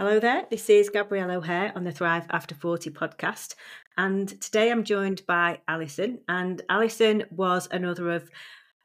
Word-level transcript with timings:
Hello 0.00 0.20
there, 0.20 0.46
this 0.48 0.70
is 0.70 0.90
Gabrielle 0.90 1.32
O'Hare 1.32 1.72
on 1.74 1.82
the 1.82 1.90
Thrive 1.90 2.24
After 2.30 2.54
40 2.54 2.90
podcast. 2.90 3.56
And 3.96 4.28
today 4.40 4.70
I'm 4.70 4.84
joined 4.84 5.26
by 5.26 5.58
Allison. 5.66 6.20
And 6.28 6.62
Allison 6.68 7.24
was 7.32 7.66
another 7.72 8.12
of 8.12 8.30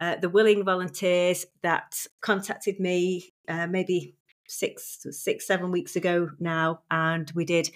uh, 0.02 0.16
the 0.16 0.30
willing 0.30 0.66
volunteers 0.66 1.46
that 1.62 2.08
contacted 2.22 2.80
me 2.80 3.32
uh, 3.48 3.68
maybe 3.68 4.16
six, 4.48 5.06
six, 5.12 5.46
seven 5.46 5.70
weeks 5.70 5.96
ago 5.96 6.32
now. 6.40 6.80
And 6.90 7.32
we 7.36 7.46
did, 7.46 7.70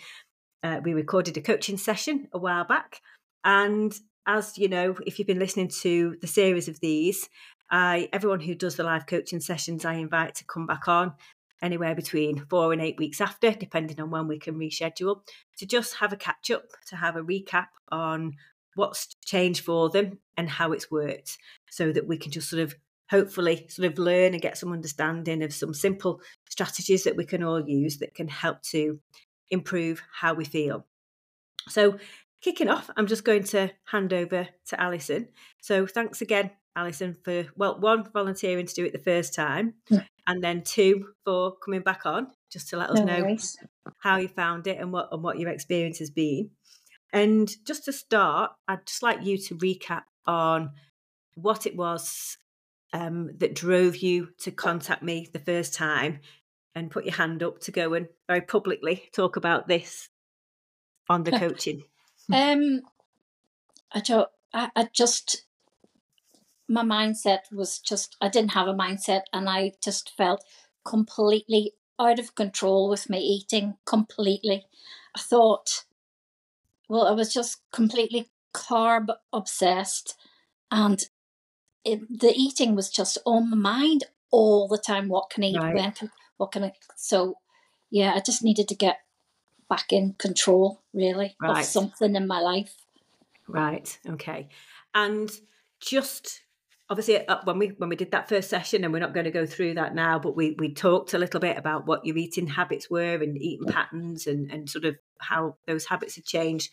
uh, 0.63 0.79
we 0.83 0.95
recorded 0.95 1.37
a 1.37 1.41
coaching 1.41 1.77
session 1.77 2.29
a 2.33 2.39
while 2.39 2.65
back. 2.65 3.01
And 3.43 3.95
as 4.25 4.57
you 4.57 4.67
know, 4.67 4.95
if 5.05 5.19
you've 5.19 5.27
been 5.27 5.37
listening 5.37 5.67
to 5.81 6.17
the 6.21 6.27
series 6.27 6.67
of 6.67 6.79
these, 6.79 7.29
I 7.69 8.09
everyone 8.13 8.39
who 8.39 8.55
does 8.55 8.77
the 8.77 8.83
live 8.83 9.05
coaching 9.05 9.41
sessions 9.41 9.85
I 9.85 9.95
invite 9.95 10.33
to 10.35 10.45
come 10.45 10.65
back 10.65 10.87
on 10.87 11.13
anywhere 11.61 11.95
between 11.95 12.45
four 12.49 12.73
and 12.73 12.81
eight 12.81 12.97
weeks 12.97 13.21
after, 13.21 13.51
depending 13.51 13.99
on 13.99 14.11
when 14.11 14.27
we 14.27 14.39
can 14.39 14.55
reschedule, 14.55 15.21
to 15.57 15.65
just 15.65 15.95
have 15.95 16.13
a 16.13 16.17
catch 16.17 16.51
up, 16.51 16.63
to 16.87 16.95
have 16.95 17.15
a 17.15 17.23
recap 17.23 17.67
on 17.91 18.33
what's 18.75 19.15
changed 19.25 19.63
for 19.63 19.89
them 19.89 20.19
and 20.35 20.49
how 20.49 20.71
it's 20.71 20.91
worked, 20.91 21.37
so 21.69 21.91
that 21.91 22.07
we 22.07 22.17
can 22.17 22.31
just 22.31 22.49
sort 22.49 22.61
of 22.61 22.75
hopefully 23.09 23.65
sort 23.69 23.91
of 23.91 23.97
learn 23.97 24.33
and 24.33 24.41
get 24.41 24.57
some 24.57 24.71
understanding 24.71 25.41
of 25.41 25.53
some 25.53 25.73
simple 25.73 26.21
strategies 26.49 27.03
that 27.03 27.15
we 27.15 27.25
can 27.25 27.43
all 27.43 27.67
use 27.67 27.97
that 27.97 28.13
can 28.13 28.27
help 28.27 28.61
to 28.61 28.99
improve 29.49 30.01
how 30.11 30.33
we 30.33 30.45
feel. 30.45 30.85
So, 31.69 31.97
kicking 32.41 32.69
off, 32.69 32.89
I'm 32.95 33.07
just 33.07 33.23
going 33.23 33.43
to 33.45 33.71
hand 33.85 34.13
over 34.13 34.47
to 34.67 34.81
Allison. 34.81 35.29
So, 35.61 35.87
thanks 35.87 36.21
again, 36.21 36.51
Allison, 36.77 37.17
for 37.25 37.45
well, 37.55 37.79
one 37.79 38.09
volunteering 38.11 38.65
to 38.67 38.73
do 38.73 38.85
it 38.85 38.93
the 38.93 38.99
first 38.99 39.33
time, 39.33 39.73
yeah 39.89 40.03
and 40.27 40.43
then 40.43 40.61
two 40.61 41.07
for 41.23 41.55
coming 41.63 41.81
back 41.81 42.05
on 42.05 42.27
just 42.51 42.69
to 42.69 42.77
let 42.77 42.89
us 42.89 42.99
no 42.99 43.05
know 43.05 43.21
worries. 43.21 43.57
how 43.99 44.17
you 44.17 44.27
found 44.27 44.67
it 44.67 44.77
and 44.77 44.91
what 44.91 45.07
and 45.11 45.23
what 45.23 45.39
your 45.39 45.49
experience 45.49 45.99
has 45.99 46.09
been. 46.09 46.51
And 47.13 47.49
just 47.65 47.85
to 47.85 47.93
start, 47.93 48.51
I'd 48.67 48.85
just 48.85 49.01
like 49.01 49.23
you 49.23 49.37
to 49.37 49.55
recap 49.55 50.03
on 50.25 50.71
what 51.35 51.65
it 51.65 51.77
was 51.77 52.37
um, 52.91 53.31
that 53.37 53.55
drove 53.55 53.97
you 53.97 54.29
to 54.39 54.51
contact 54.51 55.01
me 55.01 55.29
the 55.31 55.39
first 55.39 55.73
time 55.73 56.19
and 56.75 56.91
put 56.91 57.05
your 57.05 57.15
hand 57.15 57.41
up 57.41 57.59
to 57.61 57.71
go 57.71 57.93
and 57.93 58.07
very 58.27 58.41
publicly 58.41 59.09
talk 59.13 59.37
about 59.37 59.67
this 59.67 60.09
on 61.09 61.23
the 61.23 61.31
coaching. 61.39 61.83
um, 62.31 62.81
I, 63.93 64.01
don't, 64.01 64.29
I, 64.53 64.69
I 64.75 64.89
just 64.91 65.43
my 66.67 66.83
mindset 66.83 67.51
was 67.51 67.79
just 67.79 68.15
I 68.21 68.29
didn't 68.29 68.51
have 68.51 68.67
a 68.67 68.73
mindset 68.73 69.21
and 69.33 69.49
I 69.49 69.73
just 69.83 70.15
felt 70.15 70.43
completely 70.85 71.73
out 71.99 72.19
of 72.19 72.35
control 72.35 72.89
with 72.89 73.09
my 73.09 73.17
eating 73.17 73.75
completely. 73.85 74.65
I 75.15 75.19
thought 75.19 75.85
well 76.89 77.07
I 77.07 77.11
was 77.11 77.33
just 77.33 77.61
completely 77.71 78.29
carb 78.53 79.07
obsessed 79.33 80.15
and 80.71 81.03
it, 81.83 82.01
the 82.19 82.33
eating 82.35 82.75
was 82.75 82.89
just 82.89 83.17
on 83.25 83.49
my 83.49 83.57
mind 83.57 84.05
all 84.31 84.67
the 84.67 84.77
time 84.77 85.07
what 85.07 85.29
can 85.29 85.43
I 85.43 85.47
eat 85.47 85.57
right. 85.57 85.75
when 85.75 85.91
can, 85.91 86.11
what 86.37 86.51
can 86.51 86.63
I 86.65 86.73
so 86.95 87.35
yeah 87.89 88.13
I 88.15 88.19
just 88.19 88.43
needed 88.43 88.67
to 88.69 88.75
get 88.75 88.99
back 89.69 89.91
in 89.91 90.13
control 90.17 90.81
really 90.93 91.35
right. 91.41 91.59
of 91.59 91.65
something 91.65 92.15
in 92.15 92.27
my 92.27 92.39
life. 92.39 92.75
Right. 93.47 93.97
Okay. 94.07 94.49
And 94.93 95.31
just 95.79 96.41
obviously 96.89 97.27
uh, 97.27 97.39
when 97.43 97.59
we 97.59 97.67
when 97.77 97.89
we 97.89 97.95
did 97.95 98.11
that 98.11 98.29
first 98.29 98.49
session 98.49 98.83
and 98.83 98.93
we're 98.93 98.99
not 98.99 99.13
going 99.13 99.25
to 99.25 99.31
go 99.31 99.45
through 99.45 99.73
that 99.73 99.93
now 99.93 100.17
but 100.17 100.35
we 100.35 100.55
we 100.57 100.73
talked 100.73 101.13
a 101.13 101.17
little 101.17 101.39
bit 101.39 101.57
about 101.57 101.85
what 101.85 102.05
your 102.05 102.17
eating 102.17 102.47
habits 102.47 102.89
were 102.89 103.15
and 103.15 103.37
eating 103.37 103.67
patterns 103.67 104.27
and 104.27 104.51
and 104.51 104.69
sort 104.69 104.85
of 104.85 104.95
how 105.19 105.55
those 105.65 105.85
habits 105.85 106.15
have 106.15 106.25
changed. 106.25 106.71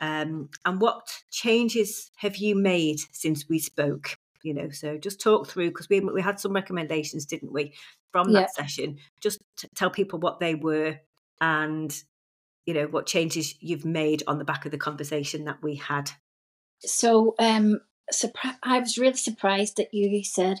Um, 0.00 0.48
and 0.64 0.80
what 0.80 1.08
changes 1.32 2.12
have 2.16 2.36
you 2.36 2.54
made 2.54 3.00
since 3.12 3.48
we 3.48 3.58
spoke? 3.58 4.16
You 4.42 4.54
know 4.54 4.70
so 4.70 4.96
just 4.98 5.20
talk 5.20 5.48
through 5.48 5.70
because 5.70 5.88
we 5.88 6.00
we 6.00 6.22
had 6.22 6.38
some 6.38 6.52
recommendations 6.52 7.26
didn't 7.26 7.52
we 7.52 7.74
from 8.12 8.32
that 8.32 8.50
yeah. 8.56 8.62
session. 8.62 8.98
Just 9.20 9.42
tell 9.74 9.90
people 9.90 10.18
what 10.18 10.40
they 10.40 10.54
were 10.54 10.98
and 11.40 11.92
you 12.66 12.74
know 12.74 12.86
what 12.86 13.06
changes 13.06 13.54
you've 13.60 13.84
made 13.84 14.22
on 14.26 14.38
the 14.38 14.44
back 14.44 14.64
of 14.64 14.70
the 14.70 14.78
conversation 14.78 15.46
that 15.46 15.62
we 15.62 15.74
had. 15.76 16.10
So 16.80 17.34
um 17.38 17.80
surpri- 18.12 18.58
I 18.62 18.78
was 18.78 18.98
really 18.98 19.16
surprised 19.16 19.76
that 19.76 19.92
you 19.92 20.22
said, 20.24 20.60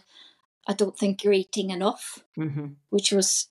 I 0.66 0.74
don't 0.74 0.96
think 0.96 1.24
you're 1.24 1.32
eating 1.32 1.70
enough, 1.70 2.24
mm-hmm. 2.38 2.66
which 2.90 3.12
was 3.12 3.48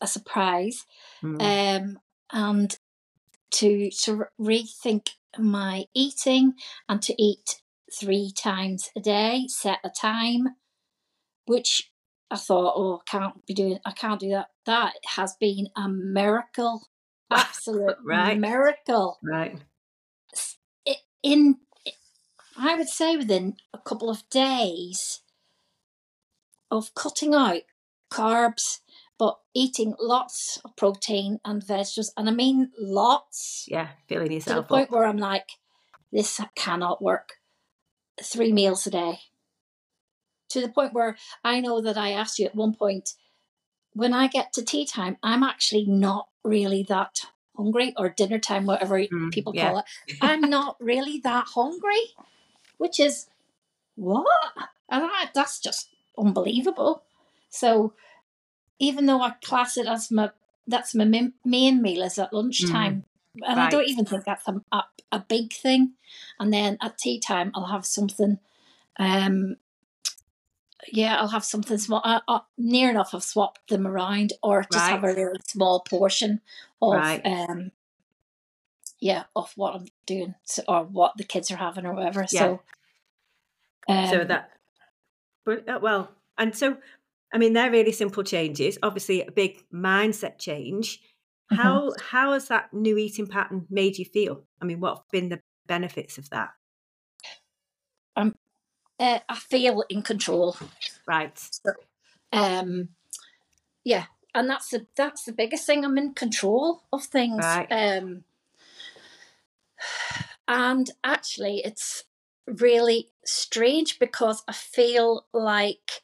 a 0.00 0.06
surprise. 0.06 0.84
Mm-hmm. 1.22 1.40
Um, 1.40 1.98
and 2.32 2.78
to, 3.52 3.90
to 4.02 4.24
rethink 4.40 5.10
my 5.38 5.84
eating 5.94 6.54
and 6.88 7.00
to 7.02 7.14
eat 7.20 7.62
three 7.98 8.32
times 8.36 8.90
a 8.96 9.00
day, 9.00 9.46
set 9.48 9.78
a 9.84 9.90
time, 9.90 10.56
which 11.46 11.90
I 12.30 12.36
thought, 12.36 12.74
oh, 12.76 13.00
I 13.06 13.10
can't 13.10 13.46
be 13.46 13.54
doing, 13.54 13.78
I 13.84 13.92
can't 13.92 14.20
do 14.20 14.30
that. 14.30 14.48
That 14.66 14.94
has 15.04 15.36
been 15.40 15.68
a 15.76 15.88
miracle, 15.88 16.86
absolute 17.30 17.96
right. 18.04 18.38
miracle. 18.38 19.18
Right. 19.22 19.58
In 21.22 21.56
I 22.62 22.76
would 22.76 22.88
say 22.88 23.16
within 23.16 23.56
a 23.72 23.78
couple 23.78 24.10
of 24.10 24.28
days 24.28 25.22
of 26.70 26.94
cutting 26.94 27.34
out 27.34 27.62
carbs, 28.12 28.80
but 29.18 29.38
eating 29.54 29.94
lots 29.98 30.60
of 30.64 30.76
protein 30.76 31.38
and 31.42 31.66
vegetables, 31.66 32.12
and 32.18 32.28
I 32.28 32.32
mean 32.32 32.70
lots. 32.78 33.64
Yeah, 33.66 33.88
feeling 34.08 34.32
yourself 34.32 34.56
to 34.56 34.60
the 34.62 34.68
point 34.68 34.88
up. 34.88 34.94
where 34.94 35.04
I'm 35.04 35.16
like, 35.16 35.48
this 36.12 36.38
cannot 36.54 37.02
work. 37.02 37.34
Three 38.22 38.52
meals 38.52 38.86
a 38.86 38.90
day. 38.90 39.20
To 40.50 40.60
the 40.60 40.68
point 40.68 40.92
where 40.92 41.16
I 41.42 41.60
know 41.60 41.80
that 41.80 41.96
I 41.96 42.10
asked 42.10 42.38
you 42.38 42.46
at 42.46 42.54
one 42.54 42.74
point, 42.74 43.14
when 43.94 44.12
I 44.12 44.26
get 44.26 44.52
to 44.54 44.64
tea 44.64 44.84
time, 44.84 45.16
I'm 45.22 45.42
actually 45.42 45.86
not 45.86 46.28
really 46.44 46.82
that 46.88 47.20
hungry, 47.56 47.94
or 47.96 48.10
dinner 48.10 48.38
time, 48.38 48.66
whatever 48.66 48.98
mm, 48.98 49.32
people 49.32 49.54
yeah. 49.54 49.68
call 49.68 49.78
it. 49.78 50.16
I'm 50.20 50.42
not 50.42 50.76
really 50.78 51.20
that 51.24 51.46
hungry 51.54 52.14
which 52.80 52.98
is 52.98 53.26
what? 53.94 54.26
And 54.88 55.04
I, 55.04 55.28
that's 55.34 55.60
just 55.60 55.90
unbelievable. 56.16 57.02
So 57.50 57.92
even 58.78 59.04
though 59.04 59.20
I 59.20 59.32
class 59.44 59.76
it 59.76 59.86
as 59.86 60.10
my 60.10 60.30
that's 60.66 60.94
my 60.94 61.04
main 61.04 61.82
meal 61.82 62.02
is 62.02 62.18
at 62.18 62.32
lunchtime, 62.32 63.04
mm. 63.36 63.46
and 63.46 63.58
right. 63.58 63.66
I 63.66 63.70
don't 63.70 63.88
even 63.88 64.06
think 64.06 64.24
that's 64.24 64.48
a, 64.48 64.62
a, 64.72 64.84
a, 65.12 65.18
big 65.28 65.52
thing. 65.52 65.92
And 66.38 66.52
then 66.52 66.78
at 66.80 66.96
tea 66.96 67.20
time, 67.20 67.50
I'll 67.54 67.66
have 67.66 67.84
something. 67.84 68.38
Um, 68.98 69.56
yeah, 70.90 71.16
I'll 71.16 71.28
have 71.28 71.44
something 71.44 71.76
small. 71.76 72.00
Uh, 72.02 72.20
uh, 72.28 72.40
near 72.56 72.88
enough, 72.88 73.14
I've 73.14 73.24
swapped 73.24 73.68
them 73.68 73.86
around, 73.86 74.32
or 74.42 74.62
just 74.62 74.84
right. 74.84 74.92
have 74.92 75.04
a 75.04 75.14
really 75.14 75.40
small 75.46 75.80
portion 75.80 76.40
of 76.80 76.94
right. 76.94 77.20
um, 77.26 77.72
yeah, 79.00 79.24
of 79.34 79.52
what 79.56 79.74
I'm 79.74 79.86
doing 80.06 80.34
or 80.68 80.84
what 80.84 81.16
the 81.16 81.24
kids 81.24 81.50
are 81.50 81.56
having 81.56 81.86
or 81.86 81.94
whatever. 81.94 82.26
Yeah. 82.30 82.40
So, 82.40 82.60
um, 83.88 84.06
so 84.08 84.24
that, 84.24 84.50
uh, 85.48 85.78
well, 85.80 86.10
and 86.38 86.54
so, 86.54 86.76
I 87.32 87.38
mean, 87.38 87.54
they're 87.54 87.70
really 87.70 87.92
simple 87.92 88.22
changes. 88.22 88.78
Obviously, 88.82 89.22
a 89.22 89.30
big 89.30 89.64
mindset 89.72 90.38
change. 90.38 91.00
Mm-hmm. 91.50 91.62
How 91.62 91.92
how 92.10 92.32
has 92.32 92.48
that 92.48 92.72
new 92.72 92.96
eating 92.98 93.26
pattern 93.26 93.66
made 93.70 93.98
you 93.98 94.04
feel? 94.04 94.44
I 94.60 94.64
mean, 94.66 94.80
what 94.80 94.96
have 94.96 95.10
been 95.10 95.30
the 95.30 95.40
benefits 95.66 96.18
of 96.18 96.28
that? 96.30 96.50
Um, 98.16 98.34
uh, 98.98 99.20
I 99.28 99.36
feel 99.36 99.82
in 99.88 100.02
control. 100.02 100.56
Right. 101.06 101.36
So, 101.38 101.72
um, 102.32 102.90
yeah, 103.82 104.04
and 104.34 104.48
that's 104.48 104.68
the 104.68 104.86
that's 104.94 105.24
the 105.24 105.32
biggest 105.32 105.66
thing. 105.66 105.84
I'm 105.84 105.98
in 105.98 106.12
control 106.12 106.82
of 106.92 107.04
things. 107.04 107.42
Right. 107.42 107.66
Um, 107.70 108.24
and 110.50 110.90
actually, 111.04 111.62
it's 111.64 112.02
really 112.44 113.10
strange 113.24 114.00
because 114.00 114.42
I 114.48 114.52
feel 114.52 115.26
like 115.32 116.02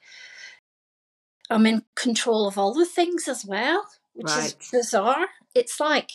I'm 1.50 1.66
in 1.66 1.82
control 1.96 2.46
of 2.46 2.56
all 2.56 2.72
the 2.72 2.86
things 2.86 3.26
as 3.26 3.44
well, 3.44 3.84
which 4.14 4.28
right. 4.28 4.44
is 4.44 4.70
bizarre. 4.70 5.26
It's 5.52 5.80
like 5.80 6.12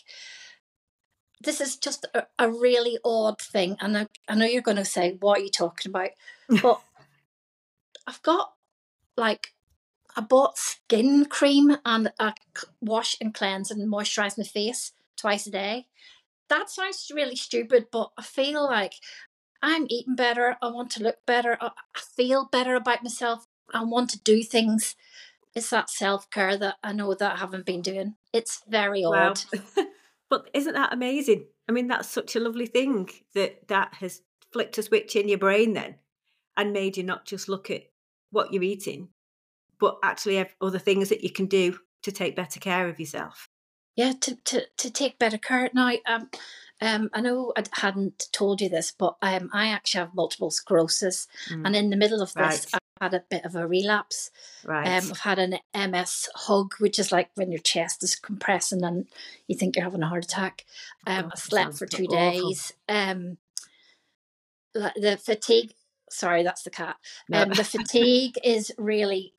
this 1.43 1.59
is 1.59 1.75
just 1.75 2.07
a, 2.13 2.25
a 2.39 2.49
really 2.49 2.99
odd 3.03 3.41
thing. 3.41 3.75
And 3.81 3.97
I, 3.97 4.07
I 4.29 4.35
know 4.35 4.45
you're 4.45 4.61
going 4.61 4.77
to 4.77 4.85
say, 4.85 5.17
What 5.19 5.39
are 5.39 5.43
you 5.43 5.51
talking 5.51 5.89
about? 5.89 6.11
But 6.61 6.81
I've 8.07 8.23
got 8.23 8.53
like 9.17 9.49
I 10.15 10.21
bought 10.21 10.57
skin 10.57 11.25
cream 11.25 11.75
and 11.85 12.13
I 12.17 12.33
wash 12.79 13.17
and 13.19 13.33
cleanse 13.33 13.71
and 13.71 13.91
moisturize 13.91 14.37
my 14.37 14.45
face 14.45 14.93
twice 15.17 15.47
a 15.47 15.51
day 15.51 15.87
that 16.51 16.69
sounds 16.69 17.11
really 17.13 17.35
stupid, 17.35 17.87
but 17.91 18.11
I 18.17 18.23
feel 18.23 18.63
like 18.63 18.93
I'm 19.61 19.87
eating 19.89 20.15
better. 20.15 20.57
I 20.61 20.67
want 20.67 20.91
to 20.91 21.03
look 21.03 21.17
better. 21.25 21.57
I 21.59 21.71
feel 22.15 22.47
better 22.51 22.75
about 22.75 23.03
myself. 23.03 23.45
I 23.73 23.83
want 23.83 24.09
to 24.11 24.19
do 24.19 24.43
things 24.43 24.95
it's 25.53 25.69
that 25.71 25.89
self 25.89 26.29
care 26.29 26.57
that 26.57 26.75
I 26.83 26.93
know 26.93 27.13
that 27.13 27.33
I 27.33 27.37
haven't 27.37 27.65
been 27.65 27.81
doing. 27.81 28.15
It's 28.33 28.61
very 28.67 29.03
Wow. 29.05 29.29
odd. 29.29 29.41
but 30.29 30.49
isn't 30.53 30.73
that 30.73 30.93
amazing? 30.93 31.47
I 31.67 31.73
mean, 31.73 31.87
that's 31.87 32.07
such 32.07 32.35
a 32.35 32.39
lovely 32.39 32.67
thing 32.67 33.09
that 33.35 33.67
that 33.67 33.93
has 33.95 34.21
flicked 34.53 34.77
a 34.77 34.83
switch 34.83 35.15
in 35.15 35.27
your 35.27 35.37
brain 35.37 35.73
then 35.73 35.95
and 36.57 36.73
made 36.73 36.97
you 36.97 37.03
not 37.03 37.25
just 37.25 37.49
look 37.49 37.69
at 37.69 37.83
what 38.31 38.53
you're 38.53 38.63
eating, 38.63 39.09
but 39.79 39.97
actually 40.03 40.35
have 40.37 40.55
other 40.61 40.79
things 40.79 41.09
that 41.09 41.23
you 41.23 41.31
can 41.31 41.47
do 41.47 41.77
to 42.03 42.11
take 42.11 42.35
better 42.35 42.59
care 42.59 42.87
of 42.87 42.99
yourself. 42.99 43.49
Yeah, 43.95 44.13
to, 44.21 44.35
to, 44.35 44.65
to 44.77 44.89
take 44.89 45.19
better 45.19 45.37
care. 45.37 45.69
Now, 45.73 45.91
um, 46.05 46.29
um, 46.79 47.09
I 47.13 47.21
know 47.21 47.53
I 47.57 47.63
hadn't 47.73 48.27
told 48.31 48.61
you 48.61 48.69
this, 48.69 48.91
but 48.97 49.17
um, 49.21 49.49
I 49.53 49.67
actually 49.67 49.99
have 49.99 50.15
multiple 50.15 50.49
sclerosis, 50.49 51.27
Mm. 51.49 51.65
and 51.65 51.75
in 51.75 51.89
the 51.89 51.97
middle 51.97 52.21
of 52.21 52.33
this, 52.33 52.65
Right. 52.73 52.81
I 53.01 53.05
had 53.05 53.13
a 53.13 53.23
bit 53.29 53.45
of 53.45 53.55
a 53.55 53.67
relapse. 53.67 54.31
Right. 54.63 54.87
Um, 54.87 55.11
I've 55.11 55.19
had 55.19 55.39
an 55.39 55.57
MS 55.75 56.29
hug, 56.35 56.73
which 56.79 56.99
is 56.99 57.11
like 57.11 57.29
when 57.35 57.51
your 57.51 57.59
chest 57.61 58.01
is 58.03 58.15
compressing 58.15 58.83
and 58.83 59.07
you 59.47 59.55
think 59.57 59.75
you're 59.75 59.83
having 59.85 60.03
a 60.03 60.07
heart 60.07 60.23
attack. 60.23 60.65
Um, 61.05 61.25
Oh, 61.25 61.29
I 61.33 61.37
slept 61.37 61.77
for 61.77 61.85
two 61.85 62.05
awful. 62.05 62.15
days. 62.49 62.71
Um, 62.87 63.37
the 64.73 64.91
the 64.95 65.17
fatigue. 65.17 65.73
Sorry, 66.09 66.43
that's 66.43 66.63
the 66.63 66.69
cat. 66.69 66.97
No. 67.29 67.41
Um, 67.43 67.49
the 67.49 67.63
fatigue 67.63 68.35
is 68.43 68.71
really, 68.77 69.33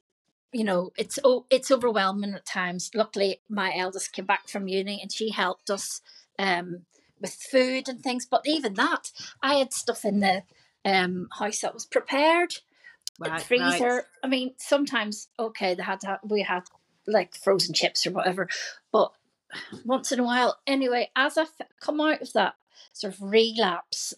you 0.53 0.65
know, 0.65 0.93
it's 0.97 1.19
oh, 1.25 1.47
it's 1.51 1.71
overwhelming 1.71 2.35
at 2.35 2.47
times. 2.47 2.91
Luckily, 2.95 3.41
my 3.49 3.73
eldest 3.77 4.13
came 4.13 4.27
back 4.27 4.49
from 4.49 4.69
uni 4.69 5.01
and 5.01 5.11
she 5.11 5.31
helped 5.31 5.71
us 5.71 6.01
um, 6.39 6.83
with 7.21 7.35
food 7.35 7.89
and 7.89 8.03
things. 8.03 8.27
But 8.27 8.43
even 8.45 8.75
that, 8.75 9.11
I 9.43 9.55
had 9.55 9.73
stuff 9.73 10.05
in 10.05 10.21
the 10.21 10.43
um, 10.85 11.29
house 11.39 11.61
that 11.61 11.75
was 11.75 11.87
prepared 11.87 12.57
right, 13.19 13.43
freezer. 13.43 13.89
right. 13.89 14.05
I 14.23 14.29
mean, 14.29 14.55
sometimes 14.59 15.29
okay, 15.39 15.75
they 15.75 15.83
had 15.83 16.01
to 16.01 16.07
have, 16.09 16.21
we 16.25 16.43
had 16.43 16.65
like 17.07 17.35
frozen 17.35 17.75
chips 17.75 18.07
or 18.07 18.11
whatever, 18.11 18.49
but 18.93 19.13
once 19.85 20.13
in 20.13 20.21
a 20.21 20.25
while, 20.25 20.59
anyway, 20.67 21.11
as 21.17 21.37
I 21.37 21.43
f- 21.43 21.69
come 21.81 22.01
out 22.01 22.23
of 22.23 22.33
that 22.33 22.55
sort 22.93 23.15
of 23.15 23.23
relapse, 23.23 24.15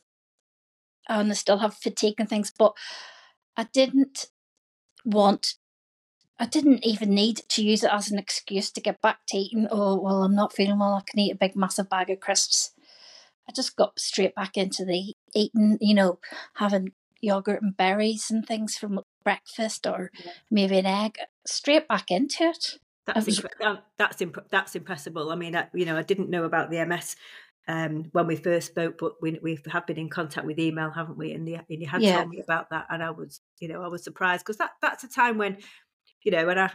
and 1.09 1.31
I 1.31 1.35
still 1.35 1.59
have 1.59 1.75
fatigue 1.75 2.17
and 2.19 2.29
things, 2.29 2.53
but 2.57 2.75
I 3.57 3.65
didn't 3.73 4.27
want. 5.05 5.55
I 6.39 6.47
didn't 6.47 6.85
even 6.85 7.11
need 7.11 7.43
to 7.51 7.63
use 7.65 7.85
it 7.85 7.93
as 7.93 8.11
an 8.11 8.19
excuse 8.19 8.71
to 8.73 8.81
get 8.81 9.01
back 9.01 9.19
to 9.29 9.37
eating. 9.37 9.69
Oh 9.71 10.01
well, 10.01 10.23
I'm 10.25 10.35
not 10.35 10.53
feeling 10.53 10.79
well. 10.79 10.95
I 10.95 11.03
can 11.09 11.21
eat 11.21 11.33
a 11.33 11.37
big 11.37 11.55
massive 11.57 11.89
bag 11.89 12.11
of 12.11 12.21
crisps. 12.21 12.73
I 13.49 13.53
just 13.53 13.77
got 13.77 13.99
straight 14.01 14.35
back 14.35 14.57
into 14.57 14.85
the 14.85 15.15
eating. 15.35 15.79
You 15.81 15.95
know, 15.95 16.19
having 16.55 16.93
yogurt 17.21 17.63
and 17.63 17.77
berries 17.77 18.31
and 18.31 18.47
things 18.47 18.77
for 18.77 18.87
m- 18.87 19.01
breakfast 19.25 19.87
or 19.87 20.11
Yeah. 20.25 20.33
maybe 20.51 20.79
an 20.79 20.87
egg 20.87 21.17
straight 21.47 21.89
back 21.89 22.11
into 22.11 22.45
it 22.45 22.79
That's 23.07 23.25
was- 23.27 23.41
impre- 23.41 23.83
that's 23.97 24.21
imp- 24.21 24.49
that's 24.51 24.75
impressible. 24.77 25.31
I 25.31 25.37
mean, 25.37 25.57
I, 25.57 25.69
you 25.73 25.85
know, 25.87 25.97
I 25.97 26.03
didn't 26.03 26.29
know 26.31 26.45
about 26.45 26.71
the 26.71 26.81
MS 26.85 27.17
um, 27.67 28.05
when 28.13 28.27
we 28.27 28.37
first 28.37 28.67
spoke, 28.67 28.99
but 28.99 29.23
we 29.23 29.39
we 29.43 29.59
have 29.73 29.87
been 29.87 29.97
in 29.99 30.11
contact 30.11 30.47
with 30.47 30.59
email, 30.59 30.91
haven't 30.91 31.17
we? 31.17 31.33
And, 31.33 31.47
the, 31.49 31.55
and 31.55 31.65
you 31.69 31.87
had 31.87 32.03
Yeah. 32.03 32.17
told 32.19 32.29
me 32.29 32.41
about 32.41 32.69
that, 32.71 32.87
and 32.91 33.03
I 33.03 33.11
was, 33.11 33.41
you 33.61 33.69
know, 33.69 33.83
I 33.83 33.89
was 33.89 34.05
surprised 34.05 34.45
because 34.45 34.59
that 34.59 34.73
that's 34.83 35.05
a 35.05 35.09
time 35.09 35.39
when, 35.39 35.57
you 36.25 36.32
know, 36.32 36.49
and 36.49 36.61
I 36.61 36.71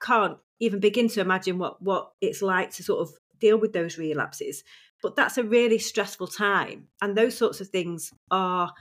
can't 0.00 0.38
even 0.60 0.80
begin 0.80 1.08
to 1.08 1.20
imagine 1.20 1.58
what 1.58 1.82
what 1.82 2.12
it's 2.20 2.42
like 2.42 2.70
to 2.72 2.82
sort 2.82 3.00
of 3.08 3.14
deal 3.38 3.58
with 3.58 3.72
those 3.72 3.98
relapses. 3.98 4.64
But 5.02 5.16
that's 5.16 5.36
a 5.36 5.44
really 5.44 5.78
stressful 5.78 6.28
time, 6.28 6.88
and 7.00 7.16
those 7.16 7.36
sorts 7.36 7.60
of 7.60 7.68
things 7.68 8.12
are 8.30 8.72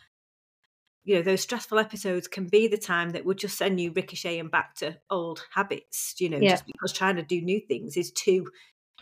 you 1.03 1.15
know 1.15 1.21
those 1.21 1.41
stressful 1.41 1.79
episodes 1.79 2.27
can 2.27 2.47
be 2.47 2.68
the 2.68 2.77
time 2.77 3.12
that 3.12 3.25
would 3.25 3.38
just 3.38 3.57
send 3.57 3.79
you 3.79 3.91
ricocheting 3.91 4.50
back 4.50 4.75
to 4.75 4.97
old 5.09 5.45
habits 5.51 6.15
you 6.19 6.29
know 6.29 6.41
Yeah. 6.41 6.51
just 6.51 6.65
because 6.65 6.94
trying 6.94 7.15
to 7.15 7.23
do 7.23 7.41
new 7.41 7.59
things 7.59 7.97
is 7.97 8.12
too 8.12 8.47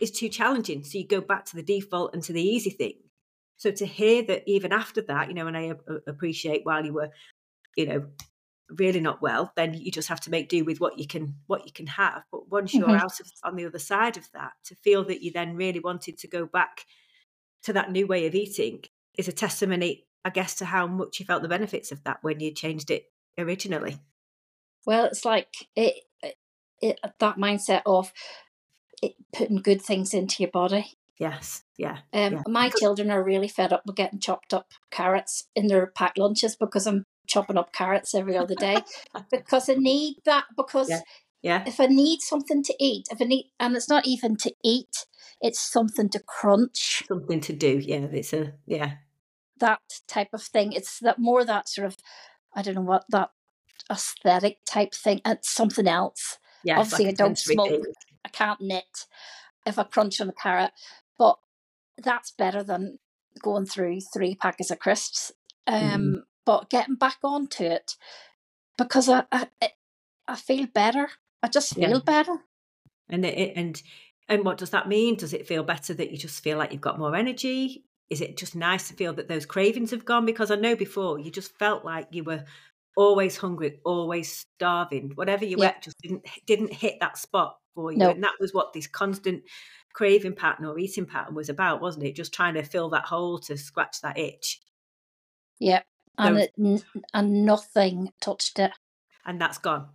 is 0.00 0.10
too 0.10 0.28
challenging 0.28 0.82
so 0.82 0.98
you 0.98 1.06
go 1.06 1.20
back 1.20 1.44
to 1.44 1.56
the 1.56 1.62
default 1.62 2.14
and 2.14 2.22
to 2.22 2.32
the 2.32 2.42
easy 2.42 2.70
thing 2.70 2.94
so 3.56 3.70
to 3.70 3.84
hear 3.84 4.22
that 4.22 4.42
even 4.46 4.72
after 4.72 5.02
that 5.02 5.28
you 5.28 5.34
know 5.34 5.46
and 5.46 5.56
I 5.56 5.74
appreciate 6.06 6.64
while 6.64 6.84
you 6.84 6.94
were 6.94 7.10
you 7.76 7.86
know 7.86 8.06
really 8.78 9.00
not 9.00 9.20
well 9.20 9.52
then 9.56 9.74
you 9.74 9.90
just 9.90 10.08
have 10.08 10.20
to 10.20 10.30
make 10.30 10.48
do 10.48 10.64
with 10.64 10.80
what 10.80 10.98
you 10.98 11.06
can 11.06 11.34
what 11.46 11.66
you 11.66 11.72
can 11.72 11.86
have 11.86 12.22
but 12.30 12.48
once 12.48 12.72
you're 12.78 12.88
Mhm. 12.88 13.00
out 13.00 13.20
of 13.20 13.26
on 13.42 13.56
the 13.56 13.66
other 13.66 13.78
side 13.78 14.16
of 14.16 14.30
that 14.32 14.52
to 14.64 14.74
feel 14.76 15.04
that 15.04 15.22
you 15.22 15.32
then 15.32 15.56
really 15.56 15.80
wanted 15.80 16.18
to 16.18 16.28
go 16.28 16.46
back 16.46 16.84
to 17.62 17.72
that 17.72 17.90
new 17.90 18.06
way 18.06 18.26
of 18.26 18.34
eating 18.34 18.82
is 19.18 19.28
a 19.28 19.32
testimony 19.32 20.06
i 20.24 20.30
guess 20.30 20.54
to 20.56 20.64
how 20.64 20.86
much 20.86 21.18
you 21.20 21.26
felt 21.26 21.42
the 21.42 21.48
benefits 21.48 21.90
of 21.92 22.02
that 22.04 22.18
when 22.22 22.40
you 22.40 22.52
changed 22.52 22.90
it 22.90 23.04
originally 23.38 23.98
well 24.86 25.04
it's 25.04 25.24
like 25.24 25.68
it, 25.76 25.94
it, 26.22 26.36
it 26.80 27.00
that 27.18 27.36
mindset 27.36 27.82
of 27.86 28.12
it, 29.02 29.14
putting 29.32 29.56
good 29.56 29.82
things 29.82 30.14
into 30.14 30.42
your 30.42 30.50
body 30.50 30.86
yes 31.18 31.64
yeah 31.76 31.98
um, 32.12 32.32
Yeah. 32.34 32.42
my 32.48 32.70
children 32.70 33.10
are 33.10 33.22
really 33.22 33.48
fed 33.48 33.72
up 33.72 33.82
with 33.86 33.96
getting 33.96 34.18
chopped 34.20 34.54
up 34.54 34.68
carrots 34.90 35.48
in 35.54 35.66
their 35.66 35.86
packed 35.86 36.18
lunches 36.18 36.56
because 36.56 36.86
i'm 36.86 37.04
chopping 37.30 37.56
up 37.56 37.72
carrots 37.72 38.14
every 38.14 38.36
other 38.36 38.54
day 38.54 38.76
because 39.30 39.68
i 39.68 39.74
need 39.74 40.16
that 40.24 40.44
because 40.56 40.90
Yeah. 40.90 41.00
yeah 41.42 41.64
if 41.66 41.80
i 41.80 41.86
need 41.86 42.20
something 42.20 42.62
to 42.62 42.74
eat 42.78 43.06
if 43.10 43.22
i 43.22 43.24
need 43.24 43.50
and 43.58 43.76
it's 43.76 43.88
not 43.88 44.06
even 44.06 44.36
to 44.38 44.52
eat 44.64 45.06
it's 45.40 45.60
something 45.60 46.08
to 46.10 46.18
crunch 46.18 47.04
something 47.06 47.40
to 47.40 47.52
do 47.52 47.78
yeah 47.78 48.06
it's 48.12 48.32
a 48.32 48.54
yeah 48.66 48.92
that 49.60 49.80
type 50.08 50.30
of 50.32 50.42
thing. 50.42 50.72
It's 50.72 50.98
that 51.00 51.18
more 51.18 51.44
that 51.44 51.68
sort 51.68 51.86
of 51.86 51.96
I 52.54 52.62
don't 52.62 52.74
know 52.74 52.80
what 52.80 53.04
that 53.10 53.30
aesthetic 53.90 54.58
type 54.66 54.92
thing. 54.94 55.20
It's 55.24 55.50
something 55.50 55.86
else. 55.86 56.38
yeah 56.64 56.78
Obviously, 56.78 57.08
I 57.08 57.12
don't 57.12 57.38
smoke. 57.38 57.86
I 58.24 58.28
can't 58.28 58.60
knit 58.60 59.06
if 59.64 59.78
I 59.78 59.84
crunch 59.84 60.20
on 60.20 60.28
a 60.28 60.32
carrot, 60.32 60.72
but 61.18 61.36
that's 61.96 62.32
better 62.32 62.62
than 62.62 62.98
going 63.40 63.66
through 63.66 64.00
three 64.12 64.34
packets 64.34 64.70
of 64.70 64.80
crisps. 64.80 65.30
Um, 65.66 65.80
Mhm. 65.80 66.14
But 66.46 66.70
getting 66.70 66.94
back 66.96 67.18
onto 67.22 67.64
it 67.64 67.96
because 68.78 69.08
I 69.08 69.24
I, 69.30 69.48
I- 70.28 70.36
feel 70.36 70.66
better. 70.66 71.08
I 71.42 71.48
just 71.48 71.76
Yeah. 71.76 71.88
feel 71.88 72.00
better. 72.00 72.36
and 73.08 73.24
it, 73.24 73.36
it- 73.38 73.56
and 73.56 73.82
and 74.28 74.44
what 74.44 74.58
does 74.58 74.70
that 74.70 74.88
mean 74.88 75.16
does 75.16 75.32
it 75.34 75.46
feel 75.48 75.64
better 75.64 75.92
that 75.94 76.10
you 76.12 76.16
just 76.18 76.42
feel 76.42 76.56
like 76.56 76.70
you've 76.72 76.80
got 76.80 76.98
more 76.98 77.16
energy 77.16 77.84
is 78.10 78.20
it 78.20 78.36
just 78.36 78.54
nice 78.56 78.86
to 78.88 78.94
feel 78.94 79.12
that 79.14 79.26
those 79.28 79.44
cravings 79.46 79.90
have 79.90 80.04
gone 80.04 80.24
because 80.24 80.50
i 80.52 80.54
know 80.54 80.76
before 80.76 81.18
you 81.18 81.30
just 81.32 81.50
felt 81.58 81.84
like 81.84 82.06
you 82.12 82.22
were 82.22 82.44
always 82.96 83.36
hungry 83.36 83.80
always 83.84 84.30
starving 84.56 85.10
whatever 85.16 85.44
you 85.44 85.56
Yeah. 85.58 85.70
ate 85.76 85.82
just 85.82 85.98
didn't 86.00 86.24
didn't 86.46 86.72
hit 86.72 86.98
that 87.00 87.18
spot 87.18 87.58
for 87.74 87.90
you 87.90 87.98
No. 87.98 88.10
and 88.10 88.22
that 88.22 88.36
was 88.38 88.54
what 88.54 88.72
this 88.72 88.86
constant 88.86 89.42
craving 89.92 90.34
pattern 90.36 90.64
or 90.66 90.78
eating 90.78 91.06
pattern 91.06 91.34
was 91.34 91.48
about 91.48 91.80
wasn't 91.82 92.04
it 92.04 92.14
just 92.14 92.32
trying 92.32 92.54
to 92.54 92.62
fill 92.62 92.90
that 92.90 93.04
hole 93.06 93.38
to 93.40 93.56
scratch 93.58 94.00
that 94.02 94.16
itch 94.18 94.60
Yeah, 95.58 95.82
and 96.18 96.38
it, 96.38 96.52
and 97.14 97.44
nothing 97.46 98.12
touched 98.20 98.58
it. 98.58 98.72
and 99.26 99.40
that's 99.40 99.58
gone 99.58 99.88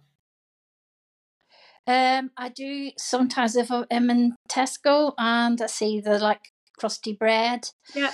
Um, 1.87 2.31
I 2.35 2.49
do 2.49 2.91
sometimes 2.97 3.55
if 3.55 3.69
I'm 3.71 3.85
in 4.09 4.35
Tesco 4.49 5.13
and 5.17 5.61
I 5.61 5.67
see 5.67 6.01
the 6.01 6.17
like 6.19 6.51
crusty 6.79 7.13
bread. 7.13 7.69
yeah 7.93 8.11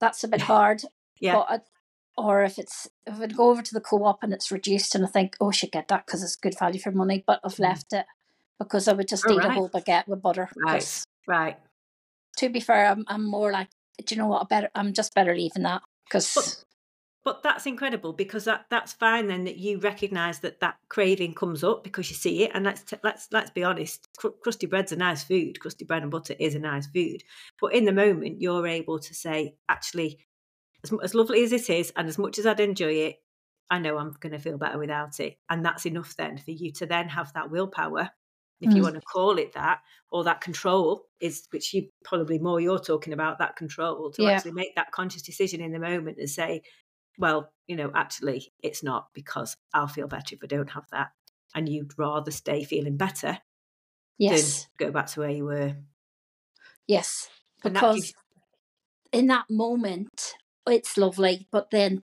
That's 0.00 0.22
a 0.24 0.28
bit 0.28 0.42
hard. 0.52 0.82
yeah 1.20 1.32
But 1.34 1.46
I, 1.48 1.58
or 2.16 2.42
if 2.44 2.58
it's 2.58 2.88
if 3.06 3.20
I 3.20 3.26
go 3.26 3.50
over 3.50 3.62
to 3.62 3.74
the 3.74 3.80
co-op 3.80 4.22
and 4.22 4.32
it's 4.32 4.52
reduced 4.52 4.94
and 4.94 5.04
I 5.04 5.08
think 5.08 5.36
oh 5.40 5.48
I 5.48 5.52
should 5.52 5.72
get 5.72 5.88
that 5.88 6.06
because 6.06 6.22
it's 6.22 6.36
good 6.36 6.56
value 6.58 6.80
for 6.80 6.92
money, 6.92 7.24
but 7.26 7.40
I've 7.44 7.54
Mhm. 7.54 7.60
left 7.60 7.92
it 7.92 8.06
because 8.58 8.86
I 8.88 8.92
would 8.92 9.08
just 9.08 9.24
Oh, 9.26 9.32
eat 9.32 9.44
a 9.44 9.50
whole 9.50 9.68
baguette 9.68 10.06
with 10.06 10.22
butter. 10.22 10.48
right 10.56 11.02
right 11.26 11.56
To 12.38 12.48
be 12.48 12.60
fair, 12.60 12.86
I'm 12.86 13.04
I'm 13.08 13.24
more 13.24 13.50
like 13.50 13.68
do 14.04 14.14
you 14.14 14.20
know 14.20 14.28
what? 14.28 14.42
I 14.42 14.44
better 14.44 14.70
I'm 14.76 14.92
just 14.92 15.12
better 15.14 15.34
leaving 15.34 15.64
that 15.64 15.82
because 16.08 16.64
But 17.24 17.42
that's 17.42 17.66
incredible 17.66 18.14
because 18.14 18.44
that 18.44 18.66
that's 18.70 18.94
fine 18.94 19.26
then 19.26 19.44
that 19.44 19.58
you 19.58 19.78
recognise 19.80 20.38
that 20.38 20.60
that 20.60 20.76
craving 20.88 21.34
comes 21.34 21.62
up 21.62 21.84
because 21.84 22.08
you 22.08 22.16
see 22.16 22.44
it 22.44 22.52
and 22.54 22.64
let's 22.64 22.82
t- 22.82 22.96
let's 23.02 23.28
let's 23.32 23.50
be 23.50 23.64
honest 23.64 24.08
cr- 24.16 24.28
crusty 24.42 24.66
bread's 24.66 24.92
a 24.92 24.96
nice 24.96 25.24
food 25.24 25.60
crusty 25.60 25.84
bread 25.84 26.02
and 26.02 26.10
butter 26.10 26.34
is 26.38 26.54
a 26.54 26.58
nice 26.58 26.86
food 26.86 27.22
but 27.60 27.74
in 27.74 27.84
the 27.84 27.92
moment 27.92 28.40
you're 28.40 28.66
able 28.66 28.98
to 28.98 29.12
say 29.14 29.54
actually 29.68 30.18
as, 30.84 30.92
as 31.02 31.14
lovely 31.14 31.42
as 31.42 31.52
it 31.52 31.68
is 31.68 31.92
and 31.96 32.08
as 32.08 32.16
much 32.18 32.38
as 32.38 32.46
I'd 32.46 32.60
enjoy 32.60 32.92
it 32.92 33.16
I 33.68 33.78
know 33.78 33.98
I'm 33.98 34.14
going 34.20 34.32
to 34.32 34.38
feel 34.38 34.56
better 34.56 34.78
without 34.78 35.20
it 35.20 35.36
and 35.50 35.62
that's 35.64 35.84
enough 35.84 36.16
then 36.16 36.38
for 36.38 36.52
you 36.52 36.72
to 36.74 36.86
then 36.86 37.08
have 37.08 37.32
that 37.34 37.50
willpower 37.50 38.10
if 38.60 38.74
you 38.74 38.80
Mm. 38.80 38.84
want 38.84 38.94
to 38.94 39.00
call 39.02 39.38
it 39.38 39.52
that 39.52 39.80
or 40.10 40.24
that 40.24 40.40
control 40.40 41.04
is 41.20 41.46
which 41.50 41.74
you 41.74 41.88
probably 42.04 42.38
more 42.38 42.58
you're 42.60 42.78
talking 42.78 43.12
about 43.12 43.38
that 43.38 43.56
control 43.56 44.10
to 44.12 44.22
Yeah. 44.22 44.36
actually 44.36 44.52
make 44.52 44.74
that 44.76 44.92
conscious 44.92 45.22
decision 45.22 45.60
in 45.60 45.72
the 45.72 45.78
moment 45.78 46.16
and 46.18 46.30
say 46.30 46.62
well 47.18 47.52
you 47.66 47.76
know 47.76 47.90
actually 47.94 48.52
it's 48.62 48.82
not 48.82 49.08
because 49.12 49.56
i'll 49.74 49.86
feel 49.88 50.08
better 50.08 50.34
if 50.34 50.40
i 50.42 50.46
don't 50.46 50.70
have 50.70 50.88
that 50.90 51.10
and 51.54 51.68
you'd 51.68 51.98
rather 51.98 52.30
stay 52.30 52.64
feeling 52.64 52.96
better 52.96 53.38
yes, 54.16 54.66
than 54.78 54.86
go 54.86 54.92
back 54.92 55.06
to 55.06 55.20
where 55.20 55.30
you 55.30 55.44
were 55.44 55.74
yes, 56.86 57.28
And 57.64 57.76
that 57.76 57.80
because 57.80 57.96
gives- 57.96 58.14
in 59.12 59.26
that 59.28 59.46
moment 59.50 60.34
it's 60.66 60.96
lovely, 60.96 61.46
but 61.50 61.70
then 61.70 62.02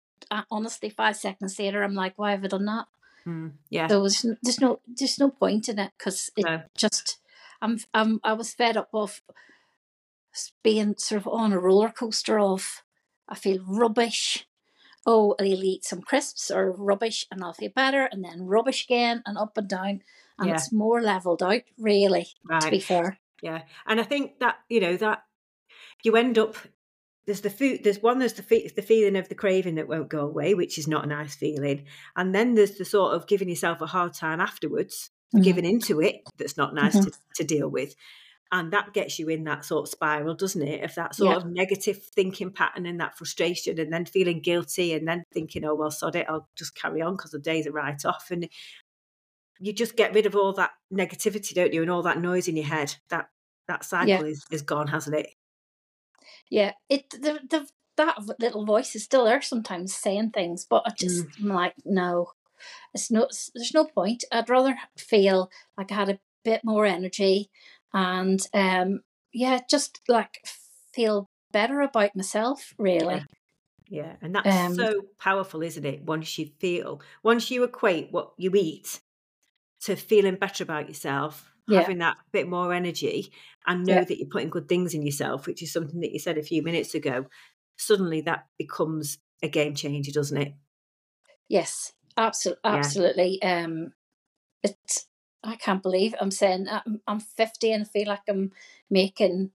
honestly, 0.50 0.88
five 0.88 1.16
seconds 1.16 1.58
later, 1.58 1.82
I'm 1.82 1.94
like, 1.94 2.14
why 2.16 2.30
have 2.30 2.44
I 2.44 2.48
done 2.48 2.64
that? 2.64 2.86
Mm, 3.26 3.52
yeah. 3.70 3.88
So 3.88 4.00
there's, 4.00 4.26
there's 4.42 4.60
no 4.60 4.80
there's 4.86 5.18
no 5.18 5.30
point 5.30 5.68
in 5.68 5.78
it 5.78 5.92
because 5.98 6.30
it 6.36 6.44
No. 6.44 6.62
just 6.76 7.18
I'm 7.60 7.78
I'm 7.92 8.20
I 8.24 8.32
was 8.32 8.54
fed 8.54 8.76
up 8.76 8.88
of 8.92 9.22
being 10.62 10.94
sort 10.98 11.20
of 11.20 11.28
on 11.28 11.52
a 11.52 11.60
roller 11.60 11.90
coaster 11.90 12.38
of 12.38 12.82
I 13.28 13.34
feel 13.34 13.62
rubbish. 13.66 14.46
Oh, 15.06 15.34
I'll 15.38 15.46
eat 15.64 15.84
some 15.84 16.00
crisps 16.02 16.50
or 16.50 16.72
rubbish 16.72 17.26
and 17.30 17.42
I'll 17.44 17.52
feel 17.52 17.70
better, 17.74 18.04
and 18.10 18.24
then 18.24 18.42
rubbish 18.46 18.84
again, 18.84 19.22
and 19.26 19.36
up 19.36 19.56
and 19.58 19.68
down, 19.68 20.02
and 20.38 20.48
Yeah. 20.48 20.54
it's 20.54 20.72
more 20.72 21.02
leveled 21.02 21.42
out, 21.42 21.62
really. 21.78 22.28
To 22.60 22.70
be 22.70 22.80
fair, 22.80 23.18
Yeah. 23.42 23.62
And 23.86 24.00
I 24.00 24.04
think 24.04 24.38
that, 24.40 24.58
you 24.70 24.80
know, 24.80 24.96
that 24.96 25.24
you 26.02 26.16
end 26.16 26.38
up 26.38 26.56
there's 27.26 27.40
the 27.40 27.48
food 27.50 27.82
there's 27.84 28.02
one 28.02 28.18
there's 28.18 28.34
the 28.34 28.42
fe- 28.42 28.68
the 28.76 28.82
feeling 28.82 29.16
of 29.16 29.28
the 29.30 29.34
craving 29.34 29.76
that 29.76 29.88
won't 29.88 30.10
go 30.10 30.20
away 30.20 30.52
which 30.54 30.76
is 30.76 30.86
not 30.86 31.04
a 31.04 31.06
nice 31.06 31.34
feeling 31.34 31.86
and 32.16 32.34
then 32.34 32.54
there's 32.54 32.76
the 32.76 32.84
sort 32.84 33.14
of 33.14 33.26
giving 33.26 33.48
yourself 33.48 33.80
a 33.80 33.86
hard 33.86 34.12
time 34.12 34.40
afterwards 34.40 35.10
Mhm. 35.34 35.42
giving 35.42 35.64
into 35.64 36.02
it 36.02 36.16
that's 36.36 36.58
not 36.58 36.74
nice 36.74 36.94
Mhm. 36.96 37.04
to, 37.06 37.12
to 37.36 37.44
deal 37.44 37.68
with 37.70 37.94
and 38.54 38.72
that 38.72 38.94
gets 38.94 39.18
you 39.18 39.28
in 39.28 39.44
that 39.44 39.64
sort 39.64 39.86
of 39.86 39.90
spiral 39.90 40.34
doesn't 40.34 40.66
it 40.66 40.82
of 40.82 40.94
that 40.94 41.14
sort 41.14 41.30
Yeah. 41.30 41.36
of 41.36 41.46
negative 41.52 42.02
thinking 42.02 42.50
pattern 42.50 42.86
and 42.86 43.00
that 43.00 43.18
frustration 43.18 43.78
and 43.78 43.92
then 43.92 44.06
feeling 44.06 44.40
guilty 44.40 44.94
and 44.94 45.06
then 45.06 45.24
thinking 45.32 45.64
oh 45.64 45.74
well 45.74 45.90
sod 45.90 46.16
it 46.16 46.26
i'll 46.28 46.48
just 46.56 46.74
carry 46.74 47.02
on 47.02 47.16
because 47.16 47.32
the 47.32 47.38
days 47.38 47.66
are 47.66 47.72
right 47.72 48.02
off 48.06 48.28
and 48.30 48.48
you 49.60 49.72
just 49.72 49.96
get 49.96 50.14
rid 50.14 50.26
of 50.26 50.34
all 50.34 50.52
that 50.52 50.70
negativity 50.92 51.52
don't 51.54 51.72
you 51.74 51.82
and 51.82 51.90
all 51.90 52.02
that 52.02 52.20
noise 52.20 52.48
in 52.48 52.56
your 52.56 52.66
head 52.66 52.94
that 53.10 53.26
that 53.68 53.84
cycle 53.84 54.08
Yeah. 54.08 54.22
is, 54.22 54.44
is 54.50 54.62
gone 54.62 54.86
hasn't 54.88 55.16
it 55.16 55.28
yeah, 56.50 56.72
it 56.88 57.10
the, 57.10 57.40
the 57.48 57.66
that 57.96 58.18
little 58.40 58.64
voice 58.64 58.94
is 58.96 59.04
still 59.04 59.24
there 59.24 59.40
sometimes 59.42 59.94
saying 59.94 60.30
things, 60.30 60.66
but 60.68 60.82
I 60.86 60.90
just 60.98 61.26
Mm. 61.26 61.30
I'm 61.42 61.48
like, 61.48 61.74
no, 61.84 62.30
it's 62.92 63.10
no, 63.10 63.28
there's 63.54 63.74
no 63.74 63.84
point. 63.84 64.24
I'd 64.32 64.48
rather 64.48 64.74
feel 64.96 65.50
like 65.78 65.92
I 65.92 65.94
had 65.94 66.08
a 66.10 66.20
bit 66.44 66.62
more 66.64 66.86
energy, 66.86 67.50
and 67.94 68.40
um, 68.54 69.02
yeah, 69.32 69.60
just 69.70 70.02
like 70.08 70.40
feel 70.94 71.30
better 71.52 71.80
about 71.82 72.16
myself. 72.16 72.74
Really, 72.78 73.28
Yeah, 73.88 74.16
and 74.22 74.34
that's 74.34 74.54
Um, 74.54 74.74
so 74.74 75.02
powerful, 75.18 75.62
isn't 75.62 75.84
it? 75.84 76.02
Once 76.04 76.38
you 76.38 76.46
feel, 76.58 77.02
once 77.22 77.50
you 77.50 77.64
equate 77.64 78.10
what 78.12 78.32
you 78.38 78.50
eat 78.54 79.00
to 79.82 79.96
feeling 79.96 80.36
better 80.36 80.64
about 80.64 80.88
yourself, 80.88 81.52
Yeah. 81.66 81.88
having 81.88 81.98
that 81.98 82.18
bit 82.32 82.48
more 82.48 82.72
energy, 82.74 83.32
and 83.66 83.86
know 83.86 83.98
Yeah. 83.98 84.04
that 84.04 84.18
you're 84.18 84.28
putting 84.28 84.50
good 84.50 84.68
things 84.68 84.94
in 84.94 85.02
yourself, 85.02 85.46
which 85.46 85.62
is 85.62 85.72
something 85.72 86.00
that 86.00 86.12
you 86.12 86.18
said 86.20 86.38
a 86.38 86.42
few 86.44 86.62
minutes 86.62 86.94
ago, 86.94 87.26
suddenly 87.76 88.20
that 88.22 88.48
becomes 88.58 89.18
a 89.42 89.48
game 89.48 89.74
changer, 89.74 90.12
doesn't 90.12 90.38
it? 90.38 90.54
yes, 91.48 91.92
absolutely, 92.16 92.60
Yeah. 92.68 92.94
absolutely. 93.04 93.42
Um, 93.42 93.92
it's 94.62 95.08
I 95.44 95.56
can't 95.56 95.82
believe 95.82 96.14
I'm 96.20 96.30
saying 96.30 96.66
I'm, 96.68 97.00
I'm 97.06 97.20
50 97.20 97.72
and 97.72 97.82
I 97.82 97.86
feel 97.86 98.08
like 98.08 98.22
I'm 98.28 98.52
making 98.90 99.50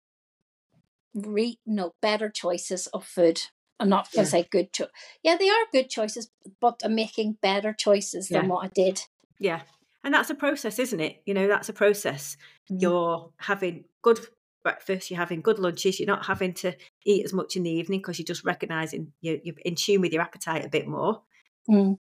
re 1.14 1.58
no 1.66 1.94
better 2.00 2.28
choices 2.28 2.86
of 2.88 3.04
food. 3.04 3.40
I'm 3.80 3.88
not 3.88 4.10
going 4.12 4.22
Yeah. 4.22 4.24
to 4.24 4.30
say 4.30 4.48
good 4.50 4.72
cho- 4.72 4.88
Yeah, 5.22 5.36
they 5.36 5.48
are 5.48 5.66
good 5.72 5.90
choices, 5.90 6.30
but 6.60 6.80
I'm 6.84 6.94
making 6.94 7.38
better 7.42 7.72
choices 7.72 8.28
than 8.28 8.48
what 8.48 8.64
I 8.64 8.68
did. 8.68 9.02
Yeah. 9.38 9.62
And 10.04 10.14
that's 10.14 10.30
a 10.30 10.34
process, 10.34 10.78
isn't 10.78 11.00
it? 11.00 11.22
You 11.26 11.34
know, 11.34 11.48
that's 11.48 11.68
a 11.68 11.72
process. 11.72 12.36
Mm. 12.70 12.82
You're 12.82 13.32
having 13.38 13.84
good 14.02 14.20
breakfast, 14.62 15.10
you're 15.10 15.18
having 15.18 15.40
good 15.42 15.58
lunches, 15.58 15.98
you're 15.98 16.06
not 16.06 16.26
having 16.26 16.54
to 16.54 16.74
eat 17.04 17.24
as 17.24 17.32
much 17.32 17.56
in 17.56 17.62
the 17.64 17.70
evening 17.70 18.00
because 18.00 18.18
you're 18.18 18.24
just 18.24 18.44
recognizing 18.44 19.12
you're, 19.20 19.38
you're 19.42 19.56
in 19.64 19.74
tune 19.74 20.00
with 20.00 20.12
your 20.12 20.22
appetite 20.22 20.64
a 20.64 20.68
bit 20.68 20.86
more. 20.86 21.22
Mm. 21.68 21.98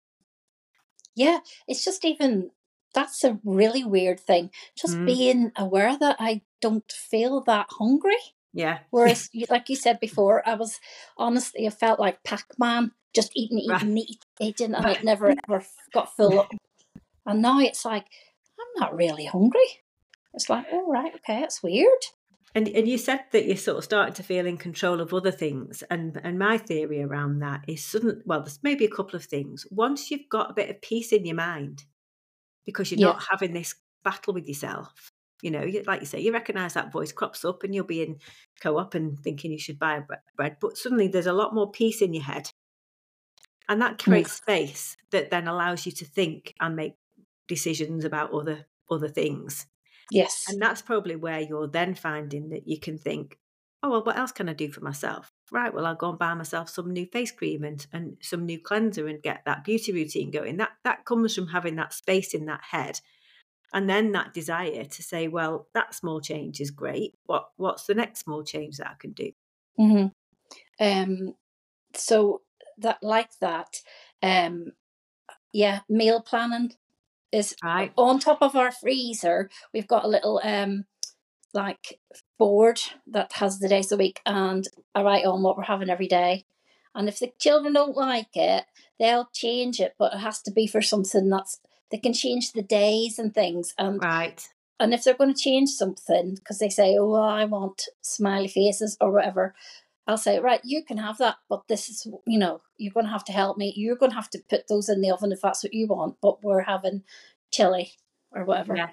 Yeah, 1.15 1.39
it's 1.67 1.85
just 1.85 2.05
even 2.05 2.51
that's 2.99 3.25
a 3.25 3.39
really 3.45 3.85
weird 3.85 4.19
thing. 4.21 4.51
Just 4.77 4.97
Mm. 4.97 5.07
being 5.07 5.53
aware 5.57 5.97
that 5.99 6.17
I 6.19 6.43
don't 6.61 6.91
feel 6.91 7.41
that 7.43 7.67
hungry. 7.79 8.19
Yeah. 8.53 8.79
Whereas, 8.91 9.31
like 9.51 9.69
you 9.69 9.77
said 9.77 10.01
before, 10.01 10.43
I 10.49 10.55
was 10.55 10.81
honestly, 11.17 11.67
I 11.67 11.71
felt 11.71 12.01
like 12.01 12.23
Pac 12.25 12.47
Man, 12.59 12.93
just 13.15 13.31
eating, 13.37 13.59
eating, 13.59 13.71
Right. 13.71 13.83
eating, 14.09 14.17
eating, 14.41 14.75
and 14.75 14.85
Right. 14.85 14.97
it 14.99 15.05
never 15.05 15.35
ever 15.49 15.65
got 15.93 16.15
full 16.17 16.41
up. 16.41 16.51
And 17.27 17.43
now 17.43 17.61
it's 17.61 17.85
like, 17.85 18.07
I'm 18.59 18.81
not 18.81 18.97
really 18.97 19.27
hungry. 19.27 19.69
It's 20.33 20.49
like, 20.49 20.65
oh, 20.73 20.87
right, 20.91 21.15
okay, 21.17 21.43
it's 21.43 21.63
weird. 21.63 22.03
And 22.55 22.67
and 22.69 22.89
you 22.89 22.97
said 22.97 23.21
that 23.33 23.45
you're 23.45 23.57
sort 23.59 23.77
of 23.79 23.85
starting 23.85 24.15
to 24.15 24.23
feel 24.23 24.47
in 24.47 24.57
control 24.57 25.01
of 25.03 25.13
other 25.13 25.31
things, 25.31 25.83
and 25.91 26.19
and 26.25 26.39
my 26.39 26.57
theory 26.57 27.03
around 27.03 27.41
that 27.41 27.61
is 27.69 27.85
sudden. 27.85 28.23
Well, 28.25 28.41
there's 28.41 28.61
maybe 28.63 28.87
a 28.87 28.91
couple 28.99 29.17
of 29.17 29.25
things. 29.27 29.67
Once 29.71 30.11
you've 30.11 30.29
got 30.31 30.51
a 30.51 30.55
bit 30.55 30.71
of 30.71 30.81
peace 30.81 31.13
in 31.13 31.27
your 31.27 31.37
mind, 31.37 31.85
because 32.69 32.91
you're 32.93 33.01
Yeah. 33.01 33.13
not 33.13 33.25
having 33.31 33.55
this 33.55 33.75
battle 34.05 34.35
with 34.35 34.47
yourself. 34.47 35.11
You 35.43 35.51
know, 35.53 35.67
like 35.87 36.01
you 36.01 36.07
say, 36.07 36.21
you 36.21 36.33
recognise 36.33 36.75
that 36.75 36.93
voice 36.93 37.13
crops 37.13 37.45
up, 37.47 37.65
and 37.65 37.75
you'll 37.75 37.87
be 37.87 38.03
in 38.03 38.19
co-op 38.61 38.95
and 38.95 39.19
thinking 39.19 39.53
you 39.53 39.59
should 39.59 39.79
buy 39.79 40.03
bread, 40.37 40.57
but 40.61 40.77
suddenly 40.77 41.09
there's 41.09 41.27
a 41.27 41.33
lot 41.33 41.55
more 41.55 41.71
peace 41.71 42.03
in 42.03 42.13
your 42.13 42.25
head, 42.25 42.51
and 43.69 43.81
that 43.83 43.99
creates 43.99 44.33
space 44.33 44.97
that 45.13 45.31
then 45.31 45.49
allows 45.49 45.87
you 45.87 45.93
to 45.93 46.05
think 46.05 46.55
and 46.61 46.77
make 46.77 46.95
decisions 47.47 48.05
about 48.05 48.33
other 48.33 48.67
other 48.91 49.09
things. 49.09 49.67
Yes. 50.11 50.45
And 50.49 50.61
that's 50.61 50.83
probably 50.83 51.17
where 51.17 51.41
you're 51.41 51.69
then 51.69 51.95
finding 51.95 52.51
that 52.51 52.67
you 52.69 52.81
can 52.81 52.99
think, 52.99 53.39
oh, 53.83 53.91
well, 53.91 54.05
what 54.05 54.19
else 54.19 54.33
can 54.33 54.49
I 54.49 54.53
do 54.53 54.71
for 54.71 54.81
myself? 54.81 55.33
Right, 55.51 55.73
well, 55.73 55.87
I'll 55.87 55.95
go 55.95 56.11
and 56.11 56.19
buy 56.19 56.35
myself 56.35 56.69
some 56.69 56.93
new 56.93 57.07
face 57.07 57.31
cream 57.31 57.65
and, 57.65 57.87
and 57.93 58.17
some 58.21 58.45
new 58.45 58.59
cleanser 58.61 59.07
and 59.07 59.23
get 59.23 59.43
that 59.47 59.65
beauty 59.65 59.93
routine 59.93 60.31
going. 60.31 60.57
That 60.59 60.73
that 60.85 61.05
comes 61.05 61.35
from 61.35 61.49
having 61.49 61.77
that 61.77 61.93
space 61.93 62.35
in 62.35 62.47
that 62.47 62.63
head. 62.71 63.01
And 63.73 63.89
then 63.89 64.13
that 64.13 64.33
desire 64.33 64.85
to 64.85 65.03
say, 65.03 65.29
well, 65.29 65.69
that 65.75 65.95
small 65.95 66.21
change 66.21 66.61
is 66.61 66.71
great. 66.71 67.15
What 67.27 67.49
what's 67.57 67.85
the 67.87 67.95
next 67.95 68.21
small 68.21 68.43
change 68.43 68.79
that 68.79 68.89
I 68.89 68.95
can 68.99 69.13
do? 69.13 69.33
Mm-hmm. 69.79 70.85
Um, 70.85 71.35
so 71.95 72.43
that 72.79 72.99
like 73.03 73.31
that, 73.41 73.77
um, 74.23 74.73
yeah, 75.53 75.81
meal 75.89 76.21
planning 76.21 76.73
is 77.33 77.55
Right. 77.63 77.93
on 77.97 78.19
top 78.19 78.43
of 78.43 78.57
our 78.57 78.73
freezer. 78.73 79.51
We've 79.73 79.87
got 79.89 80.05
a 80.05 80.09
little 80.09 80.41
um, 80.43 80.85
like 81.53 82.01
board 82.39 82.81
that 83.07 83.33
has 83.35 83.59
the 83.59 83.69
days 83.69 83.87
of 83.93 83.99
the 83.99 84.05
week, 84.05 84.21
and 84.25 84.67
I 84.95 85.03
write 85.03 85.25
on 85.25 85.43
what 85.43 85.57
we're 85.57 85.65
having 85.65 85.91
every 85.91 86.09
day. 86.09 86.45
And 86.95 87.09
if 87.09 87.19
the 87.19 87.33
children 87.39 87.75
don't 87.75 87.97
like 87.97 88.35
it, 88.35 88.65
they'll 88.99 89.29
change 89.33 89.81
it, 89.81 89.95
but 89.99 90.15
it 90.15 90.19
has 90.19 90.41
to 90.43 90.51
be 90.51 90.67
for 90.67 90.83
something 90.83 91.29
that's 91.29 91.61
they 91.91 91.99
can 91.99 92.13
change 92.13 92.53
the 92.53 92.63
days 92.63 93.19
and 93.19 93.33
things. 93.35 93.75
And 93.79 94.03
Right. 94.03 94.47
and 94.81 94.93
if 94.93 95.05
they're 95.05 95.15
going 95.15 95.33
to 95.33 95.41
change 95.41 95.71
something, 95.71 96.35
because 96.35 96.59
they 96.59 96.69
say, 96.69 96.97
oh, 96.99 97.15
I 97.15 97.45
want 97.45 97.89
smiley 98.03 98.49
faces 98.49 98.97
or 99.01 99.11
whatever, 99.11 99.55
I'll 100.07 100.17
say, 100.17 100.39
right, 100.41 100.61
you 100.65 100.85
can 100.85 100.99
have 100.99 101.19
that, 101.19 101.37
but 101.49 101.69
this 101.69 101.89
is, 101.89 102.07
you 102.27 102.39
know, 102.39 102.63
you're 102.79 102.93
going 102.93 103.07
to 103.07 103.13
have 103.13 103.25
to 103.27 103.33
help 103.33 103.59
me. 103.59 103.75
You're 103.77 103.97
going 103.97 104.11
to 104.11 104.17
have 104.17 104.31
to 104.31 104.43
put 104.49 104.67
those 104.69 104.89
in 104.89 105.01
the 105.01 105.11
oven 105.11 105.33
if 105.33 105.41
that's 105.43 105.63
what 105.63 105.75
you 105.75 105.87
want, 105.87 106.17
but 106.23 106.43
we're 106.43 106.63
having 106.63 107.03
chili 107.51 107.93
or 108.33 108.45
whatever. 108.45 108.75
Yeah. 108.77 108.91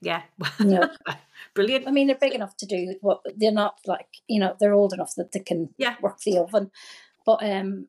Yeah. 0.00 0.22
Brilliant. 1.54 1.88
I 1.88 1.90
mean, 1.90 2.06
they're 2.06 2.16
big 2.16 2.34
enough 2.34 2.56
to 2.58 2.66
do 2.66 2.96
what 3.00 3.20
they're 3.36 3.50
not 3.52 3.78
like, 3.86 4.08
you 4.28 4.40
know, 4.40 4.54
they're 4.58 4.74
old 4.74 4.92
enough 4.92 5.14
that 5.16 5.32
they 5.32 5.40
can 5.40 5.70
Yeah. 5.78 5.96
work 6.00 6.20
the 6.20 6.38
oven. 6.38 6.70
But 7.24 7.42
um, 7.42 7.88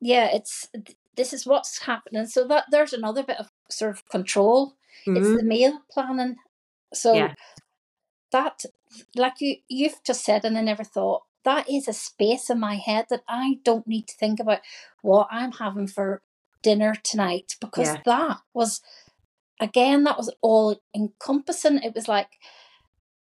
yeah, 0.00 0.28
it's 0.32 0.68
this 1.16 1.32
is 1.32 1.46
what's 1.46 1.80
happening. 1.82 2.26
So 2.26 2.46
that 2.48 2.66
there's 2.70 2.92
another 2.92 3.22
bit 3.22 3.38
of 3.38 3.50
sort 3.70 3.90
of 3.90 4.08
control 4.08 4.76
Mhm. 5.06 5.16
it's 5.16 5.40
the 5.42 5.44
meal 5.46 5.80
planning. 5.90 6.36
So 6.94 7.14
Yeah. 7.14 7.34
that, 8.32 8.64
like 9.14 9.40
you, 9.40 9.56
you've 9.68 10.02
just 10.04 10.24
said, 10.24 10.44
and 10.44 10.56
I 10.56 10.62
never 10.62 10.84
thought 10.84 11.24
that 11.44 11.68
is 11.70 11.86
a 11.88 11.92
space 11.92 12.50
in 12.50 12.58
my 12.58 12.76
head 12.76 13.06
that 13.10 13.22
I 13.28 13.60
don't 13.62 13.86
need 13.86 14.08
to 14.08 14.16
think 14.16 14.40
about 14.40 14.60
what 15.02 15.28
I'm 15.30 15.52
having 15.52 15.86
for 15.86 16.22
dinner 16.62 16.94
tonight 17.02 17.56
because 17.60 17.88
Yeah. 17.88 18.02
that 18.04 18.38
was, 18.52 18.80
again, 19.60 20.04
that 20.04 20.18
was 20.18 20.32
all 20.42 20.80
encompassing. 20.94 21.78
It 21.78 21.94
was 21.94 22.08
like. 22.08 22.28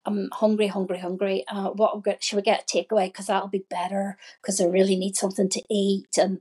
I'm 0.09 0.29
hungry, 0.33 0.69
hungry, 0.69 1.01
hungry. 1.01 1.45
Uh, 1.49 1.71
what 1.71 2.07
we 2.07 2.15
should 2.21 2.37
we 2.37 2.43
get 2.43 2.63
a 2.63 2.77
takeaway? 2.77 3.07
Because 3.07 3.27
that'll 3.27 3.49
be 3.49 3.67
better. 3.69 4.17
Because 4.41 4.61
I 4.61 4.67
really 4.67 4.95
need 4.95 5.17
something 5.17 5.49
to 5.49 5.63
eat. 5.69 6.17
And 6.17 6.39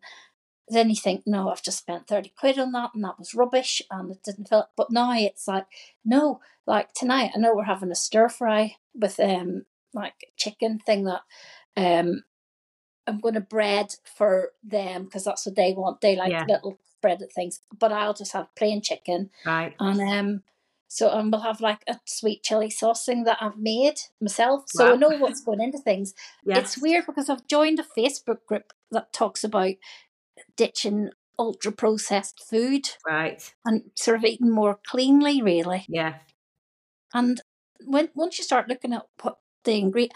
then 0.67 0.89
you 0.89 0.95
think, 0.95 1.23
no, 1.25 1.49
I've 1.49 1.63
just 1.63 1.79
spent 1.79 2.07
30 2.07 2.33
quid 2.37 2.59
on 2.59 2.71
that 2.73 2.91
and 2.93 3.03
that 3.03 3.19
was 3.19 3.35
rubbish 3.35 3.81
and 3.91 4.11
it 4.11 4.23
didn't 4.23 4.49
feel 4.49 4.67
but 4.75 4.91
now 4.91 5.13
it's 5.17 5.47
like, 5.47 5.65
no, 6.03 6.39
like 6.65 6.93
tonight 6.93 7.31
I 7.35 7.39
know 7.39 7.55
we're 7.55 7.63
having 7.63 7.91
a 7.91 7.95
stir 7.95 8.29
fry 8.29 8.75
with 8.93 9.19
um 9.19 9.65
like 9.93 10.31
chicken 10.37 10.79
thing 10.79 11.03
that 11.05 11.21
um 11.77 12.23
I'm 13.07 13.19
gonna 13.19 13.41
bread 13.41 13.95
for 14.03 14.49
them 14.63 15.05
because 15.05 15.23
that's 15.23 15.45
what 15.45 15.55
they 15.55 15.73
want. 15.73 16.01
They 16.01 16.15
like 16.15 16.31
Yeah. 16.31 16.45
little 16.47 16.79
breaded 17.05 17.31
things. 17.31 17.59
But 17.83 17.91
I'll 17.91 18.13
just 18.21 18.33
have 18.33 18.53
plain 18.55 18.81
chicken 18.81 19.29
Right. 19.45 19.73
and 19.79 19.99
um 20.01 20.29
so 20.87 21.09
and 21.17 21.31
we'll 21.31 21.41
have 21.49 21.61
like 21.69 21.81
a 21.87 21.99
sweet 22.05 22.43
chili 22.43 22.69
sauce 22.69 23.05
thing 23.05 23.23
that 23.25 23.39
I've 23.41 23.57
made 23.57 23.97
myself. 24.21 24.63
So 24.67 24.93
I 24.93 24.95
know 24.95 25.13
what's 25.23 25.41
going 25.47 25.61
into 25.61 25.77
things. 25.89 26.13
Yeah. 26.45 26.59
It's 26.59 26.77
weird 26.85 27.05
because 27.05 27.29
I've 27.29 27.47
joined 27.47 27.79
a 27.79 27.85
Facebook 27.99 28.41
group 28.49 28.67
that 28.91 29.11
talks 29.21 29.43
about 29.43 29.75
ditching 30.55 31.09
ultra 31.37 31.71
processed 31.71 32.39
food 32.49 32.85
Right. 33.05 33.41
and 33.65 33.91
sort 33.95 34.17
of 34.17 34.23
eating 34.23 34.51
more 34.51 34.79
cleanly, 34.91 35.41
really. 35.41 35.85
Yeah. 35.89 36.13
And 37.13 37.41
when 37.85 38.09
once 38.15 38.37
you 38.37 38.43
start 38.45 38.69
looking 38.69 38.93
at 38.93 39.05
what 39.21 39.39
the 39.65 39.81
ingre- 39.81 40.11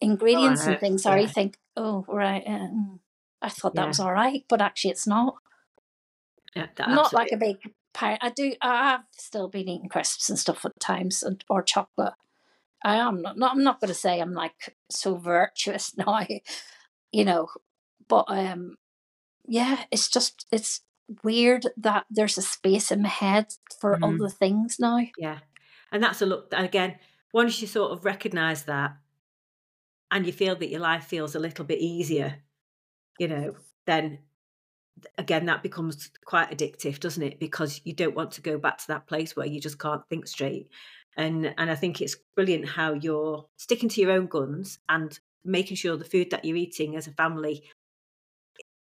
ingredients 0.00 0.66
know, 0.66 0.72
and 0.72 0.80
things 0.80 1.06
are, 1.06 1.16
yeah. 1.16 1.22
you 1.22 1.28
think, 1.28 1.58
oh, 1.76 2.04
right, 2.08 2.44
mm, 2.44 2.98
I 3.40 3.48
thought 3.48 3.74
that 3.76 3.82
Yeah. 3.82 3.88
was 3.94 4.00
all 4.00 4.12
right, 4.12 4.44
but 4.48 4.60
actually 4.60 4.90
it's 4.90 5.06
not. 5.06 5.36
Yeah. 6.54 6.66
I'm 6.80 6.94
not 6.94 7.12
like 7.12 7.32
a 7.32 7.36
big 7.36 7.56
pirate. 7.94 8.18
I 8.22 8.30
do. 8.30 8.54
I 8.62 8.90
have 8.90 9.04
still 9.12 9.48
been 9.48 9.68
eating 9.68 9.88
crisps 9.88 10.28
and 10.30 10.38
stuff 10.38 10.64
at 10.64 10.78
times, 10.80 11.22
and 11.22 11.44
or 11.48 11.62
chocolate. 11.62 12.14
I 12.84 12.96
am 12.96 13.22
not. 13.22 13.36
not 13.38 13.52
I'm 13.52 13.64
not 13.64 13.80
going 13.80 13.88
to 13.88 13.94
say 13.94 14.20
I'm 14.20 14.32
like 14.34 14.76
so 14.90 15.16
virtuous 15.16 15.96
now, 15.96 16.26
you 17.12 17.24
know. 17.24 17.48
But 18.08 18.24
um, 18.28 18.76
yeah, 19.46 19.84
it's 19.90 20.08
just 20.08 20.46
it's 20.52 20.80
weird 21.24 21.66
that 21.76 22.06
there's 22.10 22.38
a 22.38 22.42
space 22.42 22.90
in 22.92 23.02
my 23.02 23.08
head 23.08 23.46
for 23.80 23.98
Mhm. 23.98 24.16
other 24.16 24.28
things 24.28 24.78
now. 24.78 25.00
Yeah. 25.18 25.38
And 25.92 26.02
that's 26.02 26.20
a 26.22 26.26
look 26.26 26.48
again, 26.52 26.98
once 27.32 27.60
you 27.62 27.66
sort 27.66 27.92
of 27.92 28.04
recognize 28.04 28.64
that 28.64 28.96
and 30.10 30.26
you 30.26 30.32
feel 30.32 30.56
that 30.56 30.68
your 30.70 30.80
life 30.80 31.04
feels 31.04 31.34
a 31.34 31.38
little 31.38 31.64
bit 31.64 31.78
easier, 31.80 32.42
you 33.18 33.28
know, 33.28 33.56
then 33.86 34.18
again 35.16 35.46
that 35.46 35.62
becomes 35.62 36.10
quite 36.24 36.50
addictive, 36.50 37.00
doesn't 37.00 37.22
it? 37.22 37.38
Because 37.38 37.80
you 37.84 37.92
don't 37.92 38.14
want 38.14 38.32
to 38.32 38.40
go 38.40 38.58
back 38.58 38.78
to 38.78 38.86
that 38.88 39.06
place 39.06 39.36
where 39.36 39.46
you 39.46 39.60
just 39.60 39.78
can't 39.78 40.06
think 40.08 40.26
straight. 40.26 40.68
And 41.16 41.54
and 41.58 41.70
I 41.70 41.74
think 41.74 42.00
it's 42.00 42.16
brilliant 42.36 42.68
how 42.68 42.94
you're 42.94 43.46
sticking 43.56 43.88
to 43.90 44.00
your 44.00 44.12
own 44.12 44.26
guns 44.26 44.78
and 44.88 45.18
making 45.44 45.76
sure 45.76 45.96
the 45.96 46.04
food 46.04 46.30
that 46.30 46.44
you're 46.44 46.56
eating 46.56 46.96
as 46.96 47.06
a 47.06 47.12
family 47.12 47.64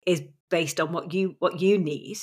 is 0.05 0.23
based 0.49 0.79
on 0.79 0.91
what 0.91 1.13
you 1.13 1.35
what 1.39 1.59
you 1.59 1.77
need. 1.77 2.17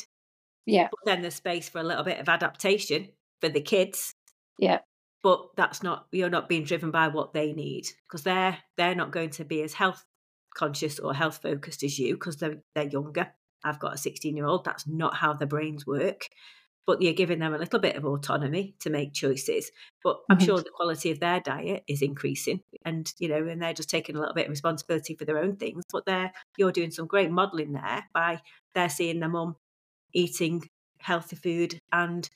Yeah, 0.66 0.88
But 0.90 1.00
then 1.04 1.20
there's 1.20 1.34
space 1.34 1.68
for 1.68 1.78
a 1.78 1.84
little 1.84 2.04
bit 2.04 2.20
of 2.20 2.28
adaptation 2.28 3.08
for 3.40 3.50
the 3.50 3.60
kids 3.60 4.14
yeah, 4.58 4.78
but 5.22 5.56
that's 5.56 5.82
not 5.82 6.06
you're 6.12 6.30
not 6.30 6.48
being 6.48 6.64
driven 6.64 6.90
by 6.90 7.08
what 7.08 7.32
they 7.32 7.52
need 7.52 7.88
because 8.06 8.22
they're 8.22 8.58
they're 8.76 8.94
not 8.94 9.10
going 9.10 9.30
to 9.30 9.44
be 9.44 9.62
as 9.62 9.72
health 9.72 10.04
conscious 10.54 10.98
or 10.98 11.12
health 11.12 11.40
focused 11.42 11.82
as 11.82 11.98
you 11.98 12.14
because 12.14 12.36
they're 12.36 12.62
they're 12.74 12.88
younger 12.88 13.32
i've 13.64 13.78
got 13.80 13.94
a 13.94 13.98
16 13.98 14.36
year 14.36 14.46
old 14.46 14.64
that's 14.64 14.86
not 14.86 15.16
how 15.16 15.32
their 15.32 15.48
brains 15.48 15.86
work 15.86 16.28
but 16.86 17.00
you're 17.00 17.14
giving 17.14 17.38
them 17.38 17.54
a 17.54 17.58
little 17.58 17.78
bit 17.80 17.96
of 17.96 18.04
autonomy 18.04 18.74
to 18.80 18.90
make 18.90 19.12
choices 19.14 19.70
but 20.02 20.18
i'm 20.30 20.38
Mhm. 20.38 20.38
sure 20.38 20.58
the 20.60 20.70
quality 20.74 21.10
of 21.10 21.20
their 21.20 21.40
diet 21.40 21.82
is 21.88 22.02
increasing 22.02 22.60
and 22.84 23.12
you 23.18 23.28
know 23.28 23.46
and 23.46 23.62
they're 23.62 23.72
just 23.74 23.90
taking 23.90 24.16
a 24.16 24.20
little 24.20 24.34
bit 24.34 24.46
of 24.46 24.50
responsibility 24.50 25.14
for 25.14 25.24
their 25.24 25.38
own 25.38 25.56
things 25.56 25.82
but 25.92 26.04
they're 26.06 26.32
you're 26.58 26.72
doing 26.72 26.90
some 26.90 27.06
great 27.06 27.30
modeling 27.30 27.72
there 27.72 28.04
by 28.12 28.40
they're 28.74 28.88
seeing 28.88 29.20
their 29.20 29.28
mum 29.28 29.56
eating 30.14 30.62
healthy 31.00 31.36
food 31.36 31.78
and 31.92 32.30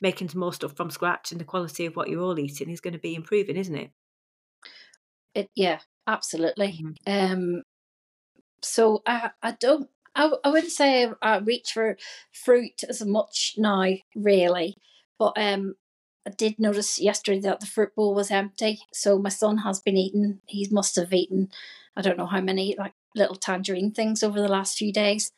making 0.00 0.28
some 0.28 0.40
more 0.40 0.52
stuff 0.54 0.76
from 0.76 0.90
scratch 0.90 1.32
and 1.32 1.40
the 1.40 1.44
quality 1.44 1.86
of 1.86 1.96
what 1.96 2.08
you're 2.08 2.22
all 2.22 2.38
eating 2.38 2.70
is 2.70 2.80
going 2.80 2.94
to 2.94 2.98
be 3.00 3.14
improving, 3.14 3.56
isn't 3.56 3.76
it? 3.76 3.92
it. 5.34 5.50
Yeah, 5.54 5.80
absolutely. 6.06 6.78
Mhm. 6.78 6.96
Um, 7.06 7.62
so 8.62 9.02
I 9.06 9.30
I 9.42 9.52
don't. 9.52 9.88
I, 10.16 10.32
I 10.44 10.48
wouldn't 10.48 10.72
say 10.72 11.08
I 11.22 11.38
reach 11.38 11.72
for 11.72 11.96
fruit 12.32 12.82
as 12.88 13.04
much 13.04 13.54
now, 13.58 13.92
really. 14.14 14.76
But 15.18 15.34
um, 15.36 15.76
I 16.26 16.30
did 16.30 16.58
notice 16.58 16.98
yesterday 17.00 17.40
that 17.40 17.60
the 17.60 17.66
fruit 17.66 17.94
bowl 17.94 18.14
was 18.14 18.30
empty. 18.30 18.80
So 18.92 19.18
my 19.18 19.28
son 19.28 19.58
has 19.58 19.80
been 19.80 19.96
eating. 19.96 20.40
He 20.46 20.66
must 20.70 20.96
have 20.96 21.12
eaten, 21.12 21.50
I 21.96 22.02
don't 22.02 22.18
know 22.18 22.26
how 22.26 22.40
many 22.40 22.74
like 22.78 22.94
little 23.14 23.36
tangerine 23.36 23.92
things 23.92 24.22
over 24.22 24.40
the 24.40 24.48
last 24.48 24.76
few 24.78 24.92
days. 24.92 25.32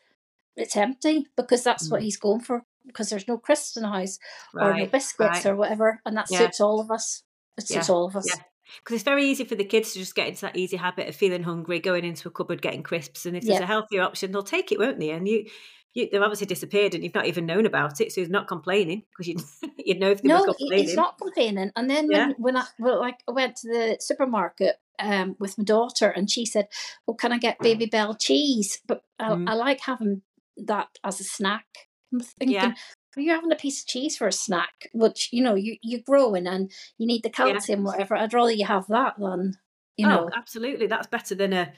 It's 0.56 0.76
empty 0.76 1.26
because 1.36 1.62
that's 1.62 1.90
what 1.90 2.00
Mm. 2.00 2.04
he's 2.04 2.16
going 2.16 2.40
for. 2.40 2.64
Because 2.86 3.10
there's 3.10 3.28
no 3.28 3.36
crisps 3.36 3.76
in 3.76 3.82
the 3.82 3.90
house 3.90 4.18
or 4.54 4.74
no 4.78 4.86
biscuits 4.86 5.18
right. 5.44 5.46
or 5.46 5.56
whatever, 5.56 6.00
and 6.06 6.16
that 6.16 6.30
Yeah. 6.30 6.38
suits 6.38 6.60
all 6.60 6.80
of 6.80 6.90
us. 6.90 7.22
It 7.58 7.68
Yeah, 7.68 7.80
suits 7.80 7.90
all 7.90 8.06
of 8.06 8.16
us. 8.16 8.26
yeah. 8.26 8.42
Because 8.78 8.94
it's 8.96 9.04
very 9.04 9.24
easy 9.24 9.44
for 9.44 9.54
the 9.54 9.64
kids 9.64 9.92
to 9.92 9.98
just 9.98 10.14
get 10.14 10.28
into 10.28 10.42
that 10.42 10.56
easy 10.56 10.76
habit 10.76 11.08
of 11.08 11.16
feeling 11.16 11.42
hungry, 11.42 11.78
going 11.80 12.04
into 12.04 12.28
a 12.28 12.30
cupboard, 12.30 12.62
getting 12.62 12.82
crisps, 12.82 13.26
and 13.26 13.36
if 13.36 13.44
there's 13.44 13.60
a 13.62 13.66
healthier 13.66 14.02
option, 14.02 14.32
they'll 14.32 14.42
take 14.42 14.72
it, 14.72 14.78
won't 14.78 15.00
they? 15.00 15.10
And 15.10 15.26
you, 15.28 15.46
you 15.94 16.08
they've 16.10 16.20
obviously 16.22 16.46
disappeared, 16.46 16.94
and 16.94 17.02
you've 17.02 17.14
not 17.14 17.26
even 17.26 17.46
known 17.46 17.66
about 17.66 18.00
it, 18.00 18.12
so 18.12 18.20
he's 18.20 18.30
not 18.30 18.46
complaining 18.46 19.02
because 19.10 19.26
you 19.28 19.36
you 19.78 19.98
know 19.98 20.10
if 20.10 20.22
they 20.22 20.28
were 20.28 20.38
No, 20.38 20.44
he- 20.58 20.66
complaining. 20.66 20.86
he's 20.86 20.96
not 20.96 21.18
complaining. 21.18 21.70
And 21.76 21.88
then 21.90 22.06
when, 22.08 22.28
Yeah. 22.30 22.32
when 22.38 22.56
I 22.56 22.64
well, 22.78 23.00
like 23.00 23.20
I 23.28 23.32
went 23.32 23.56
to 23.56 23.68
the 23.68 23.96
supermarket 24.00 24.76
um, 24.98 25.36
with 25.38 25.56
my 25.58 25.64
daughter, 25.64 26.08
and 26.10 26.30
she 26.30 26.44
said, 26.44 26.68
"Well, 27.06 27.14
can 27.16 27.32
I 27.32 27.38
get 27.38 27.58
Babybel 27.60 28.20
cheese?" 28.20 28.80
But 28.86 29.02
I, 29.18 29.30
Mm. 29.30 29.48
I 29.48 29.54
like 29.54 29.80
having 29.80 30.22
that 30.58 30.88
as 31.04 31.20
a 31.20 31.24
snack. 31.24 31.66
I'm 32.12 32.20
thinking, 32.20 32.54
Yeah. 32.54 32.74
You're 33.16 33.34
having 33.34 33.52
a 33.52 33.56
piece 33.56 33.82
of 33.82 33.88
cheese 33.88 34.16
for 34.16 34.26
a 34.26 34.32
snack, 34.32 34.88
which 34.92 35.30
you 35.32 35.42
know 35.42 35.54
you 35.54 35.76
you're 35.82 36.00
growing 36.04 36.46
and 36.46 36.70
you 36.98 37.06
need 37.06 37.22
the 37.22 37.30
calcium, 37.30 37.84
whatever. 37.84 38.16
I'd 38.16 38.34
rather 38.34 38.52
you 38.52 38.66
have 38.66 38.86
that 38.88 39.14
than 39.18 39.54
you 39.96 40.06
oh, 40.06 40.10
know, 40.10 40.30
absolutely, 40.36 40.86
that's 40.86 41.06
better 41.06 41.34
than 41.34 41.52
a 41.52 41.72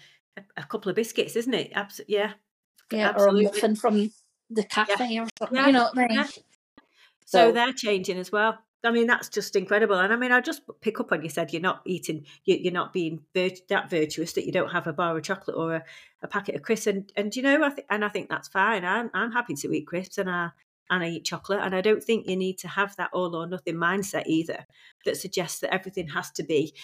a, 0.57 0.63
couple 0.65 0.91
of 0.91 0.97
biscuits, 0.97 1.37
isn't 1.37 1.55
it? 1.55 1.73
Absolutely, 1.75 2.15
yeah, 2.15 2.33
yeah, 2.93 3.11
or 3.11 3.11
a 3.11 3.15
absolutely. 3.15 3.45
muffin 3.45 3.77
from 3.77 4.11
the 4.51 4.65
cafe 4.65 5.19
or 5.19 5.27
something. 5.39 5.57
Yeah, 5.57 5.67
You 5.67 5.73
know 5.73 5.83
what 5.93 5.99
I 5.99 6.09
mean? 6.09 6.17
yeah. 6.19 6.25
So 6.27 6.43
So- 7.27 7.53
they're 7.53 7.73
changing 7.73 8.19
as 8.19 8.33
well. 8.33 8.59
I 8.83 8.91
mean, 8.91 9.07
that's 9.07 9.29
just 9.29 9.57
incredible. 9.57 9.97
And 9.99 10.11
I 10.11 10.17
mean, 10.17 10.33
I 10.33 10.41
just 10.41 10.63
pick 10.81 11.01
up 11.01 11.13
on 11.13 11.23
you 11.23 11.29
said 11.29 11.53
you're 11.53 11.61
not 11.61 11.83
eating, 11.85 12.25
you- 12.47 12.57
you're 12.57 12.73
not 12.73 12.95
being 12.95 13.21
virt- 13.35 13.67
that 13.69 13.91
virtuous 13.91 14.33
that 14.33 14.47
you 14.47 14.53
don't 14.53 14.71
have 14.73 14.87
a 14.87 14.93
bar 14.95 15.15
of 15.17 15.23
chocolate 15.23 15.57
or 15.57 15.75
a, 15.75 15.85
a 16.23 16.29
packet 16.29 16.55
of 16.55 16.63
crisps. 16.63 16.87
And 16.87 17.13
and 17.15 17.37
you 17.37 17.43
know, 17.43 17.63
I 17.63 17.69
think 17.71 17.87
and 17.91 18.05
I 18.05 18.09
think 18.09 18.31
that's 18.31 18.49
fine. 18.49 18.85
I'm 18.85 19.11
I'm 19.13 19.33
happy 19.33 19.55
to 19.55 19.73
eat 19.73 19.87
crisps 19.87 20.17
and 20.17 20.31
I 20.31 20.51
and 20.91 21.03
I 21.03 21.09
eat 21.09 21.25
chocolate. 21.25 21.61
And 21.63 21.75
I 21.75 21.81
don't 21.81 22.03
think 22.03 22.29
you 22.29 22.37
need 22.37 22.59
to 22.59 22.69
have 22.69 22.97
that 22.97 23.11
all 23.13 23.35
or 23.35 23.47
nothing 23.47 23.77
mindset 23.77 24.25
either 24.27 24.67
that 25.05 25.17
suggests 25.17 25.61
that 25.61 25.73
everything 25.73 26.09
has 26.09 26.31
to 26.33 26.43
be 26.43 26.75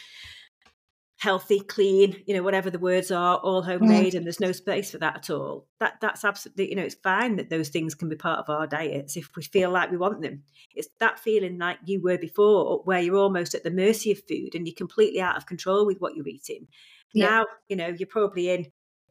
healthy, 1.19 1.61
clean, 1.61 2.23
you 2.27 2.35
know, 2.35 2.43
whatever 2.43 2.71
the 2.71 2.79
words 2.79 3.11
are, 3.11 3.39
all 3.39 3.63
mm. 3.63 3.67
homemade, 3.67 4.15
and 4.15 4.27
there's 4.27 4.41
no 4.41 4.53
space 4.53 4.91
for 4.91 4.99
that 4.99 5.17
at 5.17 5.31
all. 5.31 5.67
That 5.81 5.95
that's 6.01 6.25
absolutely, 6.25 6.71
you 6.71 6.77
know, 6.77 6.83
it's 6.83 6.95
fine 6.95 7.37
that 7.37 7.49
those 7.49 7.71
things 7.71 7.95
can 7.95 8.09
be 8.09 8.17
part 8.17 8.39
of 8.39 8.51
our 8.51 8.67
diets 8.67 9.17
if 9.17 9.31
we 9.35 9.43
feel 9.43 9.71
like 9.71 9.91
we 9.91 9.97
want 9.97 10.21
them. 10.21 10.43
It's 10.75 10.89
that 11.01 11.19
feeling 11.19 11.59
like 11.59 11.79
you 11.85 12.03
were 12.03 12.19
before, 12.19 12.83
where 12.85 13.01
you're 13.01 13.17
almost 13.17 13.55
at 13.55 13.65
the 13.65 13.71
mercy 13.71 14.13
of 14.13 14.21
food 14.29 14.55
and 14.55 14.67
you're 14.67 14.75
completely 14.75 15.21
out 15.21 15.37
of 15.37 15.47
control 15.47 15.87
with 15.87 15.99
what 15.99 16.15
you're 16.15 16.29
eating. 16.29 16.69
Yeah. 17.15 17.27
Now, 17.27 17.47
you 17.69 17.77
know, 17.77 17.89
you're 17.89 18.07
probably 18.07 18.51
in 18.51 18.67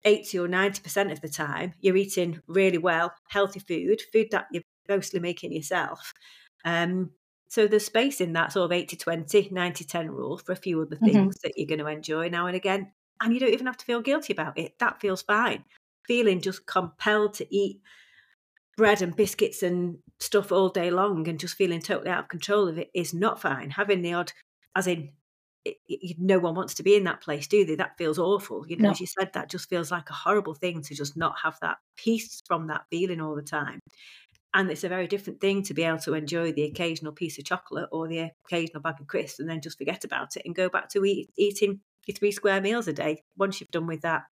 80 0.05 0.39
or 0.39 0.47
90% 0.47 1.12
of 1.12 1.21
the 1.21 1.29
time, 1.29 1.73
you're 1.81 1.97
eating 1.97 2.39
really 2.47 2.77
well, 2.77 3.12
healthy 3.27 3.60
food, 3.60 4.01
food 4.13 4.27
that 4.31 4.45
you're 4.51 4.62
mostly 4.89 5.19
making 5.19 5.52
yourself. 5.54 6.13
Um, 6.65 7.12
so 7.50 7.67
there's 7.67 7.86
space 7.86 8.21
in 8.21 8.34
that 8.34 8.52
sort 8.52 8.65
of 8.65 8.71
80 8.71 8.98
20, 8.98 9.50
90 9.52 9.84
10 9.86 10.10
rule 10.12 10.38
for 10.38 10.52
a 10.52 10.56
few 10.58 10.82
other 10.82 10.95
Mhm. 11.02 11.36
things 11.36 11.36
that 11.43 11.54
you're 11.58 11.67
going 11.67 11.80
to 11.80 11.88
enjoy 11.88 12.30
now 12.30 12.48
and 12.48 12.56
again. 12.56 12.91
And 13.21 13.34
you 13.34 13.39
don't 13.39 13.54
even 13.54 13.67
have 13.67 13.78
to 13.78 13.86
feel 13.86 14.02
guilty 14.02 14.34
about 14.34 14.58
it. 14.58 14.78
That 14.80 15.00
feels 15.00 15.21
fine. 15.21 15.63
Feeling 16.08 16.41
just 16.41 16.65
compelled 16.67 17.34
to 17.36 17.56
eat 17.56 17.82
bread 18.78 19.02
and 19.02 19.15
biscuits 19.15 19.63
and 19.63 20.00
stuff 20.19 20.52
all 20.52 20.69
day 20.69 20.91
long 20.91 21.28
and 21.28 21.39
just 21.39 21.56
feeling 21.56 21.80
totally 21.82 22.10
out 22.10 22.24
of 22.24 22.28
control 22.30 22.67
of 22.67 22.78
it 22.78 22.89
is 22.93 23.13
not 23.13 23.41
fine. 23.41 23.69
Having 23.69 24.02
the 24.02 24.13
odd, 24.13 24.32
as 24.76 24.88
in, 24.88 25.13
it, 25.63 25.78
it, 25.88 26.17
no 26.19 26.38
one 26.39 26.56
wants 26.56 26.74
to 26.76 26.84
be 26.84 26.95
in 26.95 27.06
that 27.06 27.21
place, 27.21 27.48
do 27.48 27.65
they? 27.65 27.76
That 27.76 27.98
feels 27.98 28.19
awful. 28.19 28.67
You 28.67 28.78
know, 28.78 28.86
No. 28.86 28.91
as 28.91 29.00
you 29.00 29.08
said, 29.08 29.32
that 29.34 29.50
just 29.50 29.69
feels 29.69 29.91
like 29.91 30.10
a 30.10 30.13
horrible 30.13 30.54
thing 30.54 30.82
to 30.84 30.95
just 30.95 31.17
not 31.17 31.36
have 31.41 31.58
that 31.62 31.78
peace 31.98 32.41
from 32.48 32.67
that 32.67 32.86
feeling 32.91 33.21
all 33.21 33.36
the 33.36 33.41
time. 33.41 33.80
And 34.56 34.72
it's 34.72 34.86
a 34.86 34.89
very 34.89 35.08
different 35.08 35.41
thing 35.41 35.63
to 35.65 35.76
be 35.76 35.84
able 35.84 36.00
to 36.00 36.15
enjoy 36.15 36.54
the 36.54 36.63
occasional 36.63 37.13
piece 37.13 37.38
of 37.39 37.46
chocolate 37.46 37.89
or 37.91 38.08
the 38.08 38.32
occasional 38.48 38.82
bag 38.82 39.02
of 39.02 39.08
crisps 39.08 39.39
and 39.39 39.50
then 39.50 39.62
just 39.62 39.78
forget 39.78 40.06
about 40.06 40.38
it 40.38 40.44
and 40.46 40.56
go 40.56 40.70
back 40.70 40.89
to 40.91 41.06
eat, 41.06 41.32
eating 41.38 41.82
your 42.08 42.15
three 42.15 42.32
square 42.32 42.62
meals 42.62 42.88
a 42.88 42.94
day 42.94 43.24
once 43.38 43.62
you've 43.62 43.72
done 43.72 43.88
with 43.88 44.02
that. 44.02 44.24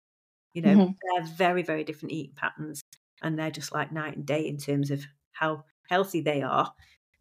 You 0.53 0.61
know, 0.63 0.75
Mhm. 0.75 0.97
they're 1.01 1.27
very, 1.27 1.63
very 1.63 1.83
different 1.83 2.13
eating 2.13 2.35
patterns 2.35 2.83
and 3.23 3.39
they're 3.39 3.51
just 3.51 3.73
like 3.73 3.91
night 3.91 4.17
and 4.17 4.25
day 4.25 4.47
in 4.47 4.57
terms 4.57 4.91
of 4.91 5.05
how 5.33 5.65
healthy 5.89 6.21
they 6.21 6.41
are, 6.43 6.73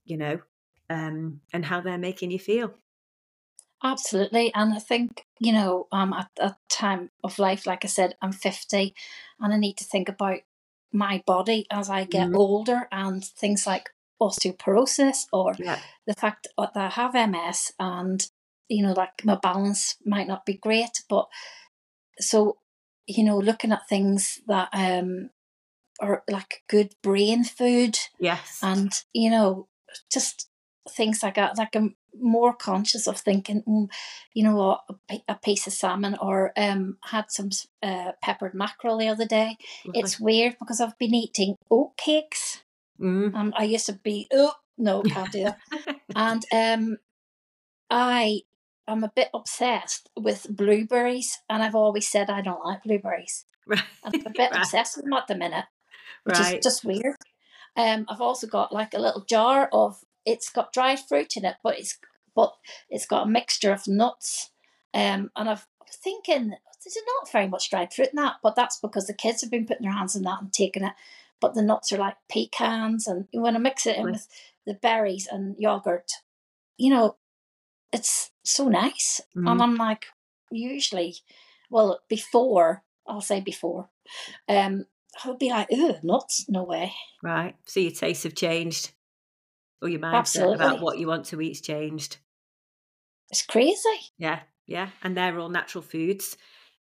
you 0.05 0.17
know, 0.19 0.41
um, 0.91 1.41
and 1.53 1.65
how 1.67 1.81
they're 1.81 1.99
making 1.99 2.31
you 2.33 2.39
feel. 2.39 2.75
Absolutely. 3.85 4.55
And 4.55 4.73
I 4.75 4.79
think, 4.79 5.27
you 5.41 5.53
know, 5.53 5.89
um, 5.91 6.13
at 6.13 6.31
a 6.39 6.57
time 6.69 7.11
of 7.25 7.39
life, 7.39 7.67
like 7.67 7.85
I 7.85 7.89
said, 7.89 8.17
I'm 8.23 8.33
50 8.33 8.95
and 9.41 9.53
I 9.53 9.57
need 9.57 9.77
to 9.79 9.85
think 9.85 10.09
about 10.09 10.39
my 10.93 11.23
body 11.27 11.67
as 11.71 11.89
I 11.91 12.05
get 12.05 12.29
Mhm. 12.29 12.37
older 12.37 12.89
and 12.93 13.25
things 13.25 13.67
like 13.67 13.91
osteoporosis 14.21 15.27
or 15.33 15.55
Yeah. 15.59 15.79
the 16.07 16.15
fact 16.15 16.47
that 16.57 16.77
I 16.77 16.89
have 16.91 17.15
MS 17.15 17.73
and, 17.79 18.25
you 18.69 18.83
know, 18.83 18.93
like 18.93 19.25
my 19.25 19.37
balance 19.37 19.97
might 20.05 20.29
not 20.29 20.45
be 20.47 20.55
great. 20.55 21.03
But 21.09 21.29
so, 22.21 22.59
you 23.07 23.25
know, 23.25 23.39
looking 23.39 23.73
at 23.73 23.89
things 23.89 24.41
that 24.47 24.69
um, 24.73 25.31
are 26.01 26.23
like 26.31 26.63
good 26.69 26.95
brain 27.03 27.45
food 27.45 27.99
Yes. 28.19 28.59
and, 28.63 28.93
you 29.13 29.31
know, 29.31 29.69
just 30.13 30.49
things 30.89 31.23
like 31.23 31.35
that, 31.35 31.59
like 31.59 31.75
a 31.75 31.91
more 32.21 32.53
conscious 32.55 33.07
of 33.07 33.19
thinking, 33.19 33.63
mm, 33.63 33.89
you 34.35 34.45
know 34.45 34.55
what, 34.57 34.81
a, 35.11 35.23
a 35.29 35.35
piece 35.37 35.67
of 35.67 35.73
salmon 35.73 36.17
or 36.21 36.53
um, 36.57 36.99
had 37.05 37.31
some 37.31 37.51
uh, 37.83 38.13
peppered 38.23 38.55
mackerel 38.55 38.99
the 38.99 39.09
other 39.09 39.27
day. 39.27 39.57
Lovely. 39.85 40.01
It's 40.01 40.21
weird 40.21 40.57
because 40.59 40.81
I've 40.81 40.99
been 40.99 41.15
eating 41.15 41.57
oat 41.71 41.97
cakes. 41.97 42.63
Mm. 43.01 43.35
Um, 43.35 43.55
I 43.57 43.65
used 43.65 43.87
to 43.87 43.95
be, 43.95 44.29
oh, 44.33 44.53
no, 44.79 45.03
can't 45.07 45.33
do 45.33 45.45
that. 45.45 45.59
and 46.15 46.45
um, 46.53 46.99
I 47.91 48.41
am 48.89 49.05
a 49.05 49.13
bit 49.15 49.29
obsessed 49.35 50.09
with 50.17 50.47
blueberries, 50.51 51.39
and 51.49 51.63
I've 51.63 51.75
always 51.75 52.09
said 52.09 52.31
I 52.31 52.41
don't 52.43 52.65
like 52.65 52.83
blueberries. 52.83 53.47
right. 53.67 53.83
I'm 54.05 54.15
a 54.27 54.31
bit 54.31 54.51
right. 54.51 54.57
obsessed 54.61 54.97
with 54.97 55.05
them 55.05 55.13
at 55.15 55.27
the 55.29 55.35
minute, 55.35 55.67
which 56.25 56.39
Right. 56.39 56.59
is 56.59 56.65
just 56.65 56.85
weird. 56.85 57.17
Um, 57.77 58.07
I've 58.09 58.21
also 58.21 58.47
got 58.47 58.73
like 58.73 58.93
a 58.95 58.99
little 58.99 59.25
jar 59.25 59.69
of 59.73 59.99
it's 60.25 60.49
got 60.49 60.73
dried 60.73 61.01
fruit 61.01 61.37
in 61.37 61.45
it, 61.45 61.57
but 61.63 61.79
it's 61.79 61.99
but 62.35 62.55
it's 62.89 63.07
got 63.07 63.27
a 63.27 63.31
mixture 63.31 63.73
of 63.73 63.87
nuts. 63.87 64.51
Um, 64.95 65.31
and 65.37 65.49
I've 65.49 65.67
I 65.81 65.85
was 65.87 65.97
thinking 65.97 66.55
there's 66.85 66.97
not 67.21 67.31
very 67.31 67.49
much 67.49 67.71
dried 67.71 67.93
fruit 67.93 68.11
in 68.13 68.17
that, 68.17 68.37
but 68.43 68.57
that's 68.57 68.79
because 68.79 69.07
the 69.07 69.15
kids 69.15 69.41
have 69.41 69.51
been 69.51 69.67
putting 69.67 69.85
their 69.85 69.93
hands 69.93 70.17
in 70.17 70.23
that 70.23 70.41
and 70.41 70.53
taking 70.53 70.85
it. 70.85 70.95
But 71.41 71.55
the 71.55 71.63
nuts 71.63 71.93
are 71.93 71.99
like 71.99 72.17
pecans, 72.31 73.07
and 73.07 73.27
when 73.33 73.57
I 73.57 73.59
mix 73.59 73.87
it 73.87 73.97
in 73.97 74.05
with 74.05 74.29
the 74.65 74.75
berries 74.75 75.29
and 75.31 75.57
yogurt, 75.59 76.13
you 76.77 76.91
know, 76.91 77.17
it's 77.93 78.31
so 78.45 78.69
nice. 78.69 79.21
Mm. 79.37 79.51
And 79.51 79.63
I'm 79.63 79.75
like, 79.75 80.07
usually, 80.51 81.17
well, 81.69 82.01
before 82.09 82.85
I'll 83.07 83.21
say 83.21 83.41
before, 83.41 83.89
um, 84.49 84.87
I 85.23 85.29
would 85.29 85.39
be 85.39 85.51
like, 85.51 85.71
"Ooh, 85.73 85.97
nuts, 86.03 86.47
no 86.49 86.63
way." 86.63 86.95
Right. 87.23 87.57
So 87.67 87.81
your 87.81 87.91
tastes 87.91 88.23
have 88.25 88.35
changed, 88.35 88.93
or 89.83 89.89
your 89.89 90.01
mindset 90.01 90.15
Absolutely. 90.15 90.55
about 90.55 90.81
what 90.81 90.99
you 90.99 91.07
want 91.07 91.27
to 91.27 91.41
eat's 91.41 91.61
changed. 91.61 92.19
It's 93.31 93.43
crazy. 93.43 93.79
Yeah, 94.19 94.41
yeah, 94.67 94.91
and 95.03 95.17
they're 95.17 95.39
all 95.39 95.49
natural 95.49 95.83
foods. 95.83 96.37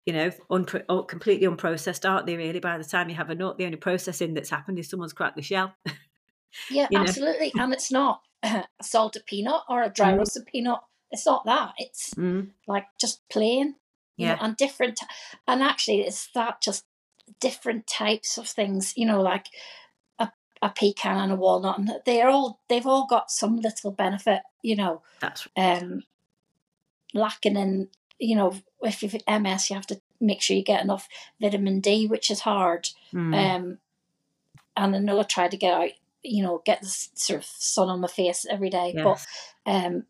You 0.07 0.15
know, 0.15 0.31
unpro- 0.51 0.85
oh, 0.89 1.03
completely 1.03 1.47
unprocessed, 1.47 2.09
aren't 2.09 2.27
they? 2.27 2.37
Really, 2.37 2.59
by 2.61 2.79
the 2.79 2.85
time 2.85 3.09
you 3.11 3.15
have 3.17 3.31
a 3.31 3.35
nut, 3.35 3.59
the 3.59 3.67
only 3.67 3.77
processing 3.77 4.35
that's 4.35 4.51
happened 4.51 4.79
is 4.79 4.89
someone's 4.89 5.13
cracked 5.13 5.37
the 5.37 5.43
shell. 5.43 5.75
Yeah, 6.69 6.89
You 6.91 6.99
know. 6.99 7.05
absolutely. 7.05 7.53
And 7.57 7.73
it's 7.73 7.93
not 7.93 8.23
a 8.43 8.65
salted 8.83 9.25
peanut 9.25 9.63
or 9.69 9.85
a 9.85 9.89
dry 9.89 10.15
Mm. 10.15 10.19
roasted 10.19 10.47
peanut. 10.47 10.81
It's 11.13 11.25
not 11.25 11.45
that. 11.45 11.75
It's 11.79 12.13
Mm. 12.15 12.51
like 12.67 12.87
just 13.01 13.23
plain. 13.31 13.77
Yeah. 14.17 14.35
know, 14.35 14.39
and 14.43 14.57
different. 14.57 14.99
And 15.47 15.63
actually, 15.63 16.01
it's 16.01 16.29
that 16.35 16.61
just 16.61 16.87
different 17.41 17.87
types 17.87 18.37
of 18.37 18.49
things. 18.49 18.95
You 18.97 19.07
know, 19.07 19.23
like 19.23 19.47
a, 20.63 20.71
pecan 20.71 21.19
and 21.19 21.33
a 21.33 21.37
walnut, 21.37 21.79
and 21.79 21.91
they're 22.05 22.29
all 22.29 22.61
they've 22.69 22.87
all 22.87 23.07
got 23.07 23.31
some 23.31 23.57
little 23.57 23.91
benefit. 23.91 24.43
You 24.63 24.77
know, 24.77 25.03
That's 25.21 25.49
um, 25.57 26.05
lacking 27.15 27.57
in, 27.57 27.89
you 28.19 28.37
know, 28.37 28.55
if 28.83 29.03
you've 29.03 29.17
MS, 29.29 29.71
you 29.71 29.77
have 29.77 29.87
to 29.89 30.01
make 30.21 30.43
sure 30.43 30.57
you 30.57 30.63
get 30.63 30.83
enough 30.83 31.09
vitamin 31.41 31.81
D, 31.81 32.07
which 32.07 32.31
is 32.31 32.41
hard. 32.41 32.89
mm. 33.13 33.35
Um, 33.35 33.79
and 34.77 34.97
I 34.97 34.99
know 34.99 35.21
I 35.21 35.25
try 35.25 35.49
to 35.49 35.57
get 35.57 35.75
out, 35.75 35.91
you 36.23 36.43
know, 36.43 36.63
get 36.65 36.81
the 36.83 36.89
sort 37.15 37.41
of 37.41 37.45
sun 37.45 37.89
on 37.89 38.01
my 38.01 38.09
face 38.09 38.47
every 38.49 38.71
day, 38.71 38.93
yes, 38.95 39.27
but 39.65 39.73
um, 39.73 40.05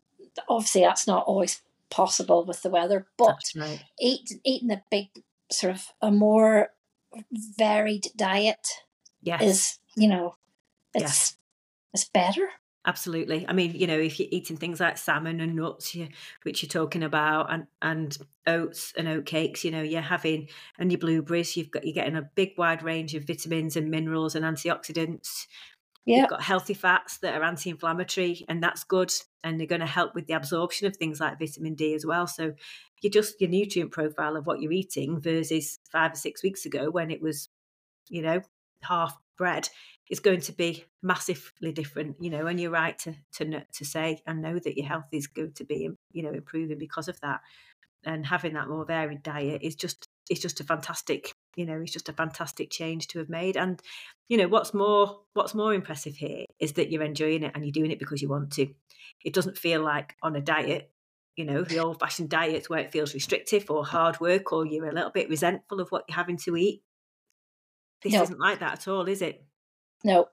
obviously 0.47 0.81
that's 0.81 1.07
not 1.07 1.25
always 1.25 1.61
possible 1.89 2.45
with 2.45 2.61
the 2.61 2.69
weather. 2.69 3.07
But 3.17 3.39
right. 3.55 3.83
eat, 3.99 4.39
eating 4.43 4.71
a 4.71 4.83
big 4.91 5.09
sort 5.49 5.73
of 5.73 5.87
a 6.01 6.11
more 6.11 6.69
varied 7.57 8.07
diet 8.15 8.67
Yes, 9.23 9.41
is, 9.43 9.79
you 9.95 10.07
know, 10.07 10.35
Yeah. 10.95 11.15
it's 11.21 11.37
it's 11.93 12.09
better. 12.09 12.49
Absolutely. 12.83 13.45
I 13.47 13.53
mean, 13.53 13.75
you 13.75 13.85
know, 13.85 13.99
if 13.99 14.19
you're 14.19 14.27
eating 14.31 14.57
things 14.57 14.79
like 14.79 14.97
salmon 14.97 15.39
and 15.39 15.55
nuts, 15.55 15.93
you, 15.93 16.07
which 16.41 16.63
you're 16.63 16.69
talking 16.69 17.03
about, 17.03 17.53
and 17.53 17.67
and 17.83 18.17
oats 18.47 18.91
and 18.97 19.07
oat 19.07 19.25
cakes, 19.27 19.63
you 19.63 19.69
know, 19.69 19.83
you're 19.83 20.01
having 20.01 20.49
and 20.79 20.91
your 20.91 20.97
blueberries, 20.97 21.55
you've 21.55 21.69
got 21.69 21.83
you're 21.85 21.93
getting 21.93 22.15
a 22.15 22.23
big 22.23 22.53
wide 22.57 22.81
range 22.81 23.13
of 23.13 23.25
vitamins 23.27 23.75
and 23.75 23.91
minerals 23.91 24.33
and 24.33 24.43
antioxidants. 24.43 25.45
Yeah, 26.05 26.15
You've 26.15 26.27
got 26.27 26.41
healthy 26.43 26.73
fats 26.73 27.19
that 27.19 27.35
are 27.35 27.43
anti-inflammatory, 27.43 28.45
and 28.49 28.63
that's 28.63 28.83
good, 28.83 29.13
and 29.43 29.59
they're 29.59 29.67
going 29.67 29.81
to 29.81 29.87
help 29.87 30.15
with 30.15 30.27
the 30.27 30.33
absorption 30.33 30.87
of 30.87 30.97
things 30.97 31.19
like 31.21 31.39
vitamin 31.39 31.75
D 31.75 31.93
as 31.95 32.05
well. 32.05 32.27
So, 32.27 32.53
you're 33.01 33.11
just 33.11 33.39
your 33.41 33.49
nutrient 33.51 33.91
profile 33.91 34.35
of 34.35 34.47
what 34.47 34.61
you're 34.61 34.71
eating 34.73 35.21
versus 35.21 35.79
five 35.91 36.13
or 36.13 36.15
six 36.15 36.43
weeks 36.43 36.65
ago 36.65 36.89
when 36.91 37.11
it 37.11 37.21
was, 37.21 37.49
you 38.09 38.21
know, 38.21 38.41
half 38.83 39.17
bread 39.37 39.69
is 40.09 40.19
going 40.19 40.41
to 40.41 40.51
be 40.51 40.85
massively 41.01 41.71
different. 41.71 42.17
You 42.19 42.29
know, 42.29 42.47
and 42.47 42.59
you're 42.59 42.71
right 42.71 42.97
to 42.99 43.15
to 43.33 43.63
to 43.65 43.85
say 43.85 44.21
and 44.27 44.41
know 44.41 44.59
that 44.59 44.77
your 44.77 44.87
health 44.87 45.07
is 45.11 45.27
going 45.27 45.53
to 45.53 45.63
be, 45.63 45.89
you 46.11 46.23
know, 46.23 46.31
improving 46.31 46.77
because 46.77 47.07
of 47.07 47.19
that. 47.21 47.41
And 48.03 48.25
having 48.25 48.53
that 48.53 48.67
more 48.67 48.85
varied 48.85 49.23
diet 49.23 49.61
is 49.61 49.75
just 49.75 50.07
it's 50.29 50.41
just 50.41 50.59
a 50.59 50.63
fantastic, 50.63 51.33
you 51.55 51.65
know, 51.65 51.81
it's 51.81 51.91
just 51.91 52.09
a 52.09 52.13
fantastic 52.13 52.71
change 52.71 53.07
to 53.07 53.19
have 53.19 53.29
made. 53.29 53.57
And 53.57 53.81
you 54.31 54.37
know 54.37 54.47
what's 54.47 54.73
more 54.73 55.19
what's 55.33 55.53
more 55.53 55.73
impressive 55.73 56.15
here 56.15 56.45
is 56.57 56.71
that 56.73 56.89
you're 56.89 57.03
enjoying 57.03 57.43
it 57.43 57.51
and 57.53 57.65
you're 57.65 57.73
doing 57.73 57.91
it 57.91 57.99
because 57.99 58.21
you 58.21 58.29
want 58.29 58.49
to 58.53 58.65
it 59.25 59.33
doesn't 59.33 59.57
feel 59.57 59.83
like 59.83 60.15
on 60.23 60.37
a 60.37 60.41
diet 60.41 60.89
you 61.35 61.43
know 61.43 61.63
the 61.63 61.79
old 61.79 61.99
fashioned 61.99 62.29
diets 62.29 62.69
where 62.69 62.79
it 62.79 62.93
feels 62.93 63.13
restrictive 63.13 63.69
or 63.69 63.85
hard 63.85 64.21
work 64.21 64.53
or 64.53 64.65
you're 64.65 64.87
a 64.87 64.93
little 64.93 65.11
bit 65.11 65.27
resentful 65.27 65.81
of 65.81 65.89
what 65.89 66.05
you're 66.07 66.15
having 66.15 66.37
to 66.37 66.55
eat 66.55 66.81
this 68.03 68.13
No. 68.13 68.23
isn't 68.23 68.39
like 68.39 68.59
that 68.59 68.73
at 68.73 68.87
all 68.87 69.07
is 69.07 69.21
it 69.21 69.43
no, 70.03 70.27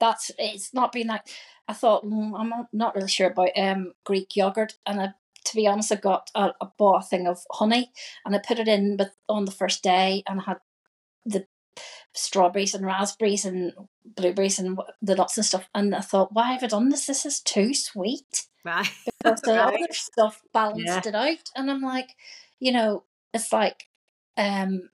that's 0.00 0.30
it's 0.38 0.72
not 0.72 0.92
been 0.92 1.08
like 1.08 1.26
I 1.66 1.72
thought. 1.74 2.04
Mm, 2.04 2.32
I'm 2.38 2.52
not- 2.72 2.94
really 2.94 3.08
sure 3.08 3.26
about 3.30 3.50
um 3.56 3.92
Greek 4.04 4.34
yogurt, 4.36 4.74
and 4.86 5.00
I, 5.02 5.08
to 5.44 5.56
be 5.56 5.66
honest, 5.66 5.92
I 5.92 5.96
got 5.96 6.30
a, 6.34 6.52
I 6.62 6.68
bought 6.78 7.02
a 7.04 7.06
thing 7.06 7.26
of 7.26 7.40
honey, 7.52 7.90
and 8.24 8.34
I 8.34 8.38
put 8.38 8.58
it 8.58 8.68
in, 8.68 8.96
but 8.96 9.10
on 9.28 9.44
the 9.44 9.50
first 9.52 9.82
day, 9.82 10.22
and 10.26 10.40
I 10.40 10.44
had 10.44 10.58
the 11.26 11.46
strawberries 12.14 12.74
and 12.74 12.86
raspberries 12.86 13.44
and 13.44 13.72
blueberries 14.04 14.58
and 14.58 14.78
the 15.02 15.14
nuts 15.16 15.36
and 15.36 15.44
stuff, 15.44 15.68
and 15.74 15.94
I 15.94 16.00
thought, 16.00 16.32
why 16.32 16.52
have 16.52 16.62
I 16.64 16.68
done 16.68 16.88
this? 16.88 17.06
This 17.06 17.26
is 17.26 17.40
too 17.40 17.74
sweet. 17.74 18.46
right 18.64 18.88
Because 19.22 19.40
the 19.44 19.52
Right. 19.54 19.74
other 19.74 19.92
stuff 19.92 20.40
balanced 20.54 20.86
Yeah. 20.86 21.08
it 21.08 21.14
out, 21.14 21.50
and 21.54 21.70
I'm 21.70 21.82
like, 21.82 22.14
you 22.60 22.72
know, 22.72 23.04
it's 23.34 23.52
like, 23.52 23.88
um, 24.38 24.88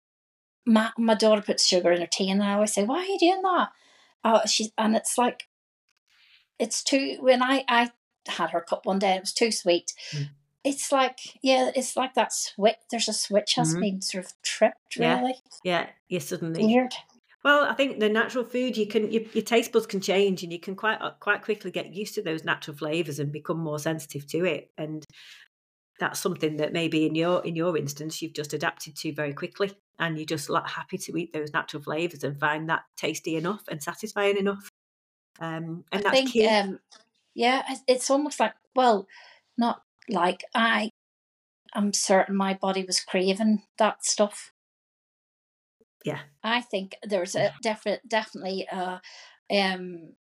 my 0.66 0.90
my 0.98 1.14
daughter 1.14 1.42
puts 1.42 1.66
sugar 1.66 1.92
in 1.92 2.00
her 2.00 2.06
tea, 2.06 2.30
and 2.30 2.42
I 2.42 2.54
always 2.54 2.72
say, 2.74 2.84
why 2.84 2.98
are 2.98 3.04
you 3.04 3.18
doing 3.18 3.42
that? 3.42 3.68
Oh, 4.24 4.40
she's 4.46 4.70
and 4.76 4.94
it's 4.96 5.16
like, 5.18 5.48
it's 6.58 6.82
too. 6.82 7.16
When 7.20 7.42
I 7.42 7.64
I 7.68 7.90
had 8.28 8.50
her 8.50 8.60
cup 8.60 8.86
one 8.86 8.98
day, 8.98 9.14
it 9.16 9.20
was 9.22 9.32
too 9.32 9.50
sweet. 9.50 9.92
Mm. 10.12 10.28
It's 10.62 10.92
like, 10.92 11.18
yeah, 11.42 11.70
it's 11.74 11.96
like 11.96 12.14
that 12.14 12.32
switch. 12.34 12.76
There's 12.90 13.08
a 13.08 13.14
switch 13.14 13.54
has 13.54 13.74
Mhm. 13.74 13.80
been 13.80 14.02
sort 14.02 14.26
of 14.26 14.32
tripped. 14.42 14.96
Yeah. 14.96 15.20
Really 15.20 15.34
yeah 15.64 15.88
you 16.08 16.18
suddenly 16.20 16.64
weird. 16.64 16.94
well 17.44 17.64
i 17.64 17.74
think 17.74 18.00
the 18.00 18.08
natural 18.08 18.44
food 18.44 18.76
you 18.78 18.86
can 18.86 19.10
your, 19.12 19.22
your 19.34 19.42
taste 19.44 19.72
buds 19.72 19.86
can 19.86 20.00
change 20.00 20.42
and 20.42 20.52
you 20.52 20.58
can 20.58 20.74
quite 20.74 21.00
uh, 21.02 21.10
quite 21.20 21.42
quickly 21.42 21.70
get 21.70 21.92
used 21.92 22.14
to 22.14 22.22
those 22.22 22.44
natural 22.44 22.74
flavors 22.76 23.18
and 23.18 23.30
become 23.30 23.58
more 23.58 23.78
sensitive 23.78 24.26
to 24.26 24.44
it 24.44 24.70
and 24.78 25.04
that's 26.00 26.18
something 26.18 26.56
that 26.56 26.72
maybe 26.72 27.06
in 27.06 27.14
your 27.14 27.44
in 27.44 27.54
your 27.54 27.76
instance 27.76 28.20
you've 28.20 28.32
just 28.32 28.52
adapted 28.52 28.96
to 28.96 29.12
very 29.12 29.32
quickly 29.32 29.72
and 29.98 30.16
you're 30.16 30.26
just 30.26 30.50
like 30.50 30.66
happy 30.68 30.98
to 30.98 31.16
eat 31.16 31.32
those 31.32 31.52
natural 31.52 31.82
flavors 31.82 32.24
and 32.24 32.40
find 32.40 32.68
that 32.68 32.82
tasty 32.96 33.36
enough 33.36 33.62
and 33.68 33.82
satisfying 33.82 34.36
enough 34.38 34.68
um 35.40 35.84
and 35.92 36.00
I 36.00 36.00
that's 36.02 36.20
think, 36.20 36.30
key 36.32 36.46
um, 36.46 36.80
yeah, 37.34 37.62
it's- 37.88 38.10
almost 38.10 38.40
like, 38.40 38.54
well, 38.74 39.06
not 39.56 39.82
like 40.08 40.44
I. 40.54 40.90
I'm 41.72 41.92
certain 41.92 42.34
my 42.36 42.54
body 42.54 42.84
was 42.84 43.00
craving 43.00 43.62
that 43.78 44.04
stuff. 44.04 44.52
yeah 46.04 46.20
I 46.42 46.60
think 46.62 46.96
there's 47.02 47.34
a 47.34 47.52
definite, 47.62 48.08
definitely, 48.08 48.66
uh, 48.68 48.98
um, 49.50 50.14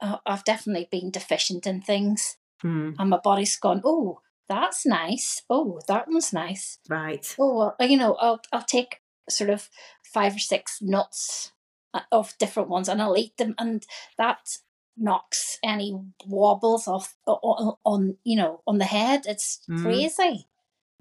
uh, 0.00 0.18
I've 0.26 0.44
definitely 0.44 0.88
been 0.90 1.10
deficient 1.10 1.66
in 1.66 1.80
things, 1.82 2.36
Hmm, 2.60 2.90
and 2.98 3.10
my 3.10 3.18
body's 3.18 3.56
gone. 3.56 3.80
Oh, 3.84 4.20
that's 4.48 4.86
nice. 4.86 5.42
Oh, 5.50 5.80
that 5.88 6.08
one's 6.08 6.32
nice. 6.32 6.78
right 6.88 7.34
Oh, 7.38 7.74
well, 7.78 7.88
you 7.88 7.96
know, 7.96 8.14
I'll 8.14 8.40
I'll 8.52 8.62
take 8.64 9.00
sort 9.28 9.50
of 9.50 9.68
five 10.02 10.36
or 10.36 10.38
six 10.38 10.80
nuts 10.80 11.52
uh, 11.94 12.00
of 12.10 12.36
different 12.38 12.68
ones, 12.68 12.88
and 12.88 13.00
I'll 13.02 13.16
eat 13.16 13.36
them, 13.36 13.54
and 13.58 13.84
that 14.16 14.58
knocks 14.96 15.58
any 15.62 15.96
wobbles 16.26 16.88
off 16.88 17.16
on, 17.26 17.76
on 17.84 18.16
you 18.24 18.36
know 18.36 18.62
on 18.66 18.78
the 18.78 18.84
head. 18.84 19.22
It's 19.26 19.60
Mm. 19.68 19.82
crazy 19.82 20.46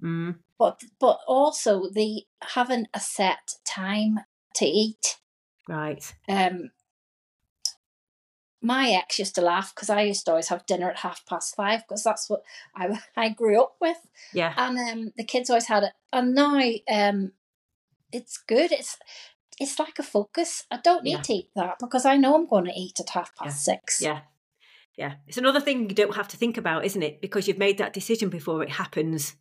mm, 0.04 0.36
but 0.60 0.82
but 1.00 1.20
also 1.28 1.90
the 1.90 2.24
having 2.42 2.88
a 2.94 3.00
set 3.00 3.56
time 3.66 4.20
to 4.56 4.66
eat. 4.66 5.18
right 5.68 6.14
Um, 6.28 6.72
my 8.68 8.90
ex 8.92 9.18
used 9.20 9.36
to 9.36 9.42
laugh 9.42 9.74
because 9.74 9.90
I 9.90 10.02
used 10.02 10.26
to 10.26 10.32
always 10.32 10.50
have 10.50 10.66
dinner 10.66 10.90
at 10.90 10.98
half 10.98 11.26
past 11.26 11.56
five 11.56 11.80
because 11.88 12.04
that's 12.04 12.30
what 12.30 12.42
I 12.76 13.00
I 13.16 13.30
grew 13.30 13.62
up 13.64 13.76
with, 13.82 13.98
yeah 14.34 14.54
and 14.58 14.78
um, 14.78 15.14
the 15.18 15.24
kids 15.24 15.50
always 15.50 15.68
had 15.68 15.84
it. 15.84 15.94
And 16.12 16.36
now 16.36 16.60
um, 17.00 17.32
it's 18.12 18.38
good. 18.38 18.72
It's 18.72 18.98
it's 19.60 19.80
like 19.80 19.98
a 20.00 20.04
focus. 20.04 20.66
I 20.70 20.78
don't 20.84 21.04
need 21.04 21.12
Yeah. 21.14 21.22
to 21.28 21.34
eat 21.34 21.50
that 21.56 21.76
because 21.80 22.06
I 22.06 22.16
know 22.18 22.36
I'm 22.36 22.48
going 22.48 22.66
to 22.66 22.80
eat 22.84 23.00
at 23.00 23.10
half 23.10 23.36
past 23.36 23.64
six. 23.66 24.02
yeah 24.02 24.22
yeah, 24.98 25.14
it's 25.28 25.38
another 25.38 25.62
thing 25.62 25.90
you 25.90 25.96
don't 25.96 26.16
have 26.16 26.28
to 26.30 26.38
think 26.38 26.58
about, 26.58 26.84
isn't 26.84 27.04
it? 27.04 27.22
Because 27.22 27.48
you've 27.48 27.60
made 27.60 27.78
that 27.78 27.94
decision 27.94 28.30
before 28.30 28.64
it 28.64 28.72
happens. 28.72 29.36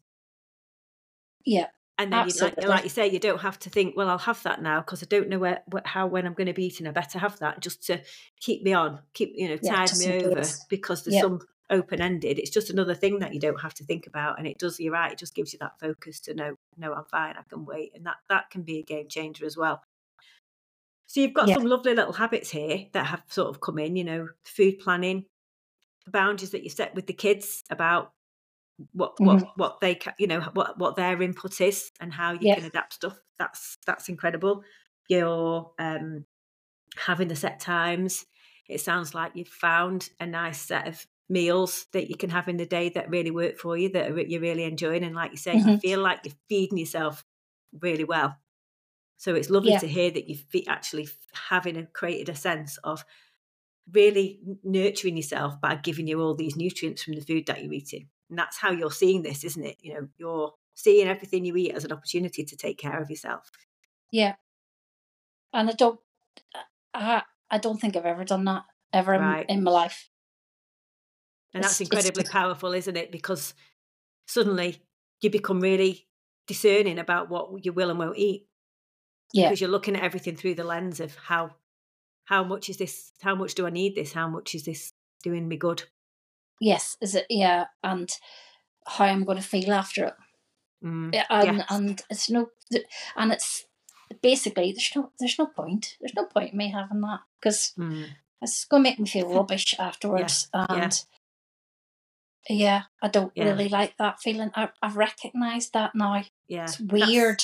Yeah. 1.47 1.69
And 1.99 2.13
then, 2.13 2.29
you, 2.29 2.35
like, 2.41 2.63
like 2.63 2.85
you 2.85 2.91
say, 2.91 3.09
you 3.09 3.19
don't 3.19 3.41
have 3.41 3.59
to 3.61 3.71
think, 3.71 3.97
well, 3.97 4.11
I'll 4.11 4.19
have 4.19 4.43
that 4.43 4.61
now 4.61 4.81
because 4.81 5.03
I 5.03 5.07
don't 5.07 5.31
know 5.31 5.39
where, 5.39 5.63
wh- 5.73 5.87
how, 5.87 6.07
when 6.07 6.27
I'm 6.27 6.35
going 6.35 6.47
to 6.47 6.53
be 6.53 6.67
eating. 6.67 6.87
I 6.87 6.91
better 6.91 7.19
have 7.19 7.39
that 7.39 7.61
just 7.61 7.85
to 7.87 8.03
keep 8.39 8.63
me 8.63 8.75
on, 8.75 9.01
keep, 9.15 9.33
you 9.35 9.49
know, 9.49 9.57
Yeah, 9.63 9.77
tide 9.77 9.97
me 9.97 10.13
over 10.19 10.41
case. 10.41 10.65
because 10.69 11.05
there's 11.05 11.19
some 11.19 11.41
open 11.71 12.03
ended. 12.03 12.39
It's 12.39 12.51
just 12.51 12.69
another 12.69 12.95
thing 12.95 13.21
that 13.21 13.33
you 13.33 13.41
don't 13.41 13.61
have 13.63 13.73
to 13.75 13.85
think 13.85 14.07
about. 14.07 14.39
And 14.39 14.47
it 14.47 14.59
does, 14.59 14.79
you're 14.79 14.93
right, 14.93 15.13
it 15.13 15.19
just 15.19 15.35
gives 15.35 15.55
you 15.55 15.59
that 15.61 15.81
focus 15.81 16.21
to 16.21 16.35
know, 16.35 16.57
no, 16.77 16.93
I'm 16.93 17.07
fine, 17.07 17.35
I 17.39 17.43
can 17.49 17.65
wait. 17.65 17.93
And 17.95 18.05
that, 18.05 18.17
that 18.29 18.51
can 18.51 18.63
be 18.63 18.79
a 18.81 18.83
game 18.85 19.09
changer 19.09 19.47
as 19.47 19.57
well. 19.57 19.83
So 21.07 21.21
you've 21.21 21.33
got 21.33 21.49
Yeah. 21.49 21.55
some 21.55 21.65
lovely 21.65 21.95
little 21.95 22.13
habits 22.13 22.51
here 22.51 22.87
that 22.93 23.07
have 23.07 23.23
sort 23.29 23.49
of 23.49 23.61
come 23.61 23.79
in, 23.79 23.97
you 23.97 24.05
know, 24.05 24.29
food 24.45 24.81
planning, 24.81 25.25
the 26.05 26.11
boundaries 26.11 26.51
that 26.51 26.63
you 26.63 26.69
set 26.69 26.95
with 26.95 27.07
the 27.07 27.13
kids 27.15 27.65
about 27.71 28.13
what 28.93 29.15
what 29.25 29.43
Mm-hmm. 29.43 29.57
what 29.57 29.81
they 29.81 29.95
ca- 29.95 30.15
you 30.19 30.27
know 30.27 30.41
what 30.55 30.79
what 30.79 30.97
their 30.97 31.21
input 31.23 31.61
is 31.61 31.91
and 32.01 32.13
how 32.13 32.33
you 32.33 32.47
Yeah. 32.47 32.55
can 32.55 32.65
adapt 32.65 32.95
stuff. 32.95 33.19
That's 33.39 33.79
that's 33.87 34.09
incredible. 34.09 34.65
You're 35.09 35.73
um, 35.79 36.27
having 36.97 37.29
the 37.29 37.37
set 37.37 37.61
times. 37.61 38.27
It 38.69 38.81
sounds 38.81 39.15
like 39.15 39.33
you've 39.37 39.49
found 39.49 40.11
a 40.21 40.27
nice 40.27 40.61
set 40.61 40.89
of 40.89 41.07
meals 41.29 41.87
that 41.93 42.09
you 42.09 42.17
can 42.17 42.31
have 42.31 42.49
in 42.49 42.57
the 42.57 42.67
day 42.67 42.89
that 42.91 43.11
really 43.11 43.31
work 43.31 43.59
for 43.59 43.77
you 43.77 43.89
that 43.91 44.11
are, 44.13 44.21
you're 44.21 44.41
really 44.41 44.65
enjoying 44.65 45.03
and 45.05 45.15
like 45.15 45.33
you 45.33 45.37
say 45.37 45.57
you 45.57 45.73
Mhm. 45.73 45.81
feel 45.81 46.01
like 46.01 46.21
you're 46.25 46.35
feeding 46.49 46.79
yourself 46.79 47.25
really 47.81 48.05
well 48.05 48.37
so 49.19 49.35
it's 49.35 49.51
lovely 49.51 49.73
Yeah. 49.73 49.81
to 49.81 49.89
hear 49.89 50.11
that 50.11 50.29
you've 50.29 50.47
actually 50.69 51.09
having 51.35 51.77
and 51.77 51.93
created 51.93 52.29
a 52.29 52.37
sense 52.37 52.79
of 52.85 53.05
really 53.93 54.41
nurturing 54.65 55.17
yourself 55.17 55.61
by 55.61 55.77
giving 55.77 56.07
you 56.09 56.21
all 56.21 56.35
these 56.35 56.57
nutrients 56.57 57.03
from 57.03 57.15
the 57.15 57.21
food 57.23 57.47
that 57.47 57.63
you're 57.63 57.73
eating 57.73 58.09
and 58.31 58.39
that's 58.39 58.57
how 58.59 58.71
you're 58.71 58.91
seeing 58.91 59.23
this 59.23 59.45
isn't 59.45 59.65
it 59.65 59.77
you 59.81 59.95
know 59.95 60.09
you're 60.19 60.53
seeing 60.75 61.07
everything 61.09 61.45
you 61.45 61.57
eat 61.57 61.73
as 61.75 61.85
an 61.85 61.93
opportunity 61.93 62.45
to 62.45 62.57
take 62.57 62.79
care 62.79 63.01
of 63.01 63.09
yourself 63.11 63.51
Yeah. 64.13 64.35
And 65.53 65.71
I 65.71 65.73
don't 65.73 66.01
I 66.95 67.23
I 67.51 67.59
don't 67.59 67.81
think 67.81 67.97
I've 67.97 68.05
ever 68.07 68.25
done 68.25 68.45
that 68.45 68.65
ever 68.93 69.15
in- 69.15 69.21
Right. 69.21 69.47
in, 69.49 69.63
my 69.63 69.71
life. 69.71 70.11
and 71.55 71.63
that's 71.65 71.81
It's- 71.81 71.89
incredibly 71.89 72.25
powerful 72.25 72.73
isn't 72.73 72.97
it 72.97 73.11
because 73.13 73.55
suddenly 74.27 74.83
you 75.21 75.31
become 75.31 75.61
really 75.61 76.09
discerning 76.47 76.99
about 76.99 77.29
what 77.31 77.65
you 77.65 77.73
will 77.73 77.91
and 77.91 77.99
won't 77.99 78.19
eat 78.19 78.47
Yeah. 79.33 79.47
because 79.49 79.61
you're 79.61 79.71
looking 79.71 79.97
at 79.97 80.03
everything 80.03 80.37
through 80.37 80.55
the 80.57 80.65
lens 80.65 81.01
of 81.01 81.15
how 81.17 81.57
how 82.25 82.43
much 82.45 82.69
is 82.69 82.77
this 82.77 83.13
how 83.23 83.35
much 83.35 83.55
do 83.55 83.67
i 83.67 83.71
need 83.71 83.95
this 83.95 84.13
how 84.13 84.29
much 84.29 84.55
is 84.55 84.65
this 84.65 84.93
doing 85.23 85.49
me 85.49 85.57
good 85.57 85.85
Yes. 86.61 86.97
Is 87.01 87.15
it 87.15 87.27
yeah, 87.31 87.67
and 87.83 88.11
how 88.87 89.05
I'm 89.05 89.25
gonna 89.25 89.43
feel 89.43 89.73
after 89.73 90.07
it. 90.07 90.15
Mm, 90.85 91.13
Yeah, 91.15 91.25
and 91.31 91.57
yes. 91.59 91.67
and 91.71 92.03
it's 92.11 92.31
no 92.31 92.49
and 93.17 93.33
it's 93.33 93.65
basically 94.23 94.73
there's 94.73 94.91
no 94.95 95.11
there's 95.19 95.39
no 95.39 95.47
point. 95.47 95.97
There's 96.01 96.15
no 96.15 96.25
point 96.27 96.53
in 96.53 96.59
me 96.59 96.71
having 96.71 97.01
that 97.03 97.21
because 97.41 97.73
mm, 97.79 98.07
it's 98.43 98.65
gonna 98.65 98.83
make 98.83 98.99
me 98.99 99.07
feel 99.07 99.33
rubbish 99.35 99.75
afterwards. 99.79 100.49
And 100.55 100.93
yeah, 102.49 102.83
I 103.03 103.09
don't 103.09 103.33
Yeah. 103.35 103.45
really 103.45 103.69
like 103.69 103.97
that 103.99 104.21
feeling. 104.21 104.51
I, 104.55 104.69
I've 104.83 104.97
recognised 104.97 105.73
that 105.73 105.95
now. 105.95 106.23
yeah 106.49 106.65
It's 106.65 106.77
that's- 106.79 107.09
weird. 107.11 107.43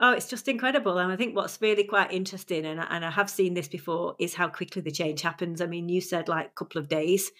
oh 0.00 0.12
it's 0.12 0.26
just 0.28 0.48
incredible 0.48 0.98
and 0.98 1.12
i 1.12 1.16
think 1.16 1.36
what's 1.36 1.60
really 1.60 1.84
quite 1.84 2.10
interesting 2.10 2.66
and, 2.66 2.80
I- 2.80 2.88
and 2.90 3.04
i 3.04 3.10
have 3.10 3.30
seen 3.30 3.54
this 3.54 3.68
before 3.68 4.16
is 4.18 4.34
how 4.34 4.48
quickly 4.48 4.82
the 4.82 4.90
change 4.90 5.22
happens 5.22 5.60
i 5.60 5.66
mean 5.66 5.88
you 5.88 6.00
said 6.00 6.26
like 6.28 6.46
a 6.48 6.54
couple 6.58 6.80
of 6.80 6.88
days 6.88 7.30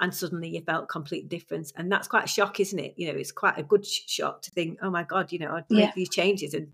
and 0.00 0.14
suddenly 0.14 0.48
you 0.48 0.60
felt 0.62 0.88
complete 0.88 1.28
difference. 1.28 1.72
And 1.76 1.90
that's 1.90 2.08
quite 2.08 2.24
a 2.24 2.28
shock 2.28 2.60
isn't 2.60 2.78
it? 2.78 2.94
You 2.96 3.12
know 3.12 3.18
it's 3.18 3.32
quite 3.32 3.58
a 3.58 3.62
good 3.62 3.86
sh- 3.86 4.02
shock 4.06 4.42
to 4.42 4.50
think 4.50 4.78
oh 4.82 4.90
my 4.90 5.02
god 5.04 5.32
you 5.32 5.38
know 5.38 5.52
i'd 5.54 5.70
make 5.70 5.86
Yeah. 5.86 5.92
these 5.94 6.08
changes 6.10 6.54
and 6.54 6.68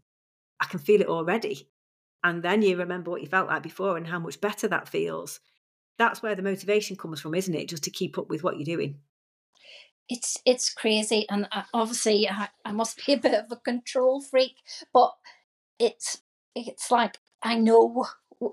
i 0.61 0.67
can 0.67 0.81
feel 0.81 1.01
it 1.01 1.09
already. 1.09 1.69
And 2.23 2.43
then 2.43 2.63
you 2.63 2.77
remember 2.77 3.11
what 3.11 3.23
you 3.23 3.29
felt 3.29 3.49
like 3.49 3.63
before 3.63 3.97
and 3.97 4.07
how 4.07 4.19
much 4.19 4.41
better 4.41 4.69
that 4.69 4.89
feels. 4.89 5.41
That's 5.99 6.23
where 6.23 6.35
the 6.35 6.43
motivation 6.43 6.97
comes 6.97 7.21
from 7.21 7.35
isn't 7.35 7.55
it? 7.55 7.69
Just 7.69 7.85
to 7.85 7.91
keep 7.91 8.19
up 8.19 8.29
with 8.29 8.43
what 8.45 8.57
you're 8.59 8.77
doing. 8.77 8.99
It's 10.09 10.39
it's 10.45 10.73
crazy. 10.73 11.27
And 11.29 11.47
I, 11.53 11.65
obviously 11.73 12.29
I, 12.29 12.49
I 12.65 12.73
must 12.73 13.05
be 13.07 13.13
a 13.13 13.19
bit 13.19 13.35
of 13.35 13.47
a 13.53 13.57
control 13.57 14.21
freak 14.21 14.57
but 14.93 15.13
it's 15.79 16.23
it's 16.55 16.91
like 16.91 17.17
i 17.43 17.55
know 17.57 18.05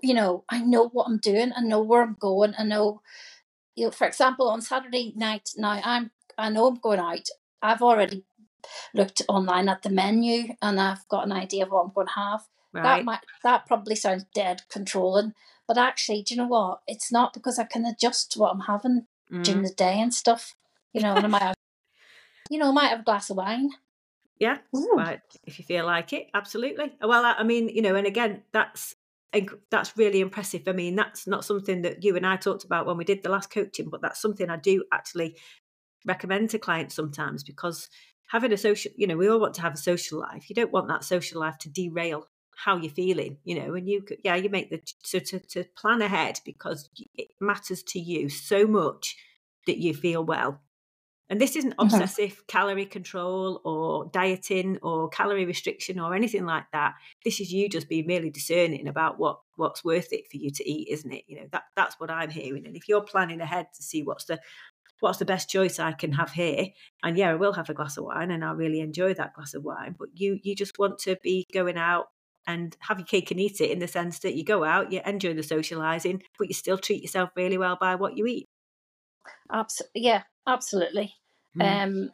you 0.03 0.13
know 0.13 0.43
i 0.49 0.59
know 0.59 0.87
what 0.89 1.05
i'm 1.07 1.17
doing. 1.17 1.51
I 1.55 1.61
know 1.61 1.81
where 1.81 2.03
i'm 2.03 2.15
going. 2.19 2.53
I 2.57 2.63
know 2.63 3.01
you 3.77 3.85
know 3.85 3.91
for 3.91 4.05
example 4.07 4.49
on 4.49 4.59
saturday 4.61 5.13
night 5.15 5.51
now 5.55 5.79
i'm 5.85 6.11
i 6.37 6.49
know 6.49 6.67
i'm 6.67 6.75
going 6.87 6.99
out. 6.99 7.27
I've 7.61 7.81
already 7.81 8.23
looked 8.93 9.21
online 9.29 9.69
at 9.69 9.81
the 9.83 9.89
menu 9.89 10.55
and 10.61 10.79
i've 10.79 11.07
got 11.07 11.25
an 11.25 11.31
idea 11.31 11.63
of 11.63 11.71
what 11.71 11.83
i'm 11.85 11.93
going 11.95 12.07
to 12.07 12.13
have. 12.13 12.41
That 12.73 13.05
might 13.05 13.21
that 13.43 13.65
probably 13.65 13.95
sounds 13.95 14.25
dead 14.35 14.57
controlling 14.69 15.33
but 15.67 15.77
actually 15.77 16.21
do 16.23 16.33
you 16.35 16.41
know 16.41 16.47
what? 16.47 16.81
It's 16.87 17.11
not 17.11 17.33
because 17.33 17.57
i 17.59 17.63
can 17.63 17.85
adjust 17.85 18.31
to 18.31 18.39
what 18.39 18.51
i'm 18.53 18.65
having 18.73 19.07
during 19.43 19.61
Mm. 19.63 19.67
the 19.67 19.73
day 19.73 19.99
and 19.99 20.13
stuff. 20.13 20.55
You 20.93 21.01
know, 21.01 21.15
and 21.17 21.25
I 21.25 21.29
might 21.29 21.41
have, 21.49 21.55
you 22.49 22.57
know, 22.59 22.69
I 22.69 22.71
might 22.71 22.87
have 22.93 23.01
a 23.01 23.09
glass 23.09 23.29
of 23.29 23.37
wine. 23.37 23.69
yeah. 24.39 24.57
Right 24.95 25.21
if 25.45 25.57
you 25.59 25.65
feel 25.65 25.85
like 25.85 26.13
it 26.13 26.27
absolutely. 26.33 26.87
Well 27.01 27.23
I 27.25 27.43
mean 27.43 27.69
you 27.69 27.81
know 27.81 27.95
and 27.95 28.07
again 28.07 28.43
that's 28.51 28.95
inc- 29.33 29.59
that's 29.69 29.97
really 29.97 30.19
impressive. 30.21 30.63
I 30.67 30.71
mean 30.71 30.95
that's 30.95 31.27
not 31.27 31.45
something 31.45 31.81
that 31.83 32.03
you 32.03 32.15
and 32.15 32.25
i 32.25 32.35
talked 32.35 32.63
about 32.63 32.85
when 32.85 32.97
we 32.97 33.03
did 33.03 33.23
the 33.23 33.29
last 33.29 33.49
coaching 33.49 33.89
but 33.89 34.01
that's 34.01 34.21
something 34.21 34.49
i 34.49 34.57
do 34.57 34.83
actually 34.91 35.35
recommend 36.05 36.49
to 36.49 36.59
clients 36.59 36.95
sometimes 36.95 37.43
because 37.43 37.89
having 38.29 38.51
a 38.51 38.57
social 38.57 38.91
you 38.95 39.07
know 39.07 39.17
we 39.17 39.27
all 39.27 39.39
want 39.39 39.53
to 39.55 39.61
have 39.61 39.73
a 39.73 39.77
social 39.77 40.19
life. 40.19 40.49
You 40.49 40.55
don't 40.55 40.71
want 40.71 40.87
that 40.87 41.03
social 41.03 41.39
life 41.39 41.57
to 41.59 41.69
derail 41.69 42.27
how 42.55 42.77
you're 42.77 42.91
feeling 42.91 43.37
you 43.43 43.59
know 43.59 43.75
and 43.75 43.87
you 43.87 44.01
could 44.01 44.19
yeah 44.23 44.35
you 44.35 44.49
make 44.49 44.69
the 44.69 44.81
so 45.03 45.19
to, 45.19 45.39
to 45.39 45.63
plan 45.75 46.01
ahead 46.01 46.39
because 46.45 46.89
it 47.15 47.27
matters 47.39 47.83
to 47.83 47.99
you 47.99 48.29
so 48.29 48.65
much 48.65 49.15
that 49.67 49.77
you 49.77 49.93
feel 49.93 50.23
well 50.23 50.61
and 51.29 51.41
this 51.41 51.55
isn't 51.55 51.73
Mhm. 51.81 52.07
obsessive 52.07 52.45
calorie 52.47 52.85
control 52.85 53.61
or 53.65 54.09
dieting 54.13 54.77
or 54.81 55.09
calorie 55.09 55.45
restriction 55.45 55.99
or 55.99 56.15
anything 56.15 56.45
like 56.45 56.65
that. 56.73 56.95
This 57.25 57.39
is 57.41 57.51
you 57.51 57.69
just 57.69 57.89
being 57.89 58.07
really 58.07 58.29
discerning 58.29 58.87
about 58.87 59.19
what 59.19 59.39
what's 59.55 59.83
worth 59.83 60.13
it 60.13 60.29
for 60.31 60.37
you 60.37 60.51
to 60.51 60.69
eat, 60.69 60.87
isn't 60.89 61.11
it? 61.11 61.25
You 61.27 61.41
know, 61.41 61.47
that 61.51 61.63
that's 61.75 61.99
what 61.99 62.09
I'm 62.11 62.29
hearing. 62.29 62.65
And 62.65 62.75
if 62.75 62.87
you're 62.87 63.01
planning 63.03 63.41
ahead 63.41 63.67
to 63.75 63.83
see 63.83 64.03
what's 64.03 64.25
the 64.25 64.39
what's 64.99 65.19
the 65.19 65.25
best 65.25 65.49
choice 65.49 65.79
I 65.79 65.91
can 65.93 66.11
have 66.13 66.31
here, 66.31 66.67
and 67.03 67.17
yeah, 67.17 67.29
I 67.31 67.35
will 67.35 67.53
have 67.53 67.69
a 67.69 67.73
glass 67.73 67.97
of 67.97 68.05
wine 68.05 68.31
and 68.31 68.43
I 68.43 68.51
really 68.51 68.79
enjoy 68.81 69.13
that 69.15 69.33
glass 69.33 69.53
of 69.53 69.63
wine, 69.63 69.95
but 69.97 70.09
you 70.15 70.39
you 70.43 70.55
just 70.55 70.79
want 70.79 70.99
to 70.99 71.17
be 71.23 71.45
going 71.53 71.77
out 71.77 72.07
and 72.47 72.75
have 72.81 72.99
your 72.99 73.05
cake 73.05 73.29
and 73.31 73.39
eat 73.39 73.59
it 73.61 73.71
in 73.71 73.79
the 73.79 73.87
sense 73.87 74.19
that 74.19 74.35
you 74.35 74.43
go 74.45 74.63
out, 74.63 74.91
you 74.91 75.01
enjoy 75.05 75.33
the 75.33 75.43
socializing, 75.43 76.23
but 76.39 76.47
you 76.47 76.53
still 76.53 76.77
treat 76.77 77.01
yourself 77.03 77.29
really 77.35 77.57
well 77.57 77.77
by 77.79 77.95
what 77.95 78.15
you 78.17 78.25
eat. 78.25 78.45
Abs- 79.51 79.81
yeah, 79.93 80.23
absolutely. 80.45 81.15
Mm. 81.57 81.83
Um, 81.83 82.11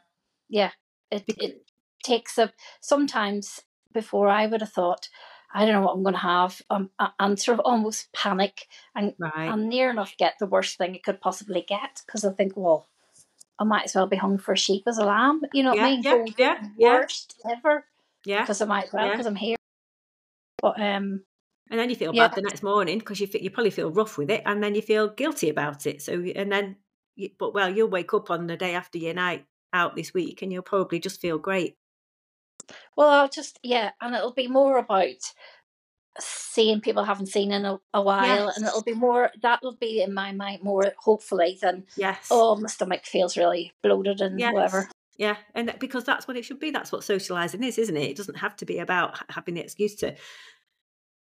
yeah, 0.49 0.71
it 1.12 1.23
it 1.28 1.65
takes 2.04 2.38
a 2.38 2.52
sometimes 2.82 3.62
before 3.93 4.28
I 4.28 4.47
would 4.47 4.62
have 4.62 4.71
thought, 4.71 5.08
I 5.54 5.65
don't 5.65 5.73
know 5.73 5.82
what 5.82 5.93
I'm 5.93 6.04
going 6.04 6.13
to 6.15 6.19
have, 6.19 6.62
um, 6.69 6.89
and 7.19 7.39
sort 7.39 7.60
of 7.60 7.65
almost 7.65 8.12
panic 8.13 8.67
and 8.95 9.13
right. 9.19 9.49
and 9.49 9.69
near 9.69 9.89
enough 9.89 10.15
get 10.17 10.34
the 10.39 10.47
worst 10.47 10.78
thing 10.78 10.95
it 10.95 11.04
could 11.04 11.21
possibly 11.21 11.63
get 11.67 12.02
because 12.06 12.26
I 12.26 12.32
think, 12.32 12.54
well, 12.56 12.88
I 13.60 13.63
might 13.63 13.86
as 13.86 13.95
well 13.95 14.08
be 14.08 14.17
hung 14.17 14.38
for 14.38 14.54
a 14.54 14.58
sheep 14.58 14.84
as 14.88 14.97
a 14.97 15.06
lamb. 15.06 15.41
You 15.54 15.63
know 15.63 15.69
what 15.69 15.78
Yeah, 15.78 15.86
I 15.86 15.91
mean? 15.91 16.04
yeah, 16.04 16.26
yeah, 16.38 16.67
yeah. 16.78 16.99
worst 16.99 17.36
ever 17.49 17.86
yeah. 18.26 18.41
because 18.41 18.62
I 18.62 18.65
might 18.65 18.86
as 18.86 18.93
well 18.93 19.06
Yeah. 19.06 19.12
because 19.12 19.26
I'm 19.28 19.36
here. 19.36 19.58
But 20.62 20.80
um, 20.80 21.23
And 21.69 21.80
then 21.80 21.89
you 21.89 21.95
feel 21.95 22.13
Yeah. 22.13 22.28
bad 22.28 22.36
the 22.36 22.41
next 22.41 22.63
morning 22.63 22.99
because 22.99 23.19
you 23.19 23.28
you 23.34 23.49
probably 23.49 23.71
feel 23.71 23.91
rough 23.91 24.17
with 24.17 24.30
it, 24.32 24.41
and 24.45 24.63
then 24.63 24.76
you 24.76 24.82
feel 24.82 25.10
guilty 25.10 25.49
about 25.49 25.86
it. 25.86 26.02
So 26.02 26.13
and 26.13 26.52
then, 26.52 26.78
but 27.38 27.54
well, 27.54 27.69
you'll 27.69 27.89
wake 27.89 28.13
up 28.13 28.30
on 28.30 28.47
the 28.47 28.58
day 28.58 28.76
after 28.76 28.97
your 28.97 29.13
night 29.13 29.45
out 29.71 29.95
this 29.95 30.13
week, 30.13 30.41
and 30.41 30.52
you'll 30.52 30.62
probably 30.62 30.99
just 30.99 31.21
feel 31.21 31.38
great. 31.38 31.78
Well, 32.95 33.10
I'll 33.10 33.30
just 33.30 33.60
yeah, 33.63 33.91
and 34.02 34.15
it'll 34.15 34.34
be 34.34 34.47
more 34.47 34.78
about 34.78 35.15
seeing 36.19 36.80
people 36.80 37.02
I 37.02 37.08
haven't 37.08 37.28
seen 37.28 37.52
in 37.52 37.65
a, 37.65 37.80
a 37.93 38.02
while, 38.02 38.49
and 38.56 38.65
it'll 38.65 38.84
be 38.84 38.93
more 38.93 39.32
that 39.41 39.60
will 39.63 39.76
be 39.76 40.02
in 40.02 40.13
my 40.13 40.32
mind 40.32 40.62
more 40.63 40.93
hopefully 40.97 41.58
than 41.62 41.86
Yes. 41.97 42.28
oh 42.30 42.56
my 42.56 42.67
stomach 42.67 43.06
feels 43.06 43.36
really 43.36 43.73
bloated 43.82 44.21
and 44.21 44.39
yes. 44.39 44.54
whatever. 44.54 44.89
Yeah, 45.17 45.38
and 45.54 45.69
uh, 45.69 45.73
because 45.80 46.06
that's 46.06 46.28
what 46.28 46.38
it 46.38 46.45
should 46.45 46.60
be. 46.60 46.71
That's 46.71 46.91
what 46.91 47.04
socializing 47.04 47.63
is, 47.63 47.78
isn't 47.78 47.97
it? 47.97 48.10
It 48.10 48.17
doesn't 48.17 48.38
have 48.38 48.56
to 48.58 48.65
be 48.65 48.80
about 48.80 49.19
having 49.30 49.56
the 49.56 49.62
excuse 49.62 49.95
to 49.95 50.15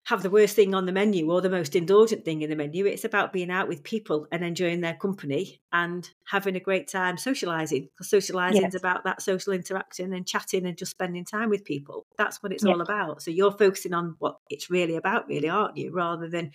have 0.05 0.23
the 0.23 0.31
worst 0.31 0.57
thing 0.57 0.75
on 0.75 0.85
the 0.85 0.93
menu 0.93 1.31
or 1.31 1.41
the 1.41 1.49
most 1.49 1.77
indulgent 1.77 2.25
thing 2.25 2.43
in 2.43 2.51
the 2.51 2.57
menu. 2.57 2.87
It's 2.87 3.05
about 3.05 3.33
being 3.33 3.51
out 3.51 3.69
with 3.69 3.85
people 3.85 4.27
and 4.33 4.43
enjoying 4.43 4.81
their 4.81 4.95
company 4.95 5.61
and 5.73 6.09
having 6.25 6.57
a 6.57 6.61
great 6.61 6.89
time 6.89 7.17
socializing. 7.17 7.85
Because 7.85 8.11
socializing 8.11 8.65
is 8.65 8.75
about 8.75 9.05
that 9.05 9.23
social 9.23 9.53
interaction 9.53 10.13
and 10.13 10.27
chatting 10.27 10.67
and 10.67 10.77
just 10.77 10.91
spending 10.91 11.25
time 11.25 11.51
with 11.51 11.65
people. 11.65 12.05
That's 12.19 12.43
what 12.43 12.53
it's 12.53 12.65
all 12.65 12.81
about. 12.81 13.23
So 13.23 13.31
you're 13.31 13.53
focusing 13.53 13.95
on 13.95 14.17
what 14.19 14.39
it's 14.51 14.71
really 14.71 14.97
about, 14.97 15.29
really, 15.29 15.49
aren't 15.49 15.77
you? 15.77 15.93
Rather 15.93 16.29
than 16.29 16.51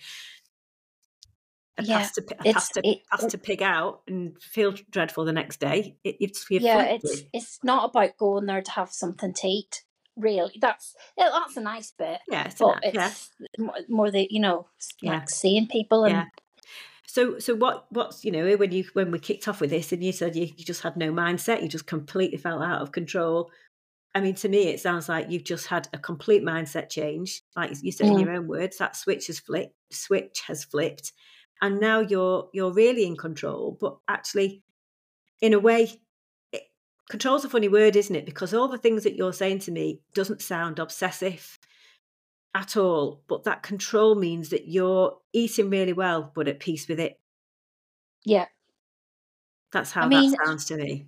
a 1.78 1.82
Yeah, 1.82 1.98
pasta, 1.98 2.22
a 2.38 2.52
pasta, 2.52 2.80
it, 2.84 2.98
pasta 3.10 3.38
pig 3.38 3.62
out 3.62 4.02
and 4.06 4.36
feel 4.42 4.74
dreadful 4.90 5.24
the 5.24 5.32
next 5.32 5.58
day. 5.58 5.96
It, 6.04 6.16
it's 6.20 6.44
yeah, 6.50 6.82
it's 6.82 7.22
it's 7.32 7.60
not 7.62 7.90
about 7.90 8.18
going 8.18 8.46
there 8.46 8.62
to 8.62 8.70
have 8.72 8.92
something 8.92 9.32
to 9.32 9.48
eat. 9.48 9.84
Really, 10.18 10.58
that's 10.60 10.94
yeah, 11.16 11.30
that's 11.32 11.56
a 11.56 11.60
nice 11.60 11.92
bit, 11.92 12.18
Yeah, 12.28 12.44
it's 12.46 12.56
but 12.56 12.84
an, 12.84 12.90
yeah, 12.94 13.08
it's 13.08 13.30
more, 13.88 14.10
the 14.10 14.26
you 14.30 14.40
know 14.40 14.66
yeah, 15.00 15.12
like 15.12 15.30
seeing 15.30 15.68
people 15.68 16.06
yeah. 16.08 16.22
and 16.22 16.30
So, 17.06 17.38
so 17.38 17.54
what? 17.54 17.86
What's 17.90 18.24
you 18.24 18.32
know 18.32 18.56
when 18.56 18.72
you 18.72 18.84
when 18.94 19.10
we 19.10 19.18
kicked 19.18 19.48
off 19.48 19.60
with 19.60 19.70
this, 19.70 19.92
and 19.92 20.02
you 20.02 20.12
said 20.12 20.34
you, 20.36 20.46
you 20.56 20.64
just 20.64 20.82
had 20.82 20.96
no 20.96 21.12
mindset, 21.12 21.62
you 21.62 21.68
just 21.68 21.86
completely 21.86 22.38
felt 22.38 22.62
out 22.62 22.82
of 22.82 22.92
control. 22.92 23.50
I 24.14 24.20
mean, 24.20 24.34
to 24.36 24.48
me, 24.48 24.68
it 24.68 24.80
sounds 24.80 25.08
like 25.08 25.30
you've 25.30 25.44
just 25.44 25.66
had 25.68 25.88
a 25.92 25.98
complete 25.98 26.42
mindset 26.42 26.88
change, 26.90 27.42
like 27.54 27.72
you 27.82 27.92
said 27.92 28.08
in 28.08 28.14
mm, 28.14 28.20
your 28.20 28.32
own 28.32 28.48
words. 28.48 28.78
That 28.78 28.96
switch 28.96 29.28
has 29.28 29.38
flipped. 29.38 29.74
Switch 29.92 30.42
has 30.46 30.64
flipped, 30.64 31.12
and 31.62 31.78
now 31.80 32.00
you're 32.00 32.48
you're 32.52 32.72
really 32.72 33.06
in 33.06 33.16
control. 33.16 33.78
But 33.80 33.98
actually, 34.08 34.62
in 35.40 35.52
a 35.54 35.58
way, 35.58 35.92
control's 37.08 37.44
a 37.44 37.48
funny 37.48 37.68
word, 37.68 37.96
isn't 37.96 38.14
it? 38.16 38.26
Because 38.26 38.52
all 38.54 38.68
the 38.68 38.78
things 38.78 39.04
that 39.04 39.16
you're 39.16 39.32
saying 39.32 39.60
to 39.60 39.70
me 39.72 40.00
doesn't 40.14 40.42
sound 40.42 40.78
obsessive 40.78 41.58
at 42.54 42.76
all. 42.76 43.22
But 43.28 43.44
that 43.44 43.62
control 43.62 44.14
means 44.14 44.50
that 44.50 44.68
you're 44.68 45.18
eating 45.32 45.70
really 45.70 45.92
well, 45.92 46.32
but 46.34 46.48
at 46.48 46.60
peace 46.60 46.88
with 46.88 47.00
it. 47.00 47.18
yeah. 48.24 48.46
That's 49.72 49.94
I 49.96 50.00
how 50.00 50.08
that 50.08 50.20
mean, 50.20 50.34
sounds 50.44 50.64
to 50.66 50.76
me. 50.76 51.06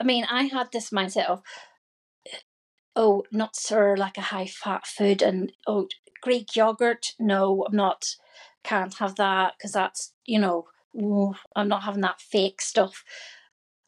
I 0.00 0.04
mean, 0.04 0.24
I 0.30 0.44
had 0.44 0.68
this 0.72 0.90
mindset 0.90 1.26
of 1.26 1.42
oh, 2.96 3.22
nuts 3.30 3.70
are 3.70 3.96
like 3.96 4.18
a 4.18 4.22
high 4.22 4.46
fat 4.46 4.86
food, 4.86 5.22
and 5.22 5.52
oh, 5.66 5.88
Greek 6.22 6.56
yogurt, 6.56 7.14
no, 7.18 7.64
I'm 7.68 7.76
not, 7.76 8.16
can't 8.64 8.94
have 8.94 9.14
that 9.16 9.54
because 9.56 9.72
that's 9.72 10.12
you 10.24 10.38
know, 10.38 10.66
I'm 11.54 11.68
not 11.68 11.84
having 11.84 12.00
that 12.02 12.20
fake 12.20 12.60
stuff. 12.60 13.04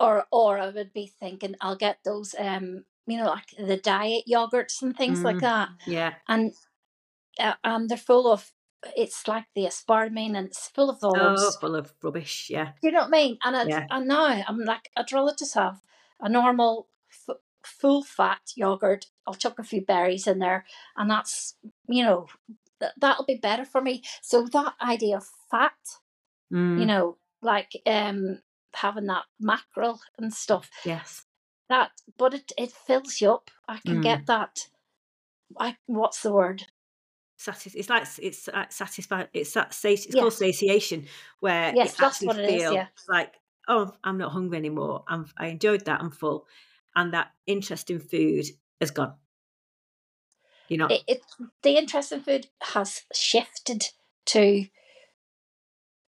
Or 0.01 0.27
or 0.33 0.59
I 0.59 0.71
would 0.71 0.93
be 0.95 1.07
thinking 1.07 1.57
I'll 1.61 1.77
get 1.77 2.01
those 2.05 2.35
um, 2.39 2.87
you 3.07 3.19
know, 3.19 3.27
like 3.27 3.51
the 3.59 3.77
diet 3.77 4.25
yogurts 4.29 4.83
and 4.83 4.97
things 4.97 5.25
like 5.25 5.39
Mm, 5.39 5.41
that, 5.41 5.71
yeah. 5.87 6.19
and 6.29 6.55
uh, 7.39 7.55
and 7.65 7.89
they're 7.89 7.99
full 7.99 8.33
of 8.33 8.53
it's 8.97 9.29
like 9.29 9.47
the 9.55 9.65
aspartame 9.65 10.37
and 10.37 10.49
it's 10.49 10.69
full 10.69 10.91
of 10.91 11.05
all 11.05 11.19
Oh, 11.19 11.21
those 11.21 11.59
full 11.61 11.77
of 11.77 11.95
rubbish. 12.03 12.51
Yeah. 12.51 12.73
you 12.83 12.91
know 12.91 13.01
what 13.01 13.09
I 13.09 13.11
mean? 13.11 13.39
And 13.45 13.57
I'd, 13.57 13.75
Yeah. 13.75 13.89
and 13.91 14.09
now 14.09 14.43
I'm 14.47 14.59
like, 14.61 14.91
I'd 14.97 15.13
rather 15.13 15.35
just 15.39 15.55
have 15.55 15.81
a 16.21 16.29
normal 16.29 16.89
f- 17.11 17.37
full 17.65 18.03
fat 18.03 18.41
yogurt. 18.57 19.07
I'll 19.27 19.35
chuck 19.35 19.59
a 19.59 19.65
few 19.65 19.85
berries 19.85 20.27
in 20.27 20.39
there, 20.39 20.65
and 20.97 21.11
that's 21.11 21.57
you 21.89 22.03
know 22.03 22.27
th- 22.81 22.93
that'll 22.99 23.27
be 23.27 23.37
better 23.37 23.65
for 23.65 23.81
me. 23.81 24.03
So 24.23 24.47
that 24.47 24.75
idea 24.81 25.19
of 25.19 25.27
fat, 25.51 25.77
you 26.75 26.87
Mm, 26.87 26.87
know, 26.87 27.19
like 27.43 27.73
um 27.87 28.41
having 28.75 29.07
that 29.07 29.25
mackerel 29.39 30.01
and 30.19 30.33
stuff, 30.33 30.71
yes. 30.85 31.27
that 31.69 31.91
but 32.19 32.35
it 32.35 32.53
it 32.57 32.73
fills 32.73 33.21
you 33.21 33.33
up. 33.33 33.51
I 33.69 33.79
can 33.79 33.99
Mm. 34.01 34.03
get 34.03 34.27
that. 34.27 34.69
I 35.59 35.77
what's 35.87 36.23
the 36.23 36.33
word? 36.33 36.67
Satis- 37.37 37.75
it's 37.75 37.89
like 37.89 38.07
it's 38.21 38.49
uh, 38.49 38.67
satisfied. 38.69 39.29
It's 39.33 39.53
that 39.55 39.73
sati- 39.73 39.95
It's 40.09 40.15
called 40.15 40.33
satiation, 40.35 41.07
where 41.41 41.73
yes, 41.75 41.97
that's 41.97 42.17
actually 42.17 42.27
what 42.27 42.39
it 42.39 42.51
is. 42.51 42.63
Yeah, 42.73 42.87
like, 43.09 43.35
oh, 43.67 43.95
I'm 44.05 44.19
not 44.19 44.33
hungry 44.33 44.59
anymore. 44.59 45.05
I'm, 45.09 45.27
I 45.39 45.47
enjoyed 45.47 45.87
that. 45.87 46.01
I'm 46.01 46.11
full, 46.11 46.47
and 46.95 47.15
that 47.15 47.33
interest 47.47 47.89
in 47.91 47.99
food 47.99 48.45
has 48.81 48.91
gone. 48.91 49.15
You 50.69 50.77
know, 50.77 50.87
it, 50.87 51.03
it 51.09 51.23
the 51.63 51.77
interest 51.79 52.13
in 52.13 52.21
food 52.21 52.49
has 52.61 53.03
shifted 53.15 53.89
to 54.27 54.67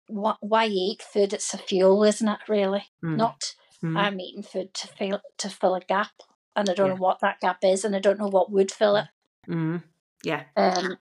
why 0.08 0.68
eat 0.68 1.02
food. 1.02 1.34
It's 1.34 1.54
a 1.54 1.58
fuel, 1.58 2.04
isn't 2.04 2.28
it? 2.28 2.40
Really, 2.48 2.86
Mm, 3.04 3.18
not 3.18 3.56
mm, 3.84 3.98
I'm 3.98 4.20
eating 4.20 4.44
food 4.44 4.74
to 4.74 4.88
fill 4.88 5.22
to 5.38 5.50
fill 5.50 5.76
a 5.76 5.82
gap, 5.82 6.12
and 6.56 6.70
I 6.70 6.74
don't 6.74 6.88
yeah. 6.88 6.94
know 6.94 7.00
what 7.00 7.20
that 7.22 7.40
gap 7.40 7.60
is, 7.64 7.86
and 7.86 7.96
I 7.96 8.00
don't 8.00 8.20
know 8.20 8.28
what 8.28 8.52
would 8.52 8.72
fill 8.72 8.96
it. 8.98 9.08
Mm, 9.48 9.84
yeah. 10.24 10.44
Um, 10.56 10.98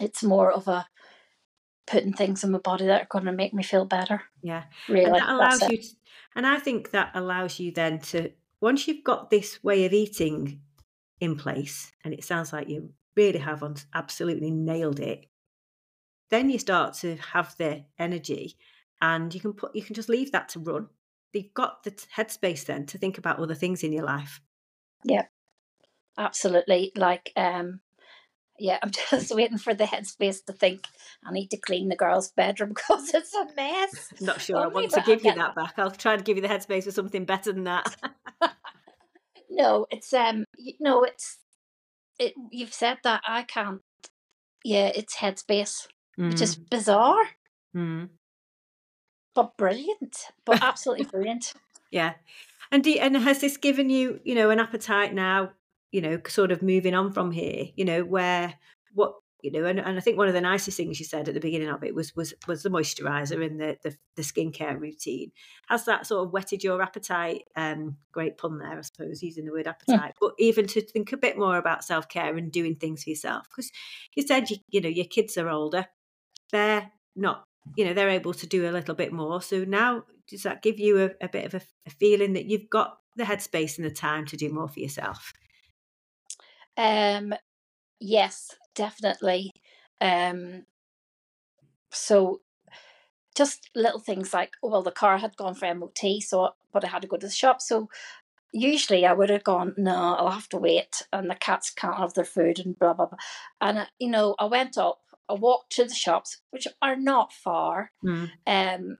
it's 0.00 0.22
more 0.22 0.52
of 0.52 0.68
a 0.68 0.86
putting 1.86 2.12
things 2.12 2.44
in 2.44 2.50
my 2.50 2.58
body 2.58 2.86
that 2.86 3.02
are 3.02 3.08
going 3.08 3.24
to 3.24 3.32
make 3.32 3.54
me 3.54 3.62
feel 3.62 3.84
better. 3.84 4.22
Yeah. 4.42 4.64
really, 4.88 5.06
And 5.06 5.14
that 5.14 5.28
allows 5.28 5.62
you, 5.62 5.78
to, 5.78 5.88
and 6.36 6.46
I 6.46 6.58
think 6.58 6.90
that 6.90 7.12
allows 7.14 7.58
you 7.58 7.72
then 7.72 7.98
to, 8.00 8.30
once 8.60 8.86
you've 8.86 9.04
got 9.04 9.30
this 9.30 9.64
way 9.64 9.86
of 9.86 9.92
eating 9.92 10.60
in 11.20 11.36
place, 11.36 11.90
and 12.04 12.12
it 12.12 12.24
sounds 12.24 12.52
like 12.52 12.68
you 12.68 12.90
really 13.16 13.38
have 13.38 13.64
absolutely 13.94 14.50
nailed 14.50 15.00
it, 15.00 15.26
then 16.30 16.50
you 16.50 16.58
start 16.58 16.94
to 16.94 17.16
have 17.16 17.56
the 17.56 17.84
energy 17.98 18.56
and 19.00 19.34
you 19.34 19.40
can 19.40 19.52
put, 19.52 19.74
you 19.74 19.82
can 19.82 19.94
just 19.94 20.08
leave 20.08 20.32
that 20.32 20.48
to 20.50 20.60
run. 20.60 20.88
You've 21.32 21.54
got 21.54 21.84
the 21.84 21.90
headspace 21.90 22.64
then 22.64 22.86
to 22.86 22.98
think 22.98 23.18
about 23.18 23.38
other 23.38 23.54
things 23.54 23.82
in 23.82 23.92
your 23.92 24.04
life. 24.04 24.40
Yeah, 25.04 25.26
absolutely. 26.16 26.92
Like, 26.96 27.32
um, 27.36 27.80
yeah, 28.58 28.78
I'm 28.82 28.90
just 29.10 29.34
waiting 29.34 29.58
for 29.58 29.74
the 29.74 29.84
headspace 29.84 30.44
to 30.46 30.52
think 30.52 30.80
I 31.24 31.32
need 31.32 31.48
to 31.48 31.56
clean 31.58 31.88
the 31.88 31.96
girls' 31.96 32.32
bedroom 32.32 32.70
because 32.74 33.14
it's 33.14 33.34
a 33.34 33.46
mess. 33.56 34.12
I'm 34.18 34.26
not 34.26 34.40
sure 34.40 34.58
I 34.58 34.66
want 34.66 34.90
to 34.92 35.02
give 35.02 35.24
you 35.24 35.34
that 35.34 35.54
back. 35.54 35.74
I'll 35.76 35.90
try 35.90 36.16
to 36.16 36.22
give 36.22 36.36
you 36.36 36.42
the 36.42 36.48
headspace 36.48 36.84
for 36.84 36.90
something 36.90 37.24
better 37.24 37.52
than 37.52 37.64
that. 37.64 37.96
No, 39.50 39.86
it's 39.90 40.12
um, 40.12 40.44
y- 40.58 40.74
no, 40.78 41.02
it's 41.02 41.38
it. 42.18 42.34
You've 42.50 42.72
said 42.72 42.98
that 43.02 43.22
I 43.26 43.42
can't. 43.42 43.80
Yeah, 44.64 44.90
it's 44.94 45.16
headspace, 45.16 45.86
which 46.26 46.40
is 46.42 46.56
Mm, 46.56 46.70
bizarre 46.70 47.24
mm. 47.76 48.08
but 49.34 49.56
brilliant, 49.56 50.26
but 50.44 50.58
absolutely 50.62 51.04
brilliant. 51.10 51.54
Yeah. 51.90 52.14
And 52.70 52.84
do, 52.84 52.92
and 53.00 53.16
has 53.16 53.40
this 53.40 53.56
given 53.56 53.88
you, 53.90 54.20
you 54.24 54.34
know, 54.34 54.50
an 54.50 54.60
appetite 54.60 55.14
now, 55.14 55.52
you 55.90 56.00
know, 56.02 56.20
sort 56.28 56.52
of 56.52 56.62
moving 56.62 56.94
on 56.94 57.12
from 57.12 57.30
here, 57.30 57.66
you 57.76 57.84
know, 57.84 58.04
where 58.04 58.54
what 58.92 59.14
you 59.42 59.52
know, 59.52 59.64
and, 59.66 59.78
and 59.78 59.96
I 59.96 60.00
think 60.00 60.18
one 60.18 60.26
of 60.26 60.34
the 60.34 60.40
nicest 60.40 60.76
things 60.76 60.98
you 60.98 61.06
said 61.06 61.28
at 61.28 61.34
the 61.34 61.40
beginning 61.40 61.68
of 61.68 61.84
it 61.84 61.94
was 61.94 62.14
was 62.16 62.34
was 62.48 62.62
the 62.64 62.68
moisturizer 62.70 63.42
and 63.46 63.60
the 63.60 63.78
the, 63.82 63.96
the 64.16 64.22
skincare 64.22 64.78
routine. 64.78 65.30
Has 65.68 65.84
that 65.84 66.06
sort 66.06 66.26
of 66.26 66.32
whetted 66.32 66.64
your 66.64 66.82
appetite? 66.82 67.44
Um, 67.56 67.96
great 68.12 68.36
pun 68.36 68.58
there, 68.58 68.76
I 68.76 68.82
suppose, 68.82 69.22
using 69.22 69.44
the 69.46 69.52
word 69.52 69.68
Hmm. 69.86 69.94
appetite. 69.94 70.14
But 70.20 70.32
even 70.38 70.66
to 70.68 70.80
think 70.82 71.12
a 71.12 71.16
bit 71.16 71.38
more 71.38 71.56
about 71.56 71.84
self 71.84 72.08
care 72.08 72.36
and 72.36 72.50
doing 72.52 72.74
things 72.74 73.04
for 73.04 73.10
yourself, 73.10 73.48
because 73.48 73.70
you 74.14 74.24
said 74.26 74.50
you 74.50 74.56
you 74.68 74.80
know 74.80 74.88
your 74.88 75.06
kids 75.06 75.38
are 75.38 75.48
older, 75.48 75.86
they're 76.52 76.90
not, 77.16 77.44
you 77.76 77.84
know, 77.84 77.94
they're 77.94 78.10
able 78.10 78.34
to 78.34 78.46
do 78.46 78.68
a 78.68 78.72
little 78.72 78.94
bit 78.94 79.12
more. 79.12 79.42
So 79.42 79.64
now 79.64 80.04
does 80.28 80.42
that 80.42 80.62
give 80.62 80.78
you 80.78 80.98
a, 81.00 81.24
a 81.24 81.28
bit 81.28 81.46
of 81.46 81.54
a, 81.54 81.60
a 81.86 81.90
feeling 81.90 82.34
that 82.34 82.46
you've 82.46 82.70
got 82.70 82.98
the 83.16 83.24
headspace 83.24 83.78
and 83.78 83.86
the 83.86 83.90
time 83.90 84.26
to 84.26 84.36
do 84.36 84.50
more 84.50 84.68
for 84.68 84.80
yourself? 84.80 85.32
Um, 86.76 87.34
yes, 87.98 88.54
definitely. 88.74 89.52
Um, 90.00 90.64
so 91.90 92.40
just 93.36 93.70
little 93.74 94.00
things 94.00 94.34
like, 94.34 94.52
oh, 94.62 94.68
well, 94.68 94.82
the 94.82 94.90
car 94.90 95.18
had 95.18 95.36
gone 95.36 95.54
for 95.54 95.72
MOT, 95.74 96.20
so 96.20 96.50
but 96.72 96.84
I 96.84 96.88
had 96.88 97.02
to 97.02 97.08
go 97.08 97.16
to 97.16 97.26
the 97.26 97.32
shop. 97.32 97.60
So 97.60 97.88
usually 98.52 99.06
I 99.06 99.12
would 99.12 99.30
have 99.30 99.44
gone, 99.44 99.74
no, 99.76 100.14
I'll 100.18 100.30
have 100.30 100.48
to 100.50 100.58
wait, 100.58 101.02
and 101.12 101.30
the 101.30 101.34
cats 101.34 101.70
can't 101.70 101.96
have 101.96 102.14
their 102.14 102.24
food 102.24 102.58
and 102.58 102.78
blah 102.78 102.94
blah 102.94 103.06
blah. 103.06 103.18
And 103.60 103.78
uh, 103.78 103.86
you 103.98 104.10
know, 104.10 104.34
I 104.38 104.46
went 104.46 104.76
up, 104.78 105.00
I 105.28 105.34
walked 105.34 105.72
to 105.72 105.84
the 105.84 105.94
shops, 105.94 106.40
which 106.50 106.66
are 106.82 106.96
not 106.96 107.32
far. 107.32 107.92
Mm. 108.02 108.30
Um, 108.46 108.98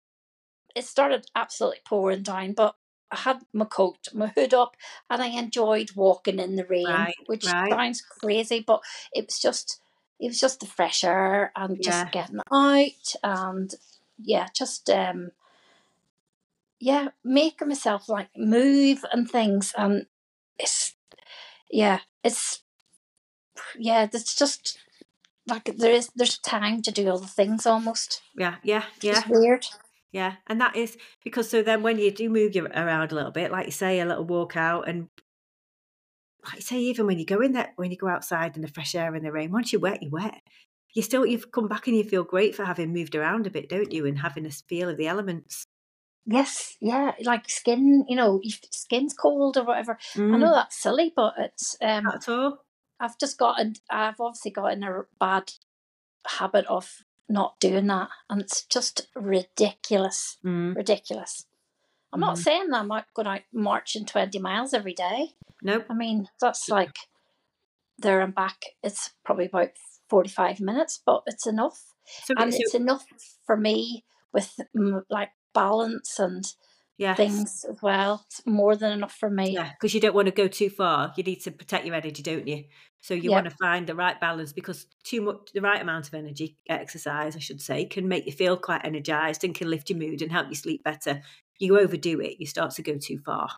it 0.75 0.85
started 0.85 1.27
absolutely 1.35 1.81
pouring 1.87 2.23
down, 2.23 2.53
but 2.53 2.77
I 3.11 3.17
had 3.17 3.41
my 3.53 3.65
coat, 3.65 4.09
my 4.15 4.29
hood 4.29 4.55
up, 4.55 4.77
and 5.11 5.23
I 5.23 5.29
enjoyed 5.29 5.93
walking 5.97 6.39
in 6.39 6.57
the 6.57 6.67
rain, 6.67 6.87
Right, 6.89 7.15
which 7.27 7.47
right. 7.47 7.73
sounds 7.73 8.03
crazy, 8.03 8.65
but 8.67 8.83
it 9.13 9.27
was 9.27 9.39
just 9.41 9.81
it 10.21 10.29
was 10.29 10.41
just 10.41 10.61
the 10.61 10.67
fresh 10.67 11.05
air 11.05 11.53
and 11.57 11.81
just 11.83 12.05
Yeah. 12.05 12.11
getting 12.13 12.41
out 12.53 13.15
and 13.23 13.75
yeah, 14.19 14.49
just 14.55 14.91
um 14.91 15.31
yeah, 16.81 17.09
making 17.25 17.69
myself 17.69 18.09
like 18.09 18.31
move 18.37 19.05
and 19.13 19.29
things 19.31 19.73
and 19.77 20.07
it's 20.59 20.95
yeah, 21.71 22.01
it's 22.25 22.63
yeah, 23.79 24.09
it's 24.13 24.35
just 24.35 24.79
like 25.49 25.77
there 25.77 25.93
is 25.93 26.11
there's 26.15 26.39
time 26.39 26.83
to 26.83 26.91
do 26.91 27.09
all 27.09 27.19
the 27.19 27.27
things 27.27 27.67
almost. 27.67 28.23
Yeah, 28.37 28.57
yeah, 28.63 28.85
yeah, 29.03 29.19
is 29.19 29.25
weird. 29.29 29.67
yeah. 30.13 30.35
And 30.47 30.61
that 30.61 30.77
is 30.77 30.97
because 31.25 31.51
so 31.51 31.63
then 31.63 31.83
when 31.83 31.99
you 31.99 32.11
do 32.11 32.29
move 32.29 32.55
you 32.55 32.67
around 32.67 33.13
a 33.13 33.15
little 33.15 33.33
bit, 33.33 33.51
like 33.51 33.67
you 33.67 33.73
say, 33.73 34.01
a 34.01 34.07
little 34.07 34.25
walk 34.25 34.57
out 34.57 34.89
and 34.89 35.09
like 36.45 36.57
you 36.57 36.63
say, 36.63 36.79
even 36.79 37.07
when 37.07 37.19
you 37.19 37.27
go 37.27 37.41
in 37.41 37.53
there, 37.53 37.73
when 37.77 37.91
you 37.91 37.97
go 37.97 38.09
outside 38.09 38.57
in 38.57 38.63
the 38.63 38.69
fresh 38.69 38.95
air 38.95 39.15
in 39.15 39.23
the 39.23 39.33
rain, 39.33 39.51
once 39.51 39.73
you're 39.73 39.81
wet, 39.81 40.03
you're 40.03 40.11
wet. 40.11 40.41
You 40.95 41.03
still 41.03 41.27
you've 41.27 41.51
come 41.53 41.69
back 41.69 41.87
and 41.87 41.97
you 41.97 42.05
feel 42.05 42.25
great 42.25 42.55
for 42.55 42.65
having 42.65 42.93
moved 42.93 43.15
around 43.15 43.47
a 43.47 43.51
bit, 43.51 43.69
don't 43.69 43.93
you? 43.93 44.07
And 44.07 44.19
having 44.19 44.47
a 44.47 44.51
feel 44.51 44.89
of 44.89 44.97
the 44.97 45.07
elements. 45.07 45.65
Yes, 46.25 46.77
yeah, 46.81 47.13
like 47.23 47.49
skin, 47.49 48.05
you 48.09 48.17
know, 48.17 48.41
if 48.43 48.61
skin's 48.71 49.15
cold 49.15 49.57
or 49.57 49.65
whatever. 49.65 49.99
I 50.17 50.37
know 50.37 50.51
Mm, 50.51 50.55
that's 50.55 50.81
silly, 50.81 51.13
but 51.15 51.35
it's 51.39 51.77
um 51.81 52.05
not 52.05 52.17
at 52.17 52.29
all. 52.29 52.59
I've 53.01 53.19
just 53.19 53.39
gotten 53.39 53.75
I've 53.91 54.21
obviously 54.21 54.51
got 54.51 54.73
in 54.73 54.83
a 54.83 55.03
bad 55.21 55.53
habit 56.27 56.67
of 56.67 57.05
not 57.29 57.61
doing 57.61 57.87
that, 57.89 58.09
and 58.31 58.41
it's 58.41 58.65
just 58.65 59.09
ridiculous, 59.15 60.39
Mm. 60.45 60.75
ridiculous. 60.75 61.47
I'm 62.13 62.21
not 62.21 62.37
Mhm. 62.37 62.43
saying 62.43 62.71
that 62.71 62.81
I'm 62.81 62.91
out 62.93 63.05
going 63.15 63.29
out 63.29 63.43
marching 63.53 64.07
20 64.07 64.39
miles 64.39 64.73
every 64.73 64.95
day. 64.95 65.35
Nope. 65.63 65.87
I 65.91 65.95
mean, 65.95 66.31
that's 66.41 66.69
like 66.71 66.97
there 67.99 68.21
and 68.21 68.35
back. 68.35 68.65
It's 68.83 69.11
probably 69.25 69.47
about 69.47 69.73
45 70.09 70.61
minutes, 70.61 71.03
but 71.05 71.23
it's 71.27 71.47
enough. 71.47 71.93
So, 72.25 72.35
And 72.39 72.53
so 72.53 72.61
it's 72.61 72.75
enough 72.75 73.05
for 73.45 73.57
me 73.57 74.05
with 74.33 74.59
mm, 74.75 75.03
like 75.11 75.31
balance 75.53 76.19
and 76.19 76.45
yes. 76.99 77.45
things 77.45 77.65
as 77.65 77.81
well. 77.83 78.23
It's 78.27 78.47
more 78.47 78.77
than 78.77 78.93
enough 78.93 79.15
for 79.15 79.31
me. 79.31 79.57
Yeah, 79.57 79.71
because 79.73 79.95
you 79.95 80.01
don't 80.01 80.15
want 80.15 80.27
to 80.27 80.33
go 80.33 80.47
too 80.49 80.69
far. 80.69 81.15
You 81.17 81.23
need 81.23 81.41
to 81.43 81.51
protect 81.51 81.87
your 81.87 81.95
energy, 81.95 82.23
don't 82.23 82.47
you? 82.47 82.65
So 83.01 83.15
you 83.15 83.31
Yeah. 83.31 83.33
want 83.33 83.49
to 83.49 83.57
find 83.57 83.87
the 83.87 83.95
right 83.95 84.21
balance 84.21 84.53
because 84.53 84.87
too 85.05 85.23
much, 85.23 85.53
the 85.55 85.61
right 85.63 85.81
amount 85.81 86.09
of 86.09 86.15
energy, 86.15 86.59
exercise, 86.69 87.35
I 87.37 87.39
should 87.39 87.63
say, 87.63 87.87
can 87.87 88.09
make 88.09 88.27
you 88.27 88.33
feel 88.33 88.57
quite 88.59 88.85
energized 88.85 89.45
and 89.45 89.55
can 89.55 89.71
lift 89.71 89.89
your 89.89 89.99
mood 89.99 90.21
and 90.21 90.31
help 90.33 90.49
you 90.49 90.55
sleep 90.55 90.83
better. 90.85 91.23
You 91.59 91.79
overdo 91.79 92.21
it, 92.21 92.41
you 92.41 92.47
start 92.47 92.73
to 92.73 92.83
go 92.83 92.99
too 92.99 93.21
far, 93.25 93.49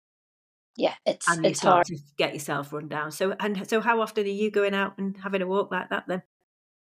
Yeah, 0.76 0.96
it's 1.06 1.28
and 1.28 1.46
you 1.46 1.54
it's 1.54 1.60
start 1.60 1.84
hard. 1.84 1.86
to 1.86 1.98
get 2.16 2.32
yourself 2.34 2.72
run 2.72 2.88
down. 2.88 3.10
So, 3.12 3.32
and 3.32 3.68
so, 3.68 3.80
how 3.80 4.00
often 4.00 4.24
are 4.24 4.28
you 4.28 4.50
going 4.50 4.74
out 4.74 4.98
and 4.98 5.16
having 5.18 5.42
a 5.42 5.46
walk 5.46 5.70
like 5.70 5.90
that 5.90 6.04
then? 6.08 6.22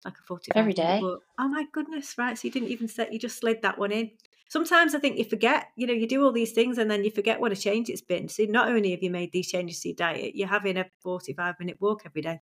Like 0.05 0.19
a 0.19 0.23
forty-five 0.23 0.55
every 0.55 0.73
day. 0.75 1.03
walk? 1.03 1.23
Oh 1.39 1.49
my 1.49 1.67
goodness! 1.73 2.17
Right, 2.19 2.39
so 2.39 2.49
you 2.49 2.53
didn't 2.53 2.71
even 2.71 2.89
set, 2.89 3.13
you 3.13 3.19
just 3.19 3.39
slid 3.39 3.63
that 3.63 3.79
one 3.79 3.93
in. 3.93 4.13
Sometimes 4.53 4.95
I 4.95 4.99
think 4.99 5.17
you 5.17 5.25
forget, 5.25 5.69
you 5.77 5.87
know, 5.87 5.95
you 5.95 6.07
do 6.07 6.23
all 6.23 6.31
these 6.31 6.53
things 6.53 6.77
and 6.77 6.91
then 6.91 7.05
you 7.05 7.11
forget 7.11 7.41
what 7.41 7.53
a 7.53 7.57
change 7.57 7.89
it's 7.89 8.03
been. 8.03 8.29
So 8.29 8.43
not 8.45 8.69
only 8.69 8.91
have 8.91 9.03
you 9.03 9.11
made 9.11 9.33
these 9.33 9.49
changes 9.51 9.81
to 9.81 9.89
your 9.89 9.97
diet, 9.97 10.35
you're 10.35 10.47
having 10.47 10.77
a 10.77 10.85
45 11.03 11.55
minute 11.59 11.79
walk 11.81 12.03
every 12.05 12.21
day. 12.21 12.41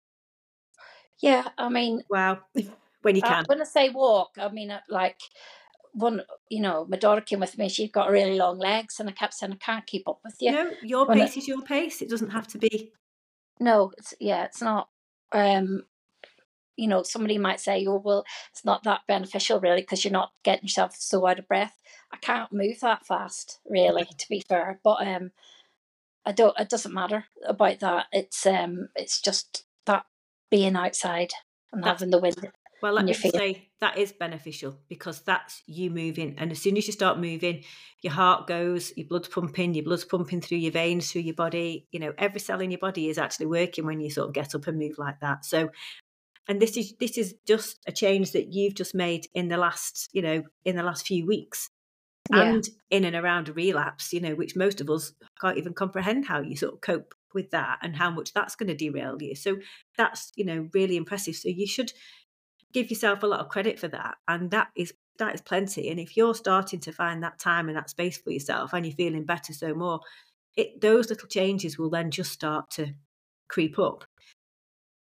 Yeah, 1.23 1.47
I 1.57 1.69
mean, 1.69 2.03
Wow. 2.11 2.39
when 3.03 3.15
you 3.15 3.23
uh, 3.23 3.29
can. 3.29 3.45
when 3.47 3.61
I 3.61 3.65
say 3.65 3.91
walk, 3.91 4.31
I 4.41 4.49
mean 4.49 4.73
uh, 4.73 4.81
like 4.89 5.21
one. 5.93 6.23
You 6.49 6.63
know, 6.63 6.85
my 6.89 6.97
daughter 6.97 7.21
came 7.21 7.39
with 7.39 7.57
me. 7.59 7.69
She's 7.69 7.93
got 7.93 8.11
really 8.11 8.37
long 8.37 8.59
legs, 8.59 8.99
and 8.99 9.09
I 9.09 9.13
kept 9.13 9.35
saying, 9.35 9.53
"I 9.53 9.57
can't 9.65 9.87
keep 9.87 10.09
up 10.09 10.19
with 10.25 10.35
you." 10.41 10.51
No, 10.51 10.71
your 10.83 11.07
When 11.07 11.21
I- 11.21 11.27
pace 11.27 11.37
is 11.37 11.47
your 11.47 11.63
pace. 11.63 12.03
It 12.03 12.11
doesn't 12.11 12.31
have 12.31 12.49
to 12.49 12.59
be. 12.59 12.91
No, 13.61 13.93
it's 13.99 14.15
yeah, 14.19 14.45
it's 14.47 14.61
not. 14.63 14.89
Um, 15.31 15.85
you 16.81 16.89
know, 16.89 17.03
somebody 17.03 17.39
might 17.39 17.61
say, 17.61 17.85
"Oh, 17.87 18.01
well, 18.03 18.25
it's 18.51 18.65
not 18.65 18.85
that 18.85 19.03
beneficial, 19.07 19.61
really, 19.61 19.83
because 19.83 20.05
you're 20.05 20.13
not 20.13 20.33
getting 20.43 20.65
yourself 20.65 20.97
so 20.97 21.27
out 21.27 21.39
of 21.39 21.47
breath." 21.47 21.81
I 22.13 22.17
can't 22.17 22.53
move 22.53 22.81
that 22.81 23.07
fast, 23.07 23.61
really, 23.69 24.05
to 24.05 24.29
be 24.29 24.41
fair. 24.41 24.81
But 24.83 25.07
um, 25.07 25.31
I 26.25 26.33
don't. 26.33 26.59
It 26.59 26.71
doesn't 26.71 26.95
matter 26.95 27.27
about 27.47 27.81
that. 27.81 28.07
It's 28.13 28.47
um, 28.47 28.89
it's 28.97 29.21
just 29.21 29.65
that 29.87 30.07
being 30.51 30.77
outside 30.77 31.33
and 31.73 31.85
having 31.85 32.11
the 32.11 32.19
wind. 32.19 32.51
Well, 32.83 32.95
let 32.95 33.05
me 33.05 33.11
your 33.11 33.21
just 33.21 33.35
face. 33.35 33.41
say 33.41 33.69
that 33.81 33.99
is 33.99 34.13
beneficial 34.13 34.79
because 34.89 35.21
that's 35.21 35.63
you 35.67 35.91
moving. 35.91 36.35
And 36.39 36.51
as 36.51 36.61
soon 36.61 36.77
as 36.77 36.87
you 36.87 36.93
start 36.93 37.19
moving, 37.19 37.65
your 38.03 38.13
heart 38.13 38.47
goes, 38.47 38.97
your 38.97 39.07
blood's 39.07 39.29
pumping, 39.29 39.75
your 39.75 39.85
blood's 39.85 40.05
pumping 40.05 40.41
through 40.41 40.59
your 40.59 40.73
veins, 40.73 41.13
through 41.13 41.23
your 41.23 41.35
body. 41.35 41.87
You 41.91 42.01
know, 42.01 42.15
every 42.17 42.41
cell 42.41 42.61
in 42.61 42.71
your 42.71 42.79
body 42.79 43.09
is 43.09 43.19
actually 43.19 43.47
working 43.47 43.85
when 43.85 44.01
you 44.01 44.11
sort 44.11 44.29
of 44.29 44.35
get 44.35 44.55
up 44.55 44.67
and 44.67 44.79
move 44.79 44.99
like 44.99 45.21
that. 45.21 45.45
So, 45.45 45.71
and 46.49 46.61
this 46.61 46.77
is 46.77 46.95
this 46.99 47.19
is 47.19 47.35
just 47.47 47.79
a 47.87 47.93
change 47.93 48.33
that 48.33 48.53
you've 48.53 48.75
just 48.75 48.95
made 48.95 49.27
in 49.35 49.49
the 49.49 49.57
last, 49.57 50.09
you 50.13 50.23
know, 50.23 50.43
in 50.65 50.77
the 50.77 50.83
last 50.83 51.07
few 51.07 51.27
weeks. 51.27 51.71
Yeah. 52.31 52.43
And 52.43 52.69
in 52.91 53.05
and 53.05 53.17
around 53.17 53.49
a 53.49 53.53
relapse, 53.53 54.13
you 54.13 54.21
know, 54.21 54.35
which 54.35 54.55
most 54.55 54.81
of 54.81 54.89
us 54.89 55.13
can't 55.41 55.59
even 55.59 55.75
comprehend 55.75 56.27
how 56.27 56.41
you 56.41 56.55
sort 56.55 56.75
of 56.75 56.81
cope 56.81 57.15
with 57.35 57.51
that 57.51 57.79
and 57.83 57.97
how 57.97 58.11
much 58.11 58.33
that's 58.33 58.55
going 58.55 58.69
to 58.69 58.75
derail 58.75 59.17
you. 59.21 59.35
So 59.35 59.57
that's, 59.97 60.31
you 60.37 60.45
know, 60.45 60.69
really 60.73 60.97
impressive. 60.97 61.35
So 61.35 61.49
you 61.49 61.67
should 61.67 61.93
give 62.73 62.91
yourself 62.91 63.23
a 63.23 63.27
lot 63.27 63.41
of 63.41 63.49
credit 63.49 63.79
for 63.79 63.89
that 63.89 64.17
and 64.29 64.51
that 64.51 64.69
is 64.77 64.93
that 65.19 65.35
is 65.35 65.41
plenty 65.41 65.91
and 65.91 66.01
if 66.01 66.17
you're 66.17 66.35
starting 66.35 66.81
to 66.81 66.93
find 66.93 67.23
that 67.23 67.39
time 67.39 67.69
and 67.69 67.77
that 67.77 67.91
space 67.91 68.19
for 68.19 68.31
yourself 68.31 68.73
and 68.73 68.87
you're 68.87 68.95
feeling 68.95 69.25
better 69.25 69.53
so 69.53 69.75
more 69.75 70.01
it 70.57 70.81
those 70.81 71.11
little 71.11 71.29
changes 71.29 71.79
will 71.79 71.91
then 71.91 72.11
just 72.11 72.33
start 72.33 72.71
to 72.71 72.95
creep 73.49 73.79
up 73.79 74.05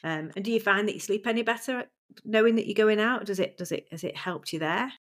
um, 0.03 0.31
and 0.35 0.45
do 0.45 0.53
you 0.53 0.61
find 0.61 0.89
that 0.89 0.95
you 0.95 1.01
sleep 1.01 1.27
any 1.27 1.43
better 1.43 1.85
knowing 2.25 2.57
that 2.57 2.67
you're 2.67 2.75
going 2.75 3.01
out 3.01 3.25
does 3.25 3.39
it 3.39 3.57
does 3.57 3.71
it 3.71 3.87
has 3.91 4.05
it 4.05 4.17
helped 4.17 4.53
you 4.53 4.59
there? 4.59 4.93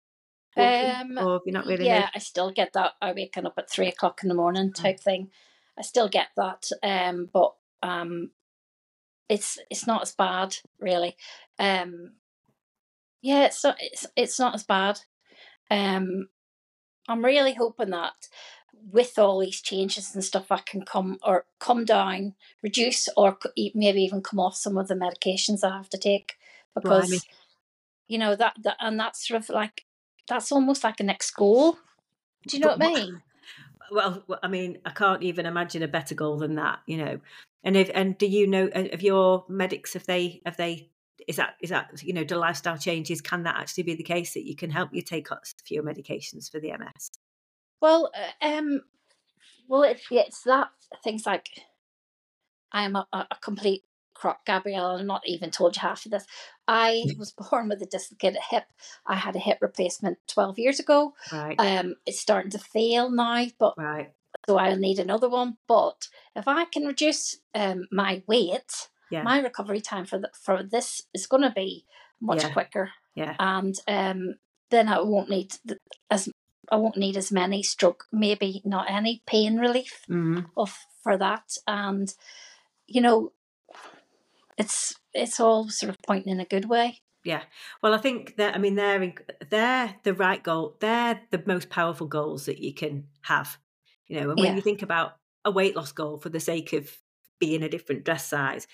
Um, 0.58 1.18
or 1.18 1.34
have 1.34 1.42
you 1.46 1.54
not 1.54 1.66
really 1.66 1.86
yeah? 1.86 2.10
I 2.14 2.20
still 2.20 2.52
get 2.52 2.74
that. 2.74 2.94
I 3.02 3.14
waking 3.14 3.46
up 3.46 3.54
at 3.58 3.70
three 3.70 3.88
o'clock 3.88 4.22
in 4.24 4.30
the 4.30 4.36
morning 4.36 4.74
type 4.74 5.00
thing. 5.00 5.30
I 5.78 5.84
still 5.84 6.10
get 6.10 6.28
that, 6.36 6.68
um, 6.84 7.30
but 7.32 7.54
um, 7.82 8.32
it's 9.30 9.58
it's 9.70 9.88
not 9.88 10.02
as 10.02 10.12
bad 10.14 10.56
really. 10.80 11.16
Um, 11.58 12.14
yeah, 13.22 13.46
it's 13.46 13.64
not 13.64 13.78
it's 13.80 14.06
it's 14.16 14.40
not 14.40 14.56
as 14.56 14.64
bad. 14.64 15.00
Um, 15.72 16.28
I'm 17.08 17.24
really 17.24 17.54
hoping 17.54 17.92
that 17.92 18.14
with 18.92 19.18
all 19.18 19.40
these 19.40 19.62
changes 19.62 20.14
and 20.14 20.24
stuff, 20.24 20.52
I 20.52 20.60
can 20.60 20.84
come 20.84 21.20
or 21.24 21.46
come 21.60 21.86
down, 21.86 22.36
reduce, 22.64 23.08
or 23.16 23.38
maybe 23.76 24.02
even 24.02 24.22
come 24.22 24.40
off 24.40 24.56
some 24.56 24.78
of 24.78 24.88
the 24.88 24.96
medications 24.96 25.64
I 25.64 25.76
have 25.76 25.90
to 25.90 25.98
take 25.98 26.36
because 26.76 27.10
Blimey. 27.10 27.22
you 28.08 28.18
know 28.18 28.36
that 28.36 28.56
that 28.64 28.78
and 28.80 29.00
that's 29.00 29.28
sort 29.28 29.42
of 29.42 29.50
like 29.50 29.86
that's 30.28 30.52
almost 30.52 30.84
like 30.84 31.00
a 31.00 31.04
next 31.04 31.32
goal. 31.32 31.78
Do 32.48 32.58
you 32.58 32.62
know 32.62 32.70
But 32.70 32.80
what 32.80 32.88
I 32.88 32.94
mean? 33.06 33.22
well 33.92 34.24
i 34.44 34.48
mean 34.48 34.78
i 34.86 34.92
can't 34.92 35.24
even 35.24 35.46
imagine 35.46 35.84
a 35.84 35.88
better 35.88 36.16
goal 36.16 36.38
than 36.38 36.56
that 36.56 36.80
you 36.86 36.98
know 36.98 37.20
and 37.64 37.76
if 37.76 37.90
and 37.94 38.18
do 38.18 38.28
you 38.28 38.48
know 38.48 38.68
of 38.68 39.02
your 39.02 39.46
medics 39.50 39.94
have 39.94 40.06
they 40.06 40.42
have 40.46 40.58
they 40.58 40.90
is 41.28 41.36
that 41.36 41.56
is 41.62 41.70
that 41.70 41.90
you 42.04 42.14
know 42.14 42.24
the 42.24 42.38
lifestyle 42.38 42.78
changes 42.78 43.22
can 43.22 43.44
that 43.44 43.56
actually 43.58 43.84
be 43.84 43.96
the 43.96 44.04
case 44.04 44.34
that 44.34 44.46
you 44.46 44.56
can 44.56 44.70
help 44.70 44.90
you 44.94 45.02
take 45.02 45.32
off 45.32 45.54
fewer 45.66 45.84
medications 45.84 46.50
for 46.50 46.60
the 46.60 46.72
ms 46.78 47.12
Well, 47.82 48.12
uh, 48.16 48.46
um, 48.46 48.82
well, 49.68 49.84
it, 49.84 50.02
it's 50.12 50.44
that 50.44 50.70
things 51.04 51.26
like 51.26 51.48
I 52.72 52.84
am 52.84 52.96
a, 52.96 53.08
a 53.14 53.28
complete 53.42 53.84
crock, 54.14 54.46
Gabrielle. 54.46 54.98
I've 54.98 55.06
not 55.06 55.22
even 55.26 55.50
told 55.50 55.76
you 55.76 55.82
half 55.82 56.06
of 56.06 56.12
this. 56.12 56.26
I 56.68 57.06
was 57.18 57.32
born 57.50 57.70
with 57.70 57.82
a 57.82 57.86
dislocated 57.86 58.40
hip. 58.50 58.66
I 59.06 59.16
had 59.16 59.36
a 59.36 59.40
hip 59.40 59.60
replacement 59.62 60.18
twelve 60.28 60.60
years 60.60 60.80
ago. 60.80 61.14
right 61.32 61.60
Um, 61.60 61.96
it's 62.06 62.20
starting 62.20 62.52
to 62.52 62.60
fail 62.60 63.10
now, 63.10 63.46
but 63.60 63.78
right 63.78 64.12
so 64.48 64.58
I'll 64.58 64.78
need 64.78 65.00
another 65.00 65.30
one. 65.30 65.58
But 65.68 66.08
if 66.36 66.48
I 66.48 66.66
can 66.66 66.86
reduce 66.86 67.38
um 67.56 67.88
my 67.92 68.24
weight, 68.28 68.90
yeah 69.10 69.24
my 69.24 69.40
recovery 69.40 69.82
time 69.82 70.06
for 70.06 70.20
the, 70.20 70.30
for 70.34 70.64
this 70.64 71.04
is 71.14 71.28
going 71.28 71.44
to 71.44 71.52
be 71.52 71.86
much 72.22 72.44
Yeah. 72.44 72.50
quicker, 72.50 72.90
yeah 73.16 73.36
and 73.40 73.76
um, 73.88 74.36
then 74.70 74.88
I 74.88 75.00
won't 75.02 75.30
need 75.30 75.56
the, 75.66 75.78
as 76.12 76.30
I 76.72 76.76
won't 76.78 76.98
need 76.98 77.18
as 77.18 77.32
many 77.32 77.64
stroke, 77.64 78.06
maybe 78.12 78.62
not 78.66 78.90
any 78.90 79.22
pain 79.26 79.58
relief 79.58 80.04
hmm 80.08 80.40
of 80.58 80.78
for 81.04 81.18
that, 81.18 81.56
and 81.68 82.14
you 82.88 83.02
know, 83.02 83.32
it's 84.58 84.96
it's 85.14 85.40
all 85.40 85.70
sort 85.70 85.90
of 85.90 85.98
pointing 86.06 86.32
in 86.32 86.40
a 86.40 86.46
good 86.46 86.66
way. 86.70 87.00
yeah 87.24 87.44
well 87.84 87.94
i 87.94 87.98
think 87.98 88.36
that 88.38 88.56
i 88.56 88.58
mean 88.58 88.76
they're 88.76 89.02
in, 89.04 89.14
they're 89.50 89.96
the 90.04 90.14
right 90.14 90.44
goal 90.44 90.78
they're 90.80 91.22
the 91.32 91.44
most 91.46 91.70
powerful 91.70 92.08
goals 92.08 92.46
that 92.46 92.60
you 92.60 92.74
can 92.74 93.08
have 93.22 93.58
you 94.08 94.20
know 94.20 94.30
and 94.30 94.40
when 94.40 94.50
Yeah. 94.50 94.56
you 94.56 94.62
think 94.62 94.82
about 94.82 95.18
a 95.46 95.52
weight 95.52 95.76
loss 95.76 95.92
goal 95.92 96.18
for 96.18 96.30
the 96.30 96.40
sake 96.40 96.72
of 96.74 96.90
being 97.40 97.64
a 97.64 97.70
different 97.70 98.06
dress 98.06 98.26
size 98.26 98.68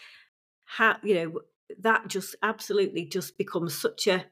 how 0.65 0.97
you 1.03 1.15
know 1.15 1.39
that 1.79 2.07
just 2.07 2.35
absolutely 2.43 3.05
just 3.05 3.37
becomes 3.37 3.75
such 3.75 4.07
a 4.07 4.25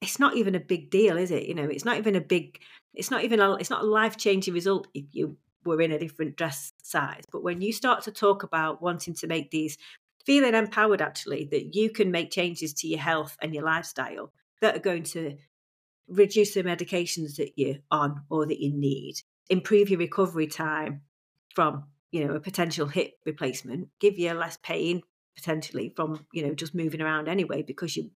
it's 0.00 0.18
not 0.18 0.36
even 0.36 0.54
a 0.54 0.60
big 0.60 0.90
deal 0.90 1.16
is 1.16 1.30
it? 1.30 1.44
You 1.44 1.54
know 1.54 1.64
it's 1.64 1.84
not 1.84 1.98
even 1.98 2.16
a 2.16 2.20
big 2.20 2.60
it's 2.94 3.10
not 3.10 3.24
even 3.24 3.40
a 3.40 3.54
it's 3.54 3.70
not 3.70 3.82
a 3.82 3.86
life 3.86 4.16
changing 4.16 4.54
result 4.54 4.88
if 4.94 5.04
you 5.12 5.36
were 5.64 5.80
in 5.80 5.92
a 5.92 5.98
different 5.98 6.36
dress 6.36 6.72
size. 6.82 7.24
But 7.30 7.42
when 7.42 7.60
you 7.60 7.72
start 7.72 8.02
to 8.04 8.10
talk 8.10 8.42
about 8.42 8.82
wanting 8.82 9.14
to 9.14 9.26
make 9.26 9.50
these 9.50 9.76
feeling 10.24 10.54
empowered 10.54 11.02
actually 11.02 11.48
that 11.50 11.74
you 11.74 11.90
can 11.90 12.10
make 12.10 12.30
changes 12.30 12.72
to 12.74 12.88
your 12.88 13.00
health 13.00 13.36
and 13.42 13.54
your 13.54 13.64
lifestyle 13.64 14.32
that 14.60 14.76
are 14.76 14.80
going 14.80 15.02
to 15.02 15.36
reduce 16.08 16.54
the 16.54 16.62
medications 16.62 17.36
that 17.36 17.52
you're 17.56 17.76
on 17.90 18.22
or 18.30 18.46
that 18.46 18.60
you 18.60 18.72
need 18.72 19.14
improve 19.48 19.90
your 19.90 19.98
recovery 19.98 20.46
time 20.46 21.02
from 21.54 21.84
you 22.10 22.24
know 22.24 22.34
a 22.34 22.40
potential 22.40 22.86
hip 22.86 23.12
replacement 23.24 23.88
give 24.00 24.18
you 24.18 24.32
less 24.32 24.58
pain 24.62 25.02
potentially 25.36 25.92
from 25.94 26.24
you 26.32 26.44
know 26.46 26.54
just 26.54 26.74
moving 26.74 27.00
around 27.00 27.28
anyway 27.28 27.62
because 27.62 27.96
you 27.96 28.10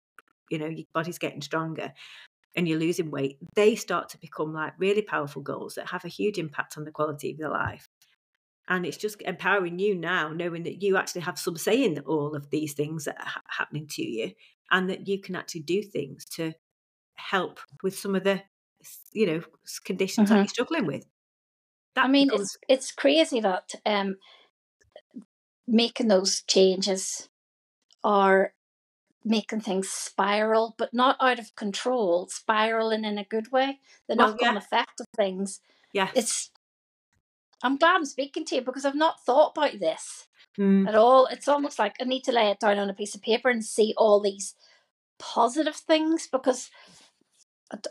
you 0.50 0.58
know 0.58 0.66
your 0.66 0.86
body's 0.94 1.18
getting 1.18 1.42
stronger 1.42 1.92
and 2.56 2.68
you're 2.68 2.78
losing 2.78 3.10
weight 3.10 3.38
they 3.54 3.74
start 3.76 4.08
to 4.10 4.18
become 4.18 4.52
like 4.52 4.74
really 4.78 5.02
powerful 5.02 5.42
goals 5.42 5.74
that 5.74 5.88
have 5.88 6.04
a 6.04 6.08
huge 6.08 6.38
impact 6.38 6.76
on 6.78 6.84
the 6.84 6.90
quality 6.92 7.30
of 7.32 7.38
your 7.38 7.50
life 7.50 7.88
and 8.68 8.86
it's 8.86 8.96
just 8.96 9.20
empowering 9.22 9.78
you 9.78 9.94
now 9.94 10.30
knowing 10.30 10.62
that 10.64 10.82
you 10.82 10.96
actually 10.96 11.20
have 11.22 11.38
some 11.38 11.56
say 11.56 11.84
in 11.84 11.98
all 12.00 12.34
of 12.34 12.50
these 12.50 12.74
things 12.74 13.04
that 13.04 13.18
are 13.20 13.26
ha- 13.26 13.42
happening 13.48 13.86
to 13.88 14.02
you 14.02 14.32
and 14.70 14.88
that 14.90 15.06
you 15.08 15.20
can 15.20 15.36
actually 15.36 15.62
do 15.62 15.82
things 15.82 16.24
to 16.24 16.52
help 17.14 17.60
with 17.82 17.98
some 17.98 18.14
of 18.14 18.24
the 18.24 18.42
you 19.12 19.26
know 19.26 19.42
conditions 19.84 20.28
that 20.30 20.36
Mhm. 20.36 20.42
you're 20.42 20.48
struggling 20.48 20.86
with 20.86 21.06
that 21.94 22.06
I 22.06 22.08
mean, 22.08 22.28
becomes- 22.28 22.56
it's 22.56 22.58
it's 22.68 22.92
crazy 22.92 23.40
that 23.40 23.74
um, 23.86 24.16
making 25.66 26.08
those 26.08 26.42
changes 26.42 27.28
are 28.04 28.54
making 29.24 29.60
things 29.60 29.88
spiral, 29.88 30.74
but 30.76 30.92
not 30.92 31.16
out 31.20 31.38
of 31.38 31.54
control, 31.56 32.28
spiraling 32.28 33.04
in 33.04 33.18
a 33.18 33.24
good 33.24 33.50
way. 33.52 33.80
The 34.08 34.16
knock-on 34.16 34.54
yeah. 34.54 34.58
effect 34.58 35.00
of 35.00 35.06
things. 35.16 35.60
Yeah. 35.92 36.10
It's. 36.14 36.50
I'm 37.62 37.76
glad 37.78 37.96
I'm 37.96 38.04
speaking 38.04 38.44
to 38.46 38.56
you 38.56 38.60
because 38.60 38.84
I've 38.84 38.94
not 38.94 39.24
thought 39.24 39.52
about 39.56 39.80
this 39.80 40.26
Mm, 40.58 40.86
at 40.88 40.94
all. 40.94 41.26
It's 41.26 41.48
almost 41.48 41.78
like 41.78 41.96
I 42.00 42.04
need 42.04 42.24
to 42.24 42.32
lay 42.32 42.48
it 42.50 42.60
down 42.60 42.78
on 42.78 42.90
a 42.90 42.94
piece 42.94 43.14
of 43.14 43.22
paper 43.22 43.48
and 43.48 43.64
see 43.64 43.94
all 43.96 44.20
these 44.20 44.54
positive 45.18 45.74
things 45.74 46.28
because 46.30 46.70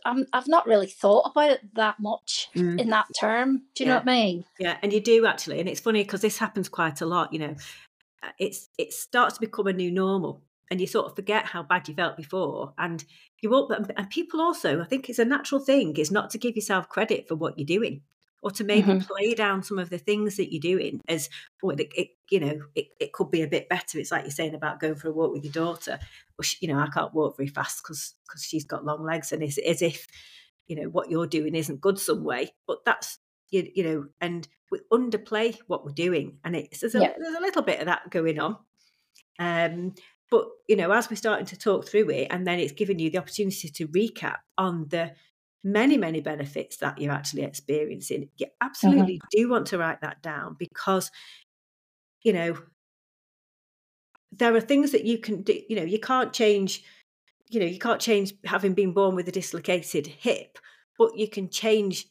I'm, 0.06 0.28
I've 0.32 0.48
not 0.48 0.66
really 0.66 0.88
thought 0.88 1.32
about 1.32 1.52
it 1.52 1.76
that 1.76 2.00
much 2.00 2.50
mm. 2.56 2.80
in 2.80 2.90
that 2.90 3.08
term. 3.20 3.64
Do 3.76 3.84
you 3.84 3.90
know 3.90 3.96
what 3.96 4.08
I 4.08 4.12
mean? 4.12 4.46
Yeah, 4.60 4.78
and 4.82 4.94
you 4.94 5.02
do 5.02 5.26
actually, 5.26 5.60
and 5.60 5.68
it's 5.68 5.82
funny 5.82 6.04
because 6.04 6.22
this 6.22 6.38
happens 6.38 6.70
quite 6.70 7.02
a 7.02 7.06
lot. 7.06 7.34
You 7.34 7.40
know, 7.40 7.56
Uh, 8.24 8.32
it's 8.40 8.70
it 8.78 8.94
starts 8.94 9.36
to 9.36 9.42
become 9.42 9.68
a 9.68 9.74
new 9.74 9.92
normal, 9.92 10.42
and 10.72 10.80
you 10.82 10.88
sort 10.88 11.08
of 11.08 11.16
forget 11.16 11.46
how 11.46 11.64
bad 11.64 11.88
you 11.88 11.94
felt 11.94 12.18
before, 12.18 12.74
and 12.78 13.04
you 13.42 13.50
won't. 13.50 13.92
And 13.98 14.10
people 14.10 14.42
also, 14.42 14.82
I 14.82 14.86
think 14.86 15.10
it's 15.10 15.20
a 15.20 15.26
natural 15.26 15.62
thing, 15.62 15.96
is 15.98 16.12
not 16.12 16.30
to 16.32 16.38
give 16.38 16.56
yourself 16.56 16.90
credit 16.90 17.28
for 17.28 17.36
what 17.36 17.58
you're 17.58 17.66
doing, 17.66 18.02
or 18.42 18.52
to 18.52 18.64
maybe 18.64 18.94
Mhm. 18.94 19.08
play 19.08 19.34
down 19.34 19.64
some 19.64 19.80
of 19.80 19.90
the 19.90 19.98
things 19.98 20.38
that 20.38 20.52
you're 20.54 20.60
doing 20.62 21.00
as, 21.08 21.30
well, 21.62 21.80
it, 21.80 21.92
it 21.96 22.08
you 22.30 22.40
know, 22.40 22.60
it, 22.76 22.88
it 23.00 23.14
could 23.14 23.30
be 23.32 23.42
a 23.42 23.48
bit 23.48 23.70
better. 23.70 24.00
It's 24.00 24.12
like 24.12 24.24
you're 24.24 24.32
saying 24.32 24.56
about 24.56 24.80
going 24.80 24.96
for 24.96 25.10
a 25.10 25.14
walk 25.14 25.34
with 25.34 25.44
your 25.44 25.54
daughter. 25.54 26.00
Well, 26.38 26.44
she, 26.44 26.58
you 26.66 26.74
know, 26.74 26.80
I 26.80 26.88
can't 26.88 27.14
walk 27.14 27.38
very 27.38 27.48
fast 27.50 27.84
because 27.84 28.16
because 28.28 28.44
she's 28.44 28.66
got 28.66 28.86
long 28.86 29.04
legs, 29.04 29.32
and 29.32 29.44
it's 29.44 29.58
as 29.60 29.82
if 29.82 30.08
you 30.68 30.78
know 30.78 30.90
what 30.90 31.10
you're 31.10 31.28
doing 31.28 31.56
isn't 31.56 31.82
good 31.82 32.00
some 32.00 32.24
way 32.24 32.50
but 32.68 32.86
that's 32.86 33.20
you, 33.50 33.70
you 33.76 33.84
know 33.84 34.06
and 34.22 34.48
we 34.72 34.80
underplay 34.94 35.58
what 35.68 35.84
we're 35.86 35.92
doing 35.92 36.38
and 36.46 36.56
it's 36.56 36.80
there's 36.80 36.96
a, 36.96 37.00
Yeah. 37.02 37.14
there's 37.20 37.36
a 37.36 37.42
little 37.42 37.62
bit 37.64 37.82
of 37.82 37.88
that 37.88 38.10
going 38.10 38.40
on 38.40 38.58
um 39.40 39.94
but 40.34 40.48
you 40.68 40.76
know 40.76 40.92
as 40.92 41.12
we're 41.12 41.16
starting 41.16 41.46
to 41.46 41.56
talk 41.56 41.88
through 41.88 42.10
it 42.10 42.28
and 42.32 42.48
then 42.48 42.58
it's 42.58 42.72
giving 42.72 42.98
you 42.98 43.12
the 43.12 43.20
opportunity 43.20 43.70
to 43.70 43.88
recap 43.90 44.38
on 44.58 44.88
the 44.90 45.12
many 45.64 45.96
many 45.96 46.22
benefits 46.22 46.78
that 46.78 47.00
you're 47.00 47.14
actually 47.14 47.44
experiencing 47.44 48.28
you 48.38 48.48
uh-huh. 48.48 48.66
absolutely 48.66 49.22
do 49.30 49.48
want 49.48 49.68
to 49.68 49.78
write 49.78 50.02
that 50.02 50.24
down 50.24 50.56
because 50.58 51.12
you 52.24 52.34
know 52.34 52.58
there 54.32 54.56
are 54.56 54.62
things 54.62 54.92
that 54.92 55.06
you 55.06 55.20
can 55.20 55.44
do 55.44 55.60
you 55.70 55.76
know 55.76 55.84
you 55.84 56.00
can't 56.00 56.34
change 56.34 56.84
you 57.52 57.60
know 57.60 57.68
you 57.68 57.78
can't 57.78 58.02
change 58.02 58.34
having 58.44 58.74
been 58.74 58.92
born 58.92 59.14
with 59.14 59.28
a 59.28 59.32
dislocated 59.32 60.08
hip 60.08 60.58
but 60.98 61.16
you 61.16 61.28
can 61.28 61.48
change 61.48 62.08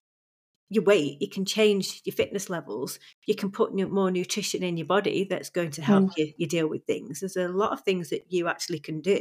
your 0.73 0.85
weight 0.85 1.21
you 1.21 1.29
can 1.29 1.45
change 1.45 2.01
your 2.05 2.15
fitness 2.15 2.49
levels. 2.49 2.99
You 3.27 3.35
can 3.35 3.51
put 3.51 3.75
more 3.75 4.11
nutrition 4.11 4.63
in 4.63 4.77
your 4.77 4.87
body 4.87 5.27
that's 5.29 5.51
going 5.51 5.71
to 5.73 5.83
help 5.83 6.13
you, 6.17 6.33
you 6.37 6.47
deal 6.47 6.67
with 6.67 6.85
things. 6.87 7.21
There's 7.21 7.37
a 7.37 7.49
lot 7.49 7.73
of 7.73 7.83
things 7.83 8.09
that 8.11 8.25
you 8.29 8.49
actually 8.49 8.81
can 8.81 9.01
do. 9.01 9.21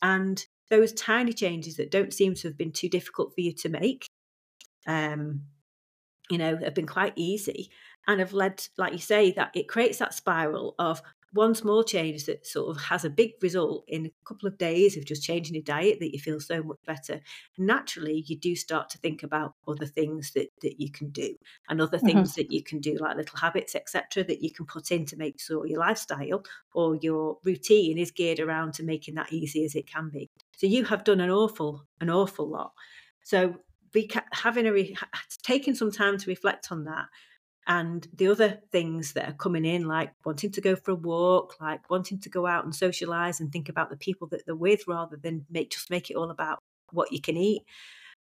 And 0.00 0.44
those 0.70 0.92
tiny 0.92 1.32
changes 1.32 1.76
that 1.76 1.90
don't 1.90 2.14
seem 2.14 2.34
to 2.36 2.48
have 2.48 2.56
been 2.56 2.72
too 2.72 2.88
difficult 2.88 3.34
for 3.34 3.40
you 3.40 3.52
to 3.52 3.68
make 3.68 4.06
um 4.86 5.42
you 6.30 6.38
know 6.38 6.56
have 6.56 6.74
been 6.74 6.86
quite 6.86 7.12
easy 7.16 7.70
and 8.06 8.20
have 8.20 8.32
led 8.32 8.66
like 8.78 8.92
you 8.92 8.98
say 8.98 9.32
that 9.32 9.50
it 9.54 9.68
creates 9.68 9.98
that 9.98 10.14
spiral 10.14 10.74
of 10.78 11.02
one 11.32 11.54
small 11.54 11.84
change 11.84 12.26
that 12.26 12.44
sort 12.44 12.76
of 12.76 12.82
has 12.84 13.04
a 13.04 13.10
big 13.10 13.32
result 13.40 13.84
in 13.86 14.06
a 14.06 14.10
couple 14.24 14.48
of 14.48 14.58
days 14.58 14.96
of 14.96 15.04
just 15.04 15.22
changing 15.22 15.54
your 15.54 15.62
diet 15.62 15.98
that 16.00 16.12
you 16.12 16.18
feel 16.18 16.40
so 16.40 16.62
much 16.62 16.78
better 16.86 17.20
naturally 17.56 18.24
you 18.26 18.36
do 18.38 18.56
start 18.56 18.88
to 18.90 18.98
think 18.98 19.22
about 19.22 19.54
other 19.68 19.86
things 19.86 20.32
that, 20.32 20.48
that 20.62 20.80
you 20.80 20.90
can 20.90 21.10
do 21.10 21.36
and 21.68 21.80
other 21.80 21.98
Mhm. 22.02 22.06
things 22.06 22.34
that 22.34 22.50
you 22.50 22.62
can 22.62 22.80
do 22.80 22.96
like 22.98 23.16
little 23.16 23.38
habits 23.38 23.74
etc 23.74 24.24
that 24.24 24.42
you 24.42 24.50
can 24.50 24.66
put 24.66 24.90
in 24.90 25.06
to 25.06 25.16
make 25.16 25.40
sure 25.40 25.66
your 25.66 25.78
lifestyle 25.80 26.42
or 26.74 26.96
your 26.96 27.38
routine 27.44 27.98
is 27.98 28.10
geared 28.10 28.40
around 28.40 28.74
to 28.74 28.82
making 28.82 29.14
that 29.14 29.32
easy 29.32 29.64
as 29.64 29.74
it 29.74 29.86
can 29.86 30.08
be 30.10 30.28
so 30.56 30.66
you 30.66 30.84
have 30.84 31.04
done 31.04 31.20
an 31.20 31.30
awful 31.30 31.86
an 32.00 32.10
awful 32.10 32.48
lot 32.48 32.72
so 33.22 33.56
having 34.32 34.66
a 34.66 34.72
re- 34.72 34.96
taking 35.42 35.74
some 35.74 35.90
time 35.90 36.16
to 36.18 36.30
reflect 36.30 36.70
on 36.70 36.84
that 36.84 37.06
and 37.66 38.08
the 38.14 38.28
other 38.28 38.60
things 38.72 39.12
that 39.12 39.28
are 39.28 39.34
coming 39.34 39.64
in 39.64 39.86
like 39.86 40.12
wanting 40.24 40.50
to 40.50 40.60
go 40.60 40.74
for 40.76 40.92
a 40.92 40.96
walk 40.96 41.56
like 41.60 41.88
wanting 41.90 42.18
to 42.18 42.28
go 42.28 42.46
out 42.46 42.64
and 42.64 42.74
socialize 42.74 43.40
and 43.40 43.52
think 43.52 43.68
about 43.68 43.90
the 43.90 43.96
people 43.96 44.26
that 44.28 44.44
they're 44.46 44.54
with 44.54 44.86
rather 44.88 45.16
than 45.16 45.44
make 45.50 45.70
just 45.70 45.90
make 45.90 46.10
it 46.10 46.16
all 46.16 46.30
about 46.30 46.58
what 46.92 47.12
you 47.12 47.20
can 47.20 47.36
eat 47.36 47.62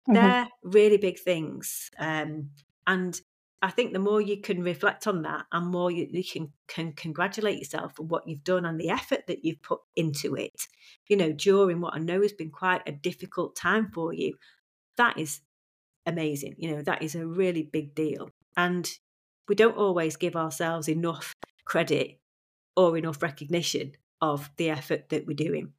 Mhm. 0.08 0.14
they're 0.14 0.48
really 0.62 0.96
big 0.96 1.18
things 1.18 1.90
um, 1.98 2.50
and 2.86 3.20
i 3.62 3.70
think 3.70 3.92
the 3.92 3.98
more 3.98 4.20
you 4.20 4.40
can 4.40 4.62
reflect 4.62 5.06
on 5.06 5.22
that 5.22 5.46
and 5.52 5.66
more 5.68 5.90
you, 5.90 6.06
you 6.10 6.24
can, 6.24 6.52
can 6.68 6.92
congratulate 6.92 7.58
yourself 7.58 7.96
for 7.96 8.02
what 8.04 8.26
you've 8.26 8.44
done 8.44 8.64
and 8.64 8.80
the 8.80 8.90
effort 8.90 9.26
that 9.26 9.44
you've 9.44 9.62
put 9.62 9.80
into 9.96 10.34
it 10.34 10.62
you 11.08 11.16
know 11.16 11.32
during 11.32 11.80
what 11.80 11.94
i 11.94 11.98
know 11.98 12.22
has 12.22 12.32
been 12.32 12.50
quite 12.50 12.82
a 12.86 12.92
difficult 12.92 13.56
time 13.56 13.90
for 13.92 14.12
you 14.12 14.34
that 14.96 15.18
is 15.18 15.40
amazing 16.06 16.54
you 16.58 16.70
know 16.70 16.82
that 16.82 17.02
is 17.02 17.14
a 17.14 17.26
really 17.26 17.62
big 17.62 17.94
deal 17.94 18.30
and 18.56 18.98
we 19.48 19.54
don't 19.54 19.76
always 19.76 20.16
give 20.16 20.36
ourselves 20.36 20.88
enough 20.88 21.32
credit 21.64 22.18
or 22.76 22.96
enough 22.96 23.22
recognition 23.22 23.92
of 24.20 24.50
the 24.56 24.70
effort 24.70 25.08
that 25.10 25.26
we're 25.26 25.34
doing 25.34 25.72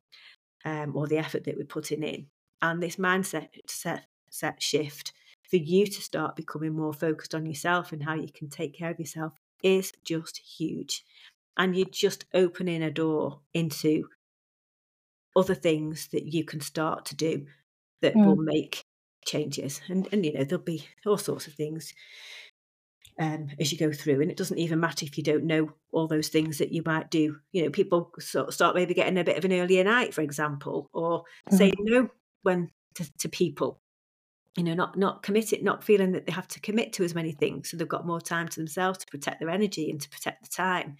um, 0.65 0.95
or 0.95 1.07
the 1.07 1.17
effort 1.17 1.43
that 1.45 1.57
we're 1.57 1.65
putting 1.65 2.03
in. 2.03 2.27
And 2.61 2.81
this 2.81 2.95
mindset 2.97 3.49
set, 3.67 4.05
set 4.29 4.61
shift 4.61 5.13
for 5.49 5.57
you 5.57 5.85
to 5.87 6.01
start 6.01 6.35
becoming 6.35 6.73
more 6.75 6.93
focused 6.93 7.33
on 7.35 7.45
yourself 7.45 7.91
and 7.91 8.03
how 8.03 8.15
you 8.15 8.29
can 8.33 8.49
take 8.49 8.73
care 8.77 8.91
of 8.91 8.99
yourself 8.99 9.33
is 9.63 9.93
just 10.03 10.37
huge. 10.37 11.03
And 11.57 11.75
you're 11.75 11.87
just 11.89 12.25
opening 12.33 12.83
a 12.83 12.91
door 12.91 13.39
into 13.53 14.09
other 15.35 15.55
things 15.55 16.07
that 16.11 16.25
you 16.33 16.43
can 16.43 16.61
start 16.61 17.05
to 17.05 17.15
do 17.15 17.45
that 18.01 18.15
Mm. 18.15 18.25
will 18.25 18.35
make 18.35 18.83
changes. 19.25 19.81
And 19.87 20.07
and 20.11 20.25
you 20.25 20.33
know 20.33 20.43
there'll 20.43 20.63
be 20.63 20.87
all 21.05 21.17
sorts 21.17 21.47
of 21.47 21.53
things 21.53 21.93
um, 23.19 23.49
as 23.59 23.71
you 23.71 23.77
go 23.77 23.91
through 23.91 24.21
and 24.21 24.29
it 24.29 24.37
doesn't 24.37 24.59
even 24.59 24.79
matter 24.79 25.05
if 25.05 25.17
you 25.17 25.23
don't 25.23 25.43
know 25.43 25.71
all 25.91 26.07
those 26.07 26.27
things 26.27 26.59
that 26.59 26.71
you 26.71 26.83
might 26.85 27.09
do 27.09 27.37
you 27.51 27.63
know 27.63 27.69
people 27.69 28.11
sort 28.19 28.47
of 28.47 28.53
start 28.53 28.75
maybe 28.75 28.93
getting 28.93 29.17
a 29.17 29.23
bit 29.23 29.37
of 29.37 29.45
an 29.45 29.53
earlier 29.53 29.83
night 29.83 30.13
for 30.13 30.21
example 30.21 30.89
or 30.93 31.23
saying 31.49 31.73
no 31.79 32.09
when 32.43 32.69
to, 32.93 33.11
to 33.17 33.27
people 33.27 33.79
you 34.55 34.63
know 34.63 34.73
not 34.73 34.97
not 34.97 35.23
committed 35.23 35.63
not 35.63 35.83
feeling 35.83 36.11
that 36.11 36.25
they 36.25 36.31
have 36.31 36.47
to 36.47 36.59
commit 36.59 36.93
to 36.93 37.03
as 37.03 37.15
many 37.15 37.31
things 37.31 37.69
so 37.69 37.77
they've 37.77 37.87
got 37.87 38.05
more 38.05 38.21
time 38.21 38.47
to 38.47 38.59
themselves 38.59 38.99
to 38.99 39.07
protect 39.07 39.39
their 39.39 39.49
energy 39.49 39.89
and 39.89 40.01
to 40.01 40.09
protect 40.09 40.43
the 40.43 40.49
time 40.49 40.95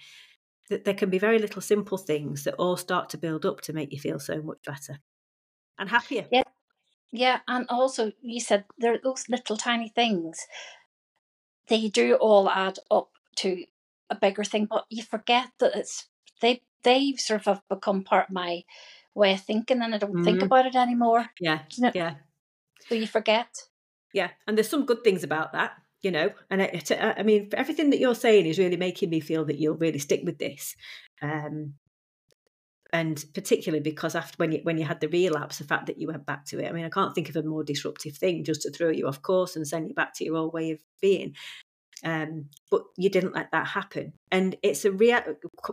that 0.70 0.84
there 0.84 0.94
can 0.94 1.10
be 1.10 1.20
very 1.20 1.40
little 1.40 1.62
simple 1.62 1.98
things 1.98 2.44
that 2.44 2.56
all 2.56 2.78
start 2.78 3.10
to 3.10 3.18
build 3.18 3.46
up 3.46 3.62
to 3.62 3.74
make 3.74 3.92
you 3.92 4.00
feel 4.00 4.20
so 4.20 4.42
much 4.42 4.60
better 4.66 5.00
and 5.78 5.90
happier 5.90 6.26
Yeah. 6.32 6.44
Yeah, 7.12 7.40
and 7.48 7.66
also 7.70 8.12
you 8.22 8.42
said 8.42 8.66
there 8.78 8.94
are 8.94 9.00
those 9.02 9.30
little 9.30 9.56
tiny 9.56 9.90
things. 9.90 10.46
They 11.68 11.90
do 11.90 12.16
all 12.16 12.50
add 12.50 12.80
up 12.90 13.10
to 13.38 13.66
a 14.10 14.16
bigger 14.16 14.44
thing, 14.44 14.66
but 14.66 14.86
you 14.90 15.04
forget 15.04 15.50
that 15.60 15.76
it's 15.76 16.08
they 16.42 16.62
they 16.84 17.14
sort 17.18 17.42
of 17.42 17.46
have 17.46 17.62
become 17.70 18.04
part 18.04 18.30
of 18.30 18.34
my 18.34 18.64
way 19.14 19.34
of 19.34 19.42
thinking, 19.42 19.82
and 19.82 19.94
I 19.94 19.98
don't 19.98 20.24
think 20.24 20.40
Mhm. 20.42 20.46
about 20.46 20.66
it 20.68 20.76
anymore. 20.76 21.26
yeah 21.40 21.60
You 21.76 21.84
know, 21.84 21.92
yeah 21.94 22.16
So 22.88 22.96
you 22.96 23.08
forget. 23.08 23.50
yeah 24.14 24.30
and 24.48 24.58
there's 24.58 24.70
some 24.70 24.86
good 24.86 25.04
things 25.04 25.24
about 25.24 25.52
that 25.54 25.74
you 26.02 26.12
know 26.12 26.30
and 26.50 26.62
i 26.62 27.24
mean 27.24 27.50
everything 27.54 27.90
that 27.90 28.00
you're 28.00 28.16
saying 28.16 28.46
is 28.46 28.60
really 28.60 28.78
making 28.78 29.10
me 29.10 29.20
feel 29.20 29.44
that 29.46 29.58
you'll 29.60 29.76
really 29.86 30.00
stick 30.00 30.22
with 30.24 30.38
this 30.38 30.76
um 31.22 31.74
and 32.94 33.26
particularly 33.34 33.82
because 33.82 34.16
after 34.16 34.36
when 34.38 34.52
you 34.52 34.60
when 34.64 34.78
you 34.78 34.86
had 34.86 35.00
the 35.00 35.10
relapse 35.10 35.58
the 35.58 35.64
fact 35.64 35.88
that 35.88 35.98
you 35.98 36.08
went 36.08 36.26
back 36.26 36.46
to 36.46 36.60
it 36.60 36.70
i 36.70 36.72
mean 36.72 36.86
i 36.86 36.90
can't 36.90 37.14
think 37.14 37.30
of 37.30 37.36
a 37.36 37.44
more 37.44 37.64
disruptive 37.64 38.16
thing 38.16 38.44
just 38.44 38.62
to 38.62 38.72
throw 38.72 38.90
you 38.90 39.08
off 39.08 39.22
course 39.22 39.56
and 39.56 39.68
send 39.68 39.88
you 39.88 39.96
back 39.96 40.14
to 40.14 40.24
your 40.24 40.38
old 40.38 40.54
way 40.54 40.72
of 40.72 40.80
being 41.02 41.36
um 42.06 42.46
but 42.72 42.84
you 42.96 43.10
didn't 43.10 43.36
let 43.36 43.52
that 43.52 43.68
happen 43.68 44.14
and 44.32 44.56
it's 44.64 44.86
a 44.86 44.92
real 44.92 45.20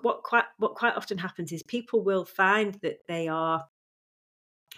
what 0.03 0.23
quite 0.23 0.45
what 0.59 0.75
quite 0.75 0.97
often 0.97 1.19
happens 1.19 1.53
is 1.53 1.63
people 1.63 2.03
will 2.03 2.25
find 2.25 2.75
that 2.83 2.99
they 3.07 3.29
are 3.29 3.65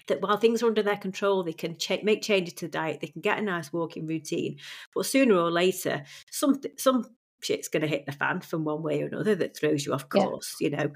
that 0.08 0.20
while 0.20 0.36
things 0.36 0.62
are 0.62 0.66
under 0.66 0.82
their 0.82 0.96
control, 0.96 1.42
they 1.42 1.52
can 1.52 1.76
make 2.02 2.22
changes 2.22 2.54
to 2.54 2.66
the 2.66 2.70
diet, 2.70 3.00
they 3.00 3.08
can 3.08 3.20
get 3.20 3.38
a 3.38 3.42
nice 3.42 3.72
walking 3.72 4.06
routine. 4.06 4.58
But 4.94 5.06
sooner 5.06 5.34
or 5.34 5.50
later, 5.50 6.04
some 6.30 6.60
some 6.76 7.06
shit's 7.42 7.68
going 7.68 7.82
to 7.82 7.88
hit 7.88 8.06
the 8.06 8.12
fan 8.12 8.40
from 8.40 8.64
one 8.64 8.82
way 8.82 9.02
or 9.02 9.06
another 9.06 9.34
that 9.36 9.56
throws 9.56 9.84
you 9.84 9.92
off 9.92 10.08
Yeah. 10.12 10.24
course. 10.26 10.56
You 10.60 10.70
know, 10.70 10.92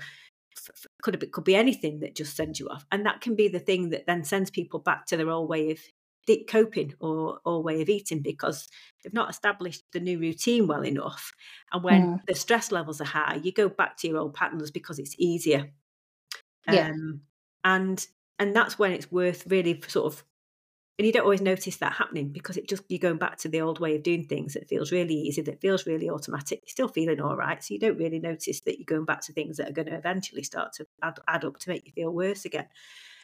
Could 1.02 1.18
be, 1.18 1.26
could 1.28 1.44
be 1.44 1.54
anything 1.56 2.00
that 2.00 2.14
just 2.14 2.36
sends 2.36 2.60
you 2.60 2.68
off, 2.68 2.86
and 2.92 3.06
that 3.06 3.20
can 3.20 3.34
be 3.34 3.48
the 3.48 3.58
thing 3.60 3.90
that 3.90 4.06
then 4.06 4.24
sends 4.24 4.50
people 4.50 4.78
back 4.80 5.06
to 5.06 5.16
their 5.16 5.30
old 5.30 5.48
way 5.48 5.70
of 5.70 5.78
coping 6.48 6.94
or 7.00 7.40
or 7.44 7.62
way 7.62 7.80
of 7.82 7.88
eating 7.88 8.20
because 8.22 8.68
they've 9.02 9.12
not 9.14 9.30
established 9.30 9.82
the 9.92 10.00
new 10.00 10.18
routine 10.18 10.66
well 10.66 10.84
enough. 10.84 11.32
And 11.72 11.82
when 11.82 12.02
Mm. 12.02 12.20
the 12.26 12.34
stress 12.34 12.70
levels 12.70 13.00
are 13.00 13.04
high, 13.04 13.40
you 13.42 13.52
go 13.52 13.68
back 13.68 13.96
to 13.98 14.08
your 14.08 14.18
old 14.18 14.34
patterns 14.34 14.70
because 14.70 14.98
it's 14.98 15.16
easier. 15.18 15.72
Yeah. 16.66 16.90
Um, 16.90 17.22
and 17.64 18.06
and 18.38 18.54
that's 18.56 18.78
when 18.78 18.92
it's 18.92 19.10
worth 19.10 19.46
really 19.46 19.80
sort 19.88 20.12
of 20.12 20.24
and 21.00 21.06
you 21.06 21.14
don't 21.14 21.22
always 21.22 21.40
notice 21.40 21.78
that 21.78 21.94
happening 21.94 22.28
because 22.28 22.58
it 22.58 22.68
just 22.68 22.82
you're 22.90 22.98
going 22.98 23.16
back 23.16 23.38
to 23.38 23.48
the 23.48 23.62
old 23.62 23.80
way 23.80 23.96
of 23.96 24.02
doing 24.02 24.26
things 24.26 24.52
that 24.52 24.68
feels 24.68 24.92
really 24.92 25.14
easy, 25.14 25.40
that 25.40 25.62
feels 25.62 25.86
really 25.86 26.10
automatic. 26.10 26.60
You're 26.60 26.72
still 26.72 26.88
feeling 26.88 27.22
all 27.22 27.36
right, 27.36 27.64
so 27.64 27.72
you 27.72 27.80
don't 27.80 27.96
really 27.96 28.18
notice 28.18 28.60
that 28.60 28.78
you're 28.78 28.84
going 28.84 29.06
back 29.06 29.22
to 29.22 29.32
things 29.32 29.56
that 29.56 29.70
are 29.70 29.72
going 29.72 29.88
to 29.88 29.94
eventually 29.94 30.42
start 30.42 30.74
to 30.74 30.86
add, 31.02 31.18
add 31.26 31.46
up 31.46 31.58
to 31.60 31.70
make 31.70 31.86
you 31.86 31.92
feel 31.92 32.10
worse 32.10 32.44
again. 32.44 32.66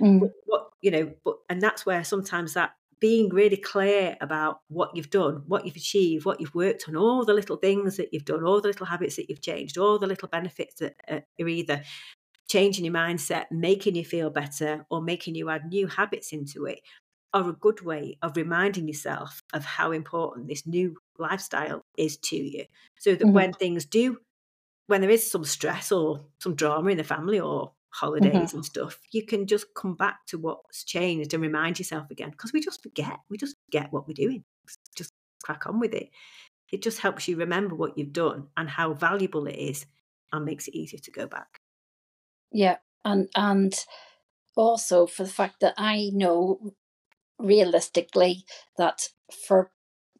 Mm. 0.00 0.20
But, 0.20 0.30
what 0.46 0.70
you 0.80 0.90
know, 0.90 1.12
but 1.22 1.36
and 1.50 1.60
that's 1.60 1.84
where 1.84 2.02
sometimes 2.02 2.54
that 2.54 2.70
being 2.98 3.28
really 3.28 3.58
clear 3.58 4.16
about 4.22 4.60
what 4.68 4.96
you've 4.96 5.10
done, 5.10 5.42
what 5.46 5.66
you've 5.66 5.76
achieved, 5.76 6.24
what 6.24 6.40
you've 6.40 6.54
worked 6.54 6.88
on, 6.88 6.96
all 6.96 7.26
the 7.26 7.34
little 7.34 7.56
things 7.56 7.98
that 7.98 8.08
you've 8.10 8.24
done, 8.24 8.42
all 8.42 8.62
the 8.62 8.68
little 8.68 8.86
habits 8.86 9.16
that 9.16 9.28
you've 9.28 9.42
changed, 9.42 9.76
all 9.76 9.98
the 9.98 10.06
little 10.06 10.28
benefits 10.28 10.76
that 10.76 10.94
are 11.10 11.46
either 11.46 11.82
changing 12.48 12.86
your 12.86 12.94
mindset, 12.94 13.44
making 13.50 13.96
you 13.96 14.04
feel 14.04 14.30
better, 14.30 14.86
or 14.88 15.02
making 15.02 15.34
you 15.34 15.50
add 15.50 15.66
new 15.66 15.86
habits 15.86 16.32
into 16.32 16.64
it 16.64 16.80
are 17.36 17.50
a 17.50 17.52
good 17.52 17.82
way 17.82 18.16
of 18.22 18.36
reminding 18.36 18.88
yourself 18.88 19.42
of 19.52 19.64
how 19.64 19.92
important 19.92 20.48
this 20.48 20.66
new 20.66 20.96
lifestyle 21.18 21.84
is 21.98 22.16
to 22.16 22.36
you. 22.36 22.64
So 22.98 23.14
that 23.14 23.24
mm-hmm. 23.24 23.32
when 23.32 23.52
things 23.52 23.84
do, 23.84 24.18
when 24.86 25.02
there 25.02 25.10
is 25.10 25.30
some 25.30 25.44
stress 25.44 25.92
or 25.92 26.24
some 26.38 26.54
drama 26.54 26.90
in 26.90 26.96
the 26.96 27.04
family 27.04 27.38
or 27.38 27.72
holidays 27.90 28.32
mm-hmm. 28.32 28.56
and 28.56 28.64
stuff, 28.64 28.98
you 29.12 29.24
can 29.26 29.46
just 29.46 29.66
come 29.74 29.94
back 29.94 30.24
to 30.28 30.38
what's 30.38 30.82
changed 30.84 31.34
and 31.34 31.42
remind 31.42 31.78
yourself 31.78 32.10
again 32.10 32.30
because 32.30 32.52
we 32.52 32.60
just 32.60 32.82
forget. 32.82 33.18
We 33.28 33.36
just 33.36 33.56
forget 33.66 33.92
what 33.92 34.08
we're 34.08 34.14
doing. 34.14 34.44
Just 34.96 35.12
crack 35.42 35.66
on 35.66 35.78
with 35.78 35.92
it. 35.92 36.08
It 36.72 36.82
just 36.82 37.00
helps 37.00 37.28
you 37.28 37.36
remember 37.36 37.74
what 37.74 37.98
you've 37.98 38.14
done 38.14 38.48
and 38.56 38.68
how 38.68 38.94
valuable 38.94 39.46
it 39.46 39.56
is 39.56 39.84
and 40.32 40.44
makes 40.44 40.68
it 40.68 40.74
easier 40.74 41.00
to 41.00 41.10
go 41.10 41.26
back. 41.26 41.60
Yeah. 42.50 42.76
And 43.04 43.28
and 43.36 43.74
also 44.56 45.06
for 45.06 45.24
the 45.24 45.30
fact 45.30 45.60
that 45.60 45.74
I 45.76 46.10
know 46.14 46.72
realistically 47.38 48.44
that 48.78 49.08
for 49.46 49.70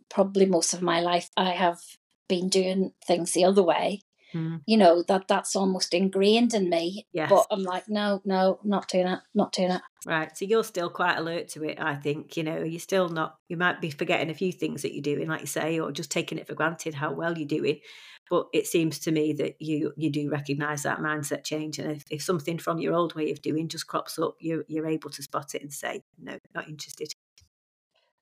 probably 0.08 0.46
most 0.46 0.72
of 0.72 0.82
my 0.82 1.00
life 1.00 1.30
I 1.36 1.50
have 1.50 1.80
been 2.28 2.48
doing 2.48 2.92
things 3.06 3.32
the 3.32 3.44
other 3.44 3.62
way. 3.62 4.02
Mm. 4.34 4.60
You 4.66 4.76
know, 4.76 5.02
that 5.04 5.28
that's 5.28 5.54
almost 5.54 5.94
ingrained 5.94 6.52
in 6.52 6.68
me. 6.68 7.06
Yes. 7.12 7.30
But 7.30 7.46
I'm 7.50 7.62
like, 7.62 7.88
no, 7.88 8.20
no, 8.24 8.58
not 8.64 8.88
doing 8.88 9.06
it, 9.06 9.20
not 9.34 9.52
doing 9.52 9.70
it. 9.70 9.82
Right. 10.04 10.36
So 10.36 10.44
you're 10.44 10.64
still 10.64 10.90
quite 10.90 11.16
alert 11.16 11.48
to 11.50 11.64
it, 11.64 11.80
I 11.80 11.94
think. 11.94 12.36
You 12.36 12.42
know, 12.42 12.62
you're 12.62 12.80
still 12.80 13.08
not, 13.08 13.36
you 13.48 13.56
might 13.56 13.80
be 13.80 13.90
forgetting 13.90 14.30
a 14.30 14.34
few 14.34 14.52
things 14.52 14.82
that 14.82 14.94
you're 14.94 15.02
doing, 15.02 15.28
like 15.28 15.42
you 15.42 15.46
say, 15.46 15.78
or 15.78 15.92
just 15.92 16.10
taking 16.10 16.38
it 16.38 16.46
for 16.46 16.54
granted 16.54 16.94
how 16.94 17.12
well 17.12 17.38
you're 17.38 17.48
doing. 17.48 17.80
But 18.28 18.46
it 18.52 18.66
seems 18.66 18.98
to 19.00 19.12
me 19.12 19.32
that 19.34 19.56
you 19.60 19.92
you 19.96 20.10
do 20.10 20.30
recognise 20.30 20.82
that 20.82 20.98
mindset 20.98 21.44
change, 21.44 21.78
and 21.78 21.92
if, 21.92 22.04
if 22.10 22.22
something 22.22 22.58
from 22.58 22.78
your 22.78 22.94
old 22.94 23.14
way 23.14 23.30
of 23.30 23.42
doing 23.42 23.68
just 23.68 23.86
crops 23.86 24.18
up, 24.18 24.36
you 24.40 24.64
you're 24.66 24.88
able 24.88 25.10
to 25.10 25.22
spot 25.22 25.54
it 25.54 25.62
and 25.62 25.72
say, 25.72 26.02
no, 26.18 26.38
not 26.54 26.68
interested. 26.68 27.12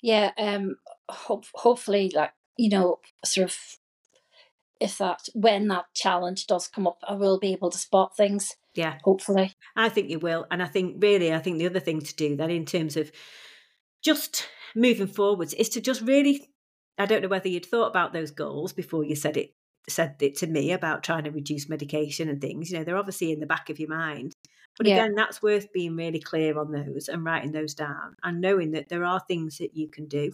Yeah, 0.03 0.33
um, 0.37 0.77
hope, 1.09 1.47
hopefully, 1.55 2.13
like 2.15 2.33
you 2.59 2.69
know, 2.69 2.99
sort 3.25 3.47
of, 3.49 3.57
if 4.79 4.99
that 4.99 5.29
when 5.35 5.69
that 5.69 5.87
challenge 5.95 6.47
does 6.47 6.69
come 6.69 6.87
up, 6.87 6.99
I 7.09 7.15
will 7.15 7.39
be 7.39 7.53
able 7.53 7.71
to 7.71 7.79
spot 7.79 8.17
things. 8.17 8.55
Yeah, 8.75 8.99
hopefully. 9.05 9.55
I 9.75 9.89
think 9.89 10.11
you 10.11 10.19
will, 10.19 10.47
and 10.51 10.63
I 10.63 10.67
think 10.67 11.03
really, 11.03 11.33
I 11.33 11.39
think 11.39 11.59
the 11.59 11.67
other 11.67 11.81
thing 11.81 12.01
to 12.01 12.15
do 12.15 12.37
then 12.37 12.51
in 12.51 12.67
terms 12.67 12.99
of 12.99 13.11
just 14.03 14.47
moving 14.75 15.07
forwards 15.07 15.55
is 15.55 15.71
to 15.71 15.81
just 15.81 16.03
really 16.03 16.51
I 16.99 17.07
don't 17.07 17.23
know 17.23 17.29
whether 17.29 17.49
you'd 17.49 17.67
thought 17.67 17.89
about 17.89 18.13
those 18.13 18.31
goals 18.31 18.73
before 18.73 19.05
you 19.05 19.17
said 19.17 19.37
it 19.37 19.55
said 19.89 20.17
it 20.21 20.37
to 20.37 20.47
me 20.47 20.73
about 20.73 21.03
trying 21.03 21.25
to 21.25 21.31
reduce 21.31 21.69
medication 21.69 22.29
and 22.29 22.41
things, 22.41 22.71
you 22.71 22.79
know, 22.79 22.85
they're 22.85 22.97
obviously 22.97 23.33
in 23.33 23.41
the 23.41 23.47
back 23.47 23.71
of 23.71 23.79
your 23.79 23.91
mind. 23.91 24.33
But 24.77 24.87
yeah. 24.87 24.97
again, 24.97 25.15
that's 25.15 25.43
worth 25.43 25.73
being 25.73 25.97
really 25.97 26.19
clear 26.19 26.59
on 26.59 26.73
those 26.73 27.09
and 27.09 27.25
writing 27.25 27.53
those 27.53 27.75
down 27.75 28.17
and 28.23 28.41
knowing 28.41 28.73
that 28.73 28.89
there 28.89 29.05
are 29.05 29.21
things 29.21 29.59
that 29.59 29.77
you 29.77 29.89
can 29.89 30.07
do 30.07 30.33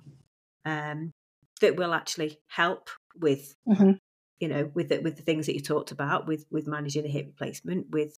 um, 0.65 1.13
that 1.61 1.77
will 1.77 1.93
actually 1.93 2.39
help 2.47 2.89
with, 3.19 3.55
mm-hmm. 3.69 3.93
you 4.39 4.49
know, 4.49 4.71
with 4.73 4.89
the, 4.89 5.01
with 5.01 5.17
the 5.17 5.23
things 5.23 5.47
that 5.47 5.55
you 5.55 5.61
talked 5.61 5.91
about, 5.91 6.27
with 6.27 6.47
with 6.51 6.67
managing 6.67 7.05
a 7.05 7.09
hip 7.09 7.27
replacement, 7.27 7.91
with, 7.91 8.17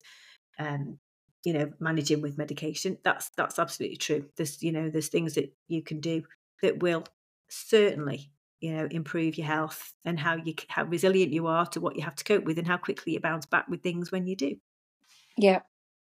um, 0.60 1.00
you 1.44 1.54
know, 1.54 1.72
managing 1.80 2.22
with 2.22 2.38
medication. 2.38 3.00
That's 3.04 3.32
that's 3.36 3.58
absolutely 3.58 3.98
true. 3.98 4.26
There's 4.38 4.62
you 4.62 4.72
know, 4.72 4.90
there's 4.90 5.10
things 5.10 5.34
that 5.36 5.52
you 5.68 5.82
can 5.82 6.02
do 6.02 6.24
that 6.62 6.84
will 6.84 7.06
certainly 7.50 8.30
you 8.62 8.72
know 8.72 8.88
improve 8.90 9.38
your 9.38 9.48
health 9.48 9.94
and 10.06 10.20
how 10.20 10.36
you 10.36 10.54
how 10.70 10.84
resilient 10.86 11.34
you 11.34 11.48
are 11.48 11.66
to 11.66 11.82
what 11.82 11.96
you 11.96 12.04
have 12.04 12.16
to 12.16 12.24
cope 12.24 12.46
with 12.46 12.58
and 12.58 12.68
how 12.68 12.78
quickly 12.78 13.14
you 13.14 13.20
bounce 13.20 13.46
back 13.46 13.68
with 13.68 13.82
things 13.82 14.12
when 14.12 14.28
you 14.28 14.36
do. 14.36 14.56
Yeah. 15.38 15.62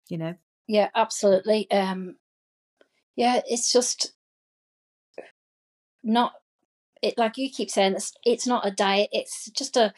You 0.09 0.17
know? 0.17 0.35
Yeah 0.67 0.89
absolutely 0.95 1.69
um 1.69 2.15
yeah 3.15 3.41
it's 3.47 3.71
just 3.71 4.13
not 6.03 6.33
it 7.01 7.17
like 7.17 7.37
you 7.37 7.49
keep 7.49 7.69
saying 7.69 7.93
it's 7.93 8.13
it's 8.25 8.47
not 8.47 8.65
a 8.65 8.71
diet 8.71 9.09
it's 9.11 9.49
just 9.51 9.77
a 9.77 9.93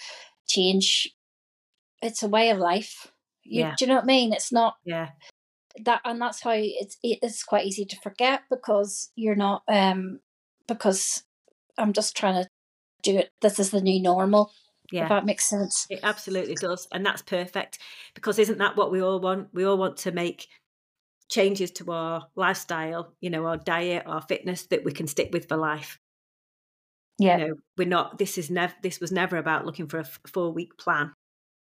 change 0.47 1.09
it's 2.01 2.21
a 2.21 2.27
way 2.27 2.49
of 2.49 2.57
life 2.57 3.11
you, 3.43 3.61
yeah. 3.61 3.75
do 3.77 3.85
you 3.85 3.89
know 3.89 3.95
what 3.95 4.03
i 4.03 4.07
mean? 4.07 4.33
It's 4.33 4.51
not 4.51 4.75
yeah. 4.83 5.09
that 5.85 6.01
and 6.03 6.21
that's 6.21 6.41
how 6.41 6.53
it's 6.53 6.97
it's 7.01 7.43
quite 7.43 7.65
easy 7.65 7.85
to 7.85 7.95
forget 8.01 8.41
because 8.49 9.09
you're 9.15 9.35
not 9.35 9.63
um 9.69 10.19
because 10.67 11.23
I'm 11.77 11.93
just 11.93 12.15
trying 12.15 12.43
to 12.43 12.49
do 13.03 13.17
it. 13.17 13.31
This 13.41 13.59
is 13.59 13.71
the 13.71 13.81
new 13.81 14.01
normal. 14.01 14.51
Yeah. 14.91 15.03
If 15.03 15.09
that 15.09 15.25
makes 15.25 15.49
sense. 15.49 15.85
It 15.89 15.99
absolutely 16.03 16.55
does. 16.55 16.87
And 16.91 17.05
that's 17.05 17.21
perfect 17.21 17.79
because 18.15 18.39
isn't 18.39 18.57
that 18.59 18.77
what 18.77 18.91
we 18.91 19.01
all 19.01 19.19
want? 19.19 19.49
We 19.53 19.65
all 19.65 19.77
want 19.77 19.97
to 19.97 20.11
make 20.11 20.47
changes 21.29 21.71
to 21.71 21.91
our 21.91 22.27
lifestyle, 22.35 23.13
you 23.19 23.29
know, 23.29 23.45
our 23.45 23.57
diet, 23.57 24.03
our 24.05 24.21
fitness 24.21 24.63
that 24.67 24.85
we 24.85 24.93
can 24.93 25.07
stick 25.07 25.29
with 25.33 25.49
for 25.49 25.57
life. 25.57 25.99
Yeah. 27.19 27.37
You 27.37 27.47
know, 27.47 27.53
we're 27.77 27.87
not, 27.87 28.17
this 28.17 28.37
is 28.37 28.49
never, 28.49 28.73
this 28.81 28.99
was 28.99 29.11
never 29.11 29.37
about 29.37 29.65
looking 29.65 29.87
for 29.87 29.99
a 29.99 30.05
four 30.27 30.53
week 30.53 30.77
plan, 30.77 31.11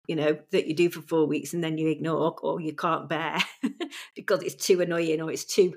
you 0.07 0.15
know, 0.15 0.37
that 0.51 0.67
you 0.67 0.75
do 0.75 0.89
for 0.89 1.01
four 1.01 1.25
weeks 1.25 1.53
and 1.53 1.63
then 1.63 1.77
you 1.77 1.87
ignore 1.87 2.35
or 2.43 2.61
you 2.61 2.73
can't 2.73 3.09
bear 3.09 3.37
because 4.15 4.43
it's 4.43 4.55
too 4.55 4.81
annoying 4.81 5.21
or 5.21 5.31
it's 5.31 5.45
too 5.45 5.73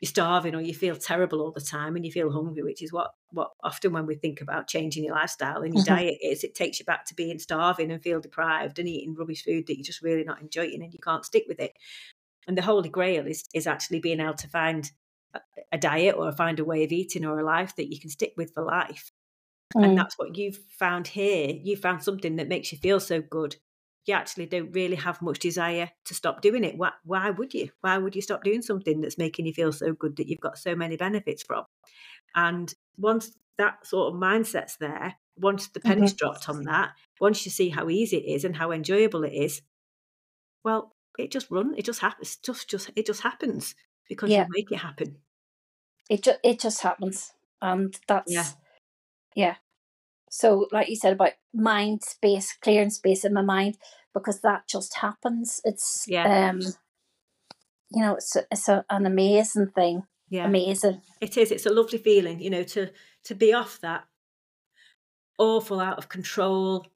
you're 0.00 0.08
starving 0.08 0.54
or 0.54 0.62
you 0.62 0.74
feel 0.74 0.96
terrible 0.96 1.42
all 1.42 1.52
the 1.52 1.60
time 1.60 1.94
and 1.94 2.06
you 2.06 2.10
feel 2.10 2.32
hungry, 2.32 2.62
which 2.62 2.82
is 2.82 2.92
what 2.92 3.12
what 3.32 3.50
often 3.62 3.92
when 3.92 4.06
we 4.06 4.14
think 4.14 4.40
about 4.40 4.66
changing 4.66 5.04
your 5.04 5.14
lifestyle 5.14 5.62
and 5.62 5.74
your 5.74 5.84
mm-hmm. 5.84 5.94
diet 5.94 6.18
is, 6.22 6.42
it 6.42 6.54
takes 6.54 6.80
you 6.80 6.86
back 6.86 7.04
to 7.04 7.14
being 7.14 7.38
starving 7.38 7.92
and 7.92 8.02
feel 8.02 8.20
deprived 8.20 8.78
and 8.78 8.88
eating 8.88 9.14
rubbish 9.14 9.44
food 9.44 9.66
that 9.66 9.76
you're 9.76 9.84
just 9.84 10.02
really 10.02 10.24
not 10.24 10.40
enjoying 10.40 10.82
and 10.82 10.92
you 10.92 10.98
can't 10.98 11.24
stick 11.24 11.44
with 11.46 11.60
it. 11.60 11.72
And 12.48 12.56
the 12.56 12.62
holy 12.62 12.88
grail 12.88 13.26
is 13.26 13.44
is 13.52 13.66
actually 13.66 14.00
being 14.00 14.20
able 14.20 14.34
to 14.34 14.48
find 14.48 14.90
a, 15.34 15.40
a 15.72 15.78
diet 15.78 16.16
or 16.16 16.32
find 16.32 16.58
a 16.58 16.64
way 16.64 16.82
of 16.82 16.92
eating 16.92 17.26
or 17.26 17.38
a 17.38 17.44
life 17.44 17.76
that 17.76 17.92
you 17.92 18.00
can 18.00 18.10
stick 18.10 18.32
with 18.36 18.54
for 18.54 18.64
life. 18.64 19.12
Mm. 19.76 19.84
And 19.84 19.98
that's 19.98 20.18
what 20.18 20.36
you've 20.36 20.58
found 20.78 21.08
here. 21.08 21.54
You 21.62 21.76
found 21.76 22.02
something 22.02 22.36
that 22.36 22.48
makes 22.48 22.72
you 22.72 22.78
feel 22.78 23.00
so 23.00 23.20
good 23.20 23.56
you 24.06 24.14
actually 24.14 24.46
don't 24.46 24.72
really 24.72 24.96
have 24.96 25.22
much 25.22 25.38
desire 25.38 25.90
to 26.06 26.14
stop 26.14 26.40
doing 26.40 26.64
it. 26.64 26.76
Why, 26.76 26.92
why 27.04 27.30
would 27.30 27.54
you? 27.54 27.70
Why 27.80 27.98
would 27.98 28.16
you 28.16 28.22
stop 28.22 28.42
doing 28.42 28.62
something 28.62 29.00
that's 29.00 29.18
making 29.18 29.46
you 29.46 29.52
feel 29.52 29.72
so 29.72 29.92
good 29.92 30.16
that 30.16 30.28
you've 30.28 30.40
got 30.40 30.58
so 30.58 30.74
many 30.74 30.96
benefits 30.96 31.42
from? 31.42 31.64
And 32.34 32.72
once 32.96 33.36
that 33.58 33.86
sort 33.86 34.14
of 34.14 34.20
mindset's 34.20 34.76
there, 34.76 35.16
once 35.36 35.68
the 35.68 35.80
penny's 35.80 36.12
mm-hmm. 36.14 36.26
dropped 36.26 36.48
on 36.48 36.64
that, 36.64 36.92
once 37.20 37.44
you 37.44 37.50
see 37.50 37.68
how 37.68 37.88
easy 37.88 38.16
it 38.16 38.34
is 38.34 38.44
and 38.44 38.56
how 38.56 38.72
enjoyable 38.72 39.24
it 39.24 39.32
is, 39.32 39.62
well, 40.64 40.94
it 41.18 41.30
just 41.30 41.50
run. 41.50 41.74
It 41.76 41.84
just 41.84 42.00
happens. 42.00 42.36
Just, 42.36 42.68
just, 42.68 42.90
it 42.96 43.06
just 43.06 43.22
happens 43.22 43.74
because 44.08 44.30
yeah. 44.30 44.42
you 44.42 44.48
make 44.50 44.72
it 44.72 44.78
happen. 44.78 45.16
It 46.08 46.22
just, 46.22 46.38
it 46.42 46.58
just 46.58 46.82
happens, 46.82 47.32
and 47.62 47.96
that's 48.08 48.32
yeah, 48.32 48.46
yeah. 49.36 49.54
So, 50.30 50.68
like 50.70 50.88
you 50.88 50.96
said 50.96 51.12
about 51.12 51.32
mind 51.52 52.04
space, 52.04 52.56
clearing 52.62 52.90
space 52.90 53.24
in 53.24 53.34
my 53.34 53.42
mind, 53.42 53.76
because 54.14 54.40
that 54.40 54.68
just 54.68 54.96
happens. 54.98 55.60
It's 55.64 56.06
yeah. 56.08 56.50
um, 56.50 56.60
you 57.90 58.00
know, 58.00 58.14
it's 58.14 58.36
it's 58.50 58.68
a, 58.68 58.84
an 58.88 59.06
amazing 59.06 59.72
thing. 59.74 60.04
Yeah, 60.30 60.46
amazing. 60.46 61.02
It 61.20 61.36
is. 61.36 61.50
It's 61.50 61.66
a 61.66 61.72
lovely 61.72 61.98
feeling, 61.98 62.40
you 62.40 62.48
know, 62.48 62.62
to 62.62 62.90
to 63.24 63.34
be 63.34 63.52
off 63.52 63.80
that 63.80 64.04
awful 65.36 65.80
out 65.80 65.98
of 65.98 66.08
control. 66.08 66.86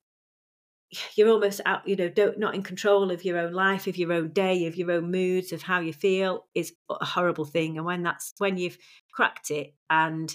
You're 1.16 1.30
almost 1.30 1.60
out, 1.66 1.88
you 1.88 1.96
know, 1.96 2.08
don't 2.08 2.38
not 2.38 2.54
in 2.54 2.62
control 2.62 3.10
of 3.10 3.24
your 3.24 3.38
own 3.38 3.52
life, 3.52 3.88
of 3.88 3.96
your 3.96 4.12
own 4.12 4.28
day, 4.28 4.66
of 4.66 4.76
your 4.76 4.92
own 4.92 5.10
moods, 5.10 5.52
of 5.52 5.62
how 5.62 5.80
you 5.80 5.92
feel 5.92 6.46
is 6.54 6.72
a 6.88 7.04
horrible 7.04 7.44
thing. 7.44 7.76
And 7.78 7.84
when 7.84 8.04
that's 8.04 8.32
when 8.38 8.56
you've 8.56 8.78
cracked 9.10 9.50
it 9.50 9.74
and 9.90 10.32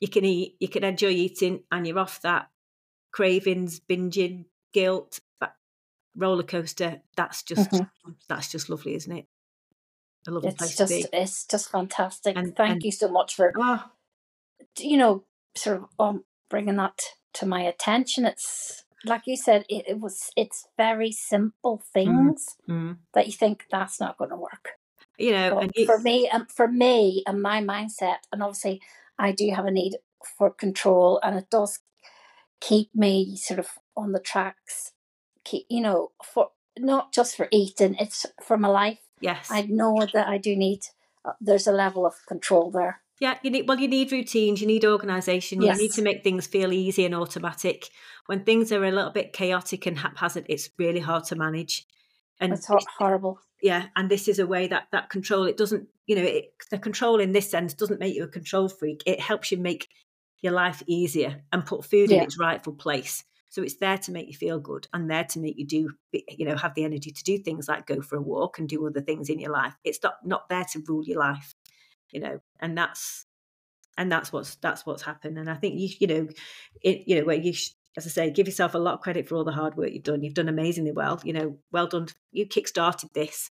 you 0.00 0.08
can 0.08 0.24
eat, 0.24 0.56
you 0.60 0.68
can 0.68 0.84
enjoy 0.84 1.08
eating, 1.08 1.62
and 1.70 1.86
you're 1.86 1.98
off 1.98 2.20
that 2.22 2.48
cravings, 3.12 3.80
binging, 3.80 4.44
guilt, 4.72 5.20
roller 6.16 6.42
coaster. 6.42 7.00
That's 7.16 7.42
just 7.42 7.70
mm-hmm. 7.70 8.12
that's 8.28 8.50
just 8.50 8.68
lovely, 8.68 8.94
isn't 8.94 9.16
it? 9.16 9.26
A 10.26 10.30
lovely 10.30 10.48
it's 10.48 10.58
place 10.58 10.76
just, 10.76 10.92
to 10.92 11.08
be. 11.10 11.16
It's 11.16 11.46
just 11.46 11.70
fantastic. 11.70 12.36
And, 12.36 12.56
Thank 12.56 12.72
and, 12.72 12.82
you 12.82 12.92
so 12.92 13.08
much 13.08 13.34
for 13.34 13.52
oh. 13.56 13.84
you 14.78 14.96
know 14.96 15.24
sort 15.54 15.78
of 15.78 15.84
um, 15.98 16.24
bringing 16.50 16.76
that 16.76 17.00
to 17.34 17.46
my 17.46 17.62
attention. 17.62 18.26
It's 18.26 18.84
like 19.04 19.22
you 19.26 19.36
said, 19.36 19.64
it, 19.68 19.84
it 19.88 20.00
was 20.00 20.30
it's 20.36 20.66
very 20.76 21.12
simple 21.12 21.78
mm-hmm. 21.78 21.92
things 21.92 22.56
mm-hmm. 22.68 22.92
that 23.14 23.26
you 23.26 23.32
think 23.32 23.64
that's 23.70 24.00
not 24.00 24.18
going 24.18 24.30
to 24.30 24.36
work. 24.36 24.70
you 25.18 25.32
know, 25.32 25.66
for 25.86 25.98
me, 25.98 26.28
um, 26.28 26.46
for 26.46 26.68
me, 26.68 27.22
and 27.26 27.40
my 27.40 27.62
mindset, 27.62 28.18
and 28.32 28.42
obviously, 28.42 28.80
I 29.18 29.32
do 29.32 29.50
have 29.54 29.66
a 29.66 29.70
need 29.70 29.96
for 30.38 30.50
control, 30.50 31.20
and 31.22 31.36
it 31.36 31.50
does 31.50 31.80
keep 32.60 32.94
me 32.94 33.36
sort 33.36 33.60
of 33.60 33.68
on 33.96 34.12
the 34.12 34.20
tracks. 34.20 34.92
Keep, 35.44 35.66
you 35.68 35.80
know, 35.80 36.12
for 36.24 36.50
not 36.78 37.12
just 37.12 37.36
for 37.36 37.48
eating, 37.50 37.96
it's 37.98 38.26
for 38.42 38.56
my 38.56 38.68
life. 38.68 38.98
Yes, 39.20 39.48
I 39.50 39.62
know 39.62 40.06
that 40.12 40.28
I 40.28 40.38
do 40.38 40.56
need. 40.56 40.80
Uh, 41.24 41.32
there's 41.40 41.66
a 41.66 41.72
level 41.72 42.06
of 42.06 42.14
control 42.28 42.70
there. 42.70 43.00
Yeah, 43.18 43.38
you 43.42 43.50
need 43.50 43.66
well, 43.66 43.78
you 43.78 43.88
need 43.88 44.12
routines, 44.12 44.60
you 44.60 44.66
need 44.66 44.84
organisation, 44.84 45.62
you 45.62 45.68
yes. 45.68 45.78
need 45.78 45.92
to 45.92 46.02
make 46.02 46.22
things 46.22 46.46
feel 46.46 46.72
easy 46.72 47.06
and 47.06 47.14
automatic. 47.14 47.88
When 48.26 48.44
things 48.44 48.72
are 48.72 48.84
a 48.84 48.90
little 48.90 49.10
bit 49.10 49.32
chaotic 49.32 49.86
and 49.86 49.98
haphazard, 49.98 50.44
it's 50.48 50.68
really 50.78 51.00
hard 51.00 51.24
to 51.24 51.36
manage. 51.36 51.86
And 52.40 52.52
it's 52.52 52.68
horrible. 52.98 53.40
Yeah, 53.62 53.86
and 53.96 54.10
this 54.10 54.28
is 54.28 54.38
a 54.38 54.46
way 54.46 54.68
that 54.68 54.88
that 54.92 55.08
control 55.08 55.46
it 55.46 55.56
doesn't, 55.56 55.88
you 56.06 56.16
know, 56.16 56.22
it, 56.22 56.52
the 56.70 56.78
control 56.78 57.20
in 57.20 57.32
this 57.32 57.50
sense 57.50 57.74
doesn't 57.74 58.00
make 58.00 58.14
you 58.14 58.24
a 58.24 58.28
control 58.28 58.68
freak. 58.68 59.02
It 59.06 59.20
helps 59.20 59.50
you 59.50 59.58
make 59.58 59.88
your 60.40 60.52
life 60.52 60.82
easier 60.86 61.42
and 61.52 61.66
put 61.66 61.84
food 61.84 62.10
yeah. 62.10 62.18
in 62.18 62.24
its 62.24 62.38
rightful 62.38 62.74
place. 62.74 63.24
So 63.48 63.62
it's 63.62 63.76
there 63.76 63.98
to 63.98 64.12
make 64.12 64.26
you 64.26 64.34
feel 64.34 64.58
good 64.60 64.86
and 64.92 65.10
there 65.10 65.24
to 65.24 65.38
make 65.38 65.56
you 65.56 65.66
do, 65.66 65.90
you 66.12 66.44
know, 66.44 66.56
have 66.56 66.74
the 66.74 66.84
energy 66.84 67.10
to 67.10 67.24
do 67.24 67.38
things 67.38 67.68
like 67.68 67.86
go 67.86 68.02
for 68.02 68.16
a 68.16 68.22
walk 68.22 68.58
and 68.58 68.68
do 68.68 68.86
other 68.86 69.00
things 69.00 69.30
in 69.30 69.38
your 69.38 69.52
life. 69.52 69.74
It's 69.82 70.02
not 70.02 70.16
not 70.24 70.48
there 70.48 70.64
to 70.72 70.82
rule 70.86 71.04
your 71.04 71.18
life 71.18 71.54
you 72.10 72.20
know 72.20 72.40
and 72.60 72.76
that's 72.76 73.26
and 73.98 74.10
that's 74.10 74.32
what's 74.32 74.56
that's 74.56 74.86
what's 74.86 75.02
happened 75.02 75.38
and 75.38 75.50
i 75.50 75.54
think 75.54 75.78
you 75.78 75.88
you 76.00 76.06
know 76.06 76.28
it 76.82 77.02
you 77.06 77.18
know 77.18 77.24
where 77.24 77.36
you 77.36 77.52
as 77.96 78.06
i 78.06 78.10
say 78.10 78.30
give 78.30 78.46
yourself 78.46 78.74
a 78.74 78.78
lot 78.78 78.94
of 78.94 79.00
credit 79.00 79.28
for 79.28 79.36
all 79.36 79.44
the 79.44 79.52
hard 79.52 79.76
work 79.76 79.90
you've 79.92 80.02
done 80.02 80.22
you've 80.22 80.34
done 80.34 80.48
amazingly 80.48 80.92
well 80.92 81.20
you 81.24 81.32
know 81.32 81.58
well 81.72 81.86
done 81.86 82.06
you 82.32 82.46
kick-started 82.46 83.10
this 83.14 83.50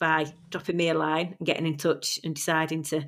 by 0.00 0.32
dropping 0.48 0.76
me 0.76 0.88
a 0.88 0.94
line 0.94 1.36
and 1.38 1.46
getting 1.46 1.66
in 1.66 1.76
touch 1.76 2.18
and 2.24 2.34
deciding 2.34 2.82
to 2.84 3.06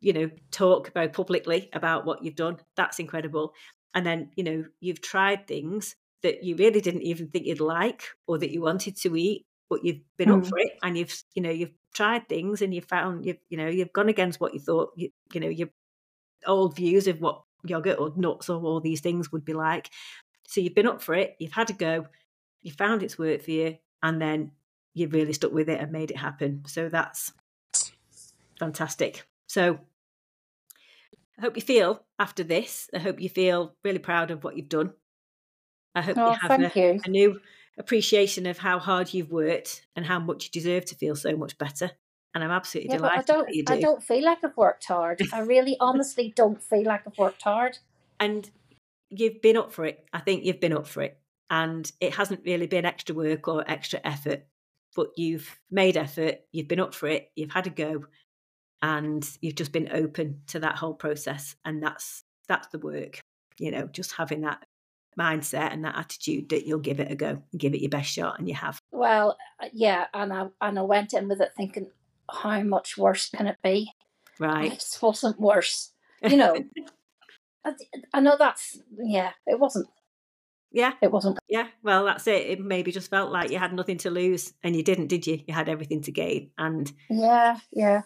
you 0.00 0.12
know 0.12 0.30
talk 0.50 0.92
very 0.92 1.08
publicly 1.08 1.70
about 1.72 2.04
what 2.04 2.24
you've 2.24 2.34
done. 2.34 2.58
That's 2.76 2.98
incredible. 2.98 3.54
And 3.94 4.04
then 4.04 4.30
you 4.34 4.42
know 4.42 4.64
you've 4.80 5.00
tried 5.00 5.46
things 5.46 5.94
that 6.22 6.42
you 6.42 6.56
really 6.56 6.80
didn't 6.80 7.02
even 7.02 7.28
think 7.28 7.46
you'd 7.46 7.60
like 7.60 8.04
or 8.26 8.38
that 8.38 8.50
you 8.50 8.62
wanted 8.62 8.96
to 8.96 9.16
eat 9.16 9.44
but 9.68 9.84
you've 9.84 10.00
been 10.16 10.28
mm. 10.28 10.38
up 10.38 10.46
for 10.46 10.58
it 10.58 10.72
and 10.82 10.96
you've 10.96 11.22
you 11.34 11.42
know 11.42 11.50
you've 11.50 11.72
tried 11.94 12.28
things 12.28 12.62
and 12.62 12.74
you 12.74 12.80
found 12.80 13.24
you've 13.24 13.38
you 13.48 13.56
know 13.56 13.68
you've 13.68 13.92
gone 13.92 14.08
against 14.08 14.40
what 14.40 14.54
you 14.54 14.60
thought 14.60 14.92
you, 14.96 15.10
you 15.32 15.40
know 15.40 15.48
your 15.48 15.68
old 16.46 16.76
views 16.76 17.06
of 17.06 17.20
what 17.20 17.42
yogurt 17.64 17.98
or 17.98 18.12
nuts 18.16 18.48
or 18.48 18.62
all 18.62 18.80
these 18.80 19.00
things 19.00 19.30
would 19.30 19.44
be 19.44 19.52
like. 19.52 19.88
So 20.46 20.60
you've 20.60 20.74
been 20.74 20.86
up 20.86 21.02
for 21.02 21.14
it 21.14 21.36
you've 21.38 21.52
had 21.52 21.68
to 21.68 21.72
go 21.72 22.06
you 22.60 22.70
found 22.70 23.02
it's 23.02 23.18
worked 23.18 23.44
for 23.44 23.50
you 23.50 23.76
and 24.02 24.20
then 24.20 24.52
you 24.94 25.08
really 25.08 25.32
stuck 25.32 25.52
with 25.52 25.68
it 25.68 25.80
and 25.80 25.92
made 25.92 26.10
it 26.10 26.16
happen 26.16 26.62
so 26.66 26.88
that's 26.88 27.32
fantastic 28.58 29.26
so 29.46 29.78
i 31.38 31.42
hope 31.42 31.56
you 31.56 31.62
feel 31.62 32.04
after 32.18 32.44
this 32.44 32.88
i 32.94 32.98
hope 32.98 33.20
you 33.20 33.28
feel 33.28 33.74
really 33.84 33.98
proud 33.98 34.30
of 34.30 34.44
what 34.44 34.56
you've 34.56 34.68
done 34.68 34.92
i 35.94 36.02
hope 36.02 36.16
oh, 36.18 36.30
you 36.30 36.38
have 36.40 36.60
a, 36.60 36.72
you. 36.78 37.00
a 37.04 37.08
new 37.08 37.40
appreciation 37.78 38.46
of 38.46 38.58
how 38.58 38.78
hard 38.78 39.12
you've 39.12 39.30
worked 39.30 39.86
and 39.96 40.06
how 40.06 40.18
much 40.18 40.44
you 40.44 40.50
deserve 40.50 40.84
to 40.86 40.94
feel 40.94 41.16
so 41.16 41.36
much 41.36 41.56
better. 41.58 41.90
And 42.34 42.42
I'm 42.42 42.50
absolutely 42.50 42.92
yeah, 42.92 42.96
delighted 42.98 43.30
I 43.30 43.34
don't, 43.34 43.48
do. 43.48 43.64
I 43.68 43.80
don't 43.80 44.02
feel 44.02 44.24
like 44.24 44.38
I've 44.42 44.56
worked 44.56 44.86
hard. 44.86 45.20
I 45.32 45.40
really 45.40 45.76
honestly 45.80 46.32
don't 46.34 46.62
feel 46.62 46.84
like 46.84 47.02
I've 47.06 47.18
worked 47.18 47.42
hard. 47.42 47.78
And 48.18 48.48
you've 49.10 49.42
been 49.42 49.56
up 49.56 49.72
for 49.72 49.84
it. 49.84 50.06
I 50.12 50.20
think 50.20 50.44
you've 50.44 50.60
been 50.60 50.72
up 50.72 50.86
for 50.86 51.02
it. 51.02 51.18
And 51.50 51.90
it 52.00 52.14
hasn't 52.14 52.44
really 52.46 52.66
been 52.66 52.86
extra 52.86 53.14
work 53.14 53.46
or 53.48 53.70
extra 53.70 54.00
effort, 54.04 54.46
but 54.94 55.08
you've 55.16 55.58
made 55.70 55.96
effort, 55.96 56.40
you've 56.52 56.68
been 56.68 56.80
up 56.80 56.94
for 56.94 57.08
it, 57.08 57.30
you've 57.34 57.52
had 57.52 57.66
a 57.66 57.70
go, 57.70 58.04
and 58.82 59.28
you've 59.40 59.54
just 59.54 59.72
been 59.72 59.90
open 59.92 60.42
to 60.48 60.60
that 60.60 60.76
whole 60.76 60.94
process. 60.94 61.56
And 61.64 61.82
that's 61.82 62.24
that's 62.48 62.68
the 62.68 62.78
work, 62.78 63.20
you 63.58 63.70
know, 63.70 63.86
just 63.86 64.12
having 64.12 64.42
that 64.42 64.64
mindset 65.18 65.72
and 65.72 65.84
that 65.84 65.96
attitude 65.96 66.48
that 66.50 66.66
you'll 66.66 66.80
give 66.80 67.00
it 67.00 67.10
a 67.10 67.14
go, 67.14 67.42
give 67.56 67.74
it 67.74 67.80
your 67.80 67.90
best 67.90 68.10
shot, 68.10 68.38
and 68.38 68.48
you 68.48 68.54
have. 68.54 68.78
Well, 68.90 69.36
uh, 69.62 69.68
yeah, 69.72 70.06
and 70.12 70.32
I 70.32 70.48
and 70.60 70.78
I 70.78 70.82
went 70.82 71.14
in 71.14 71.28
with 71.28 71.40
it 71.40 71.52
thinking, 71.56 71.90
how 72.30 72.62
much 72.62 72.96
worse 72.98 73.30
can 73.30 73.46
it 73.46 73.58
be? 73.62 73.92
Right, 74.38 74.72
it 74.72 74.98
wasn't 75.00 75.40
worse. 75.40 75.92
You 76.22 76.36
know, 76.38 76.56
I, 77.64 77.72
I 78.12 78.20
know 78.20 78.36
that's 78.38 78.78
yeah, 78.98 79.32
it 79.46 79.58
wasn't. 79.58 79.88
Yeah, 80.72 80.94
it 81.02 81.12
wasn't. 81.12 81.38
Yeah, 81.48 81.68
well, 81.82 82.04
that's 82.04 82.26
it. 82.26 82.46
It 82.46 82.60
maybe 82.60 82.92
just 82.92 83.10
felt 83.10 83.30
like 83.30 83.50
you 83.50 83.58
had 83.58 83.74
nothing 83.74 83.98
to 83.98 84.10
lose, 84.10 84.54
and 84.62 84.74
you 84.74 84.82
didn't, 84.82 85.08
did 85.08 85.26
you? 85.26 85.40
You 85.46 85.54
had 85.54 85.68
everything 85.68 86.02
to 86.02 86.12
gain, 86.12 86.50
and 86.56 86.90
yeah, 87.10 87.58
yeah, 87.72 88.02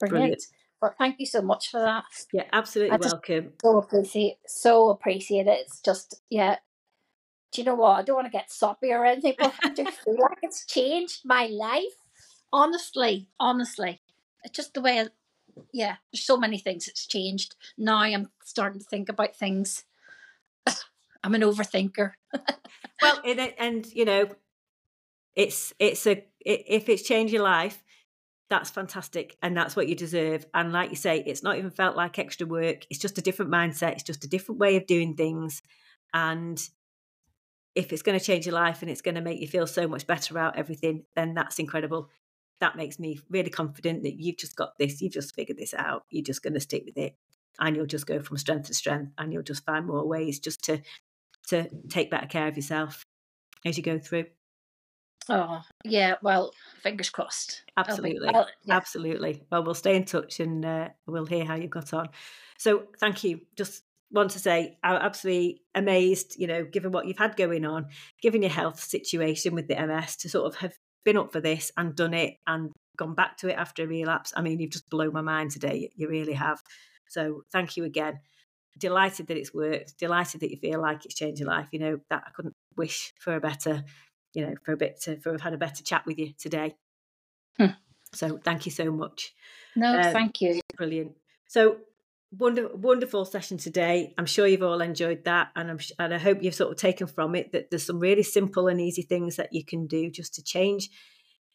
brilliant. 0.00 0.20
brilliant. 0.20 0.42
But 0.80 0.96
thank 0.96 1.20
you 1.20 1.26
so 1.26 1.42
much 1.42 1.70
for 1.70 1.80
that. 1.80 2.04
Yeah, 2.32 2.44
absolutely 2.52 2.96
welcome. 2.96 3.52
So 3.60 3.76
appreciate, 3.76 4.38
so 4.46 4.88
appreciate 4.88 5.46
it. 5.46 5.60
It's 5.60 5.80
just, 5.80 6.22
yeah. 6.30 6.56
Do 7.52 7.60
you 7.60 7.66
know 7.66 7.74
what? 7.74 7.98
I 7.98 8.02
don't 8.02 8.16
want 8.16 8.26
to 8.26 8.30
get 8.30 8.50
soppy 8.50 8.90
or 8.92 9.04
anything, 9.04 9.34
but 9.38 9.52
I 9.62 9.70
just 9.70 9.98
feel 10.04 10.16
like 10.18 10.38
it's 10.42 10.64
changed 10.64 11.20
my 11.24 11.46
life. 11.46 11.82
Honestly, 12.52 13.28
honestly, 13.38 14.00
it's 14.42 14.56
just 14.56 14.72
the 14.72 14.80
way. 14.80 15.00
I, 15.00 15.08
yeah, 15.72 15.96
there's 16.12 16.24
so 16.24 16.38
many 16.38 16.58
things 16.58 16.86
that's 16.86 17.06
changed. 17.06 17.56
Now 17.76 17.98
I'm 17.98 18.30
starting 18.42 18.80
to 18.80 18.86
think 18.86 19.08
about 19.08 19.36
things. 19.36 19.84
I'm 21.22 21.34
an 21.34 21.42
overthinker. 21.42 22.12
well, 23.02 23.20
and, 23.24 23.54
and 23.58 23.86
you 23.92 24.04
know, 24.04 24.28
it's 25.34 25.72
it's 25.78 26.06
a 26.06 26.24
if 26.40 26.88
it's 26.88 27.02
changed 27.02 27.32
your 27.32 27.42
life, 27.42 27.82
that's 28.50 28.68
fantastic 28.68 29.36
and 29.42 29.56
that's 29.56 29.76
what 29.76 29.88
you 29.88 29.94
deserve 29.94 30.44
and 30.52 30.72
like 30.72 30.90
you 30.90 30.96
say 30.96 31.22
it's 31.24 31.42
not 31.42 31.56
even 31.56 31.70
felt 31.70 31.96
like 31.96 32.18
extra 32.18 32.46
work 32.46 32.84
it's 32.90 32.98
just 32.98 33.16
a 33.16 33.22
different 33.22 33.50
mindset 33.50 33.92
it's 33.92 34.02
just 34.02 34.24
a 34.24 34.28
different 34.28 34.60
way 34.60 34.76
of 34.76 34.86
doing 34.86 35.14
things 35.14 35.62
and 36.12 36.68
if 37.76 37.92
it's 37.92 38.02
going 38.02 38.18
to 38.18 38.24
change 38.24 38.44
your 38.44 38.54
life 38.54 38.82
and 38.82 38.90
it's 38.90 39.02
going 39.02 39.14
to 39.14 39.20
make 39.20 39.40
you 39.40 39.46
feel 39.46 39.68
so 39.68 39.86
much 39.86 40.04
better 40.06 40.34
about 40.34 40.58
everything 40.58 41.04
then 41.14 41.32
that's 41.32 41.60
incredible 41.60 42.10
that 42.58 42.76
makes 42.76 42.98
me 42.98 43.20
really 43.30 43.50
confident 43.50 44.02
that 44.02 44.20
you've 44.20 44.36
just 44.36 44.56
got 44.56 44.76
this 44.78 45.00
you've 45.00 45.12
just 45.12 45.34
figured 45.34 45.56
this 45.56 45.72
out 45.72 46.02
you're 46.10 46.24
just 46.24 46.42
going 46.42 46.54
to 46.54 46.60
stick 46.60 46.82
with 46.84 46.98
it 46.98 47.14
and 47.60 47.76
you'll 47.76 47.86
just 47.86 48.06
go 48.06 48.20
from 48.20 48.36
strength 48.36 48.66
to 48.66 48.74
strength 48.74 49.12
and 49.16 49.32
you'll 49.32 49.42
just 49.42 49.64
find 49.64 49.86
more 49.86 50.06
ways 50.06 50.40
just 50.40 50.64
to 50.64 50.80
to 51.50 51.68
take 51.88 52.10
better 52.10 52.26
care 52.26 52.48
of 52.48 52.56
yourself 52.56 53.04
as 53.64 53.76
you 53.76 53.82
go 53.82 53.98
through 53.98 54.24
Oh, 55.28 55.62
yeah. 55.84 56.14
Well, 56.22 56.52
fingers 56.82 57.08
crossed. 57.10 57.62
Absolutely. 57.76 58.28
Be, 58.28 58.34
yeah. 58.34 58.76
Absolutely. 58.76 59.44
Well, 59.50 59.62
we'll 59.62 59.74
stay 59.74 59.94
in 59.94 60.04
touch 60.04 60.40
and 60.40 60.64
uh, 60.64 60.88
we'll 61.06 61.26
hear 61.26 61.44
how 61.44 61.54
you've 61.54 61.70
got 61.70 61.92
on. 61.94 62.08
So, 62.58 62.84
thank 62.98 63.22
you. 63.22 63.40
Just 63.56 63.84
want 64.10 64.30
to 64.32 64.40
say 64.40 64.76
I'm 64.82 64.96
absolutely 64.96 65.62
amazed, 65.74 66.34
you 66.36 66.48
know, 66.48 66.64
given 66.64 66.90
what 66.90 67.06
you've 67.06 67.18
had 67.18 67.36
going 67.36 67.64
on, 67.64 67.86
given 68.20 68.42
your 68.42 68.50
health 68.50 68.80
situation 68.80 69.54
with 69.54 69.68
the 69.68 69.76
MS, 69.86 70.16
to 70.16 70.28
sort 70.28 70.46
of 70.46 70.56
have 70.60 70.74
been 71.04 71.16
up 71.16 71.32
for 71.32 71.40
this 71.40 71.70
and 71.76 71.94
done 71.94 72.14
it 72.14 72.34
and 72.46 72.72
gone 72.96 73.14
back 73.14 73.36
to 73.38 73.48
it 73.48 73.56
after 73.56 73.84
a 73.84 73.86
relapse. 73.86 74.32
I 74.36 74.42
mean, 74.42 74.58
you've 74.58 74.72
just 74.72 74.90
blown 74.90 75.12
my 75.12 75.22
mind 75.22 75.52
today. 75.52 75.90
You 75.94 76.08
really 76.08 76.34
have. 76.34 76.60
So, 77.08 77.42
thank 77.52 77.76
you 77.76 77.84
again. 77.84 78.20
Delighted 78.78 79.26
that 79.26 79.36
it's 79.36 79.52
worked. 79.52 79.98
Delighted 79.98 80.40
that 80.40 80.50
you 80.50 80.56
feel 80.56 80.80
like 80.80 81.04
it's 81.04 81.14
changed 81.14 81.40
your 81.40 81.48
life. 81.48 81.68
You 81.72 81.80
know, 81.80 82.00
that 82.10 82.24
I 82.26 82.30
couldn't 82.30 82.54
wish 82.76 83.12
for 83.18 83.34
a 83.34 83.40
better 83.40 83.84
you 84.34 84.46
know, 84.46 84.54
for 84.64 84.72
a 84.72 84.76
bit 84.76 85.00
to 85.02 85.20
for 85.20 85.32
have 85.32 85.40
had 85.40 85.54
a 85.54 85.58
better 85.58 85.82
chat 85.82 86.06
with 86.06 86.18
you 86.18 86.32
today. 86.38 86.74
Hmm. 87.56 87.72
So 88.12 88.38
thank 88.42 88.66
you 88.66 88.72
so 88.72 88.90
much. 88.90 89.34
No, 89.76 89.98
um, 89.98 90.12
thank 90.12 90.40
you. 90.40 90.60
Brilliant. 90.76 91.12
So 91.46 91.78
wonderful, 92.32 92.78
wonderful 92.78 93.24
session 93.24 93.58
today. 93.58 94.14
I'm 94.18 94.26
sure 94.26 94.46
you've 94.46 94.62
all 94.62 94.80
enjoyed 94.80 95.24
that, 95.24 95.48
and 95.56 95.70
I'm 95.70 95.78
and 95.98 96.14
I 96.14 96.18
hope 96.18 96.42
you've 96.42 96.54
sort 96.54 96.70
of 96.70 96.76
taken 96.76 97.06
from 97.06 97.34
it 97.34 97.52
that 97.52 97.70
there's 97.70 97.86
some 97.86 98.00
really 98.00 98.22
simple 98.22 98.68
and 98.68 98.80
easy 98.80 99.02
things 99.02 99.36
that 99.36 99.52
you 99.52 99.64
can 99.64 99.86
do 99.86 100.10
just 100.10 100.34
to 100.34 100.42
change 100.42 100.90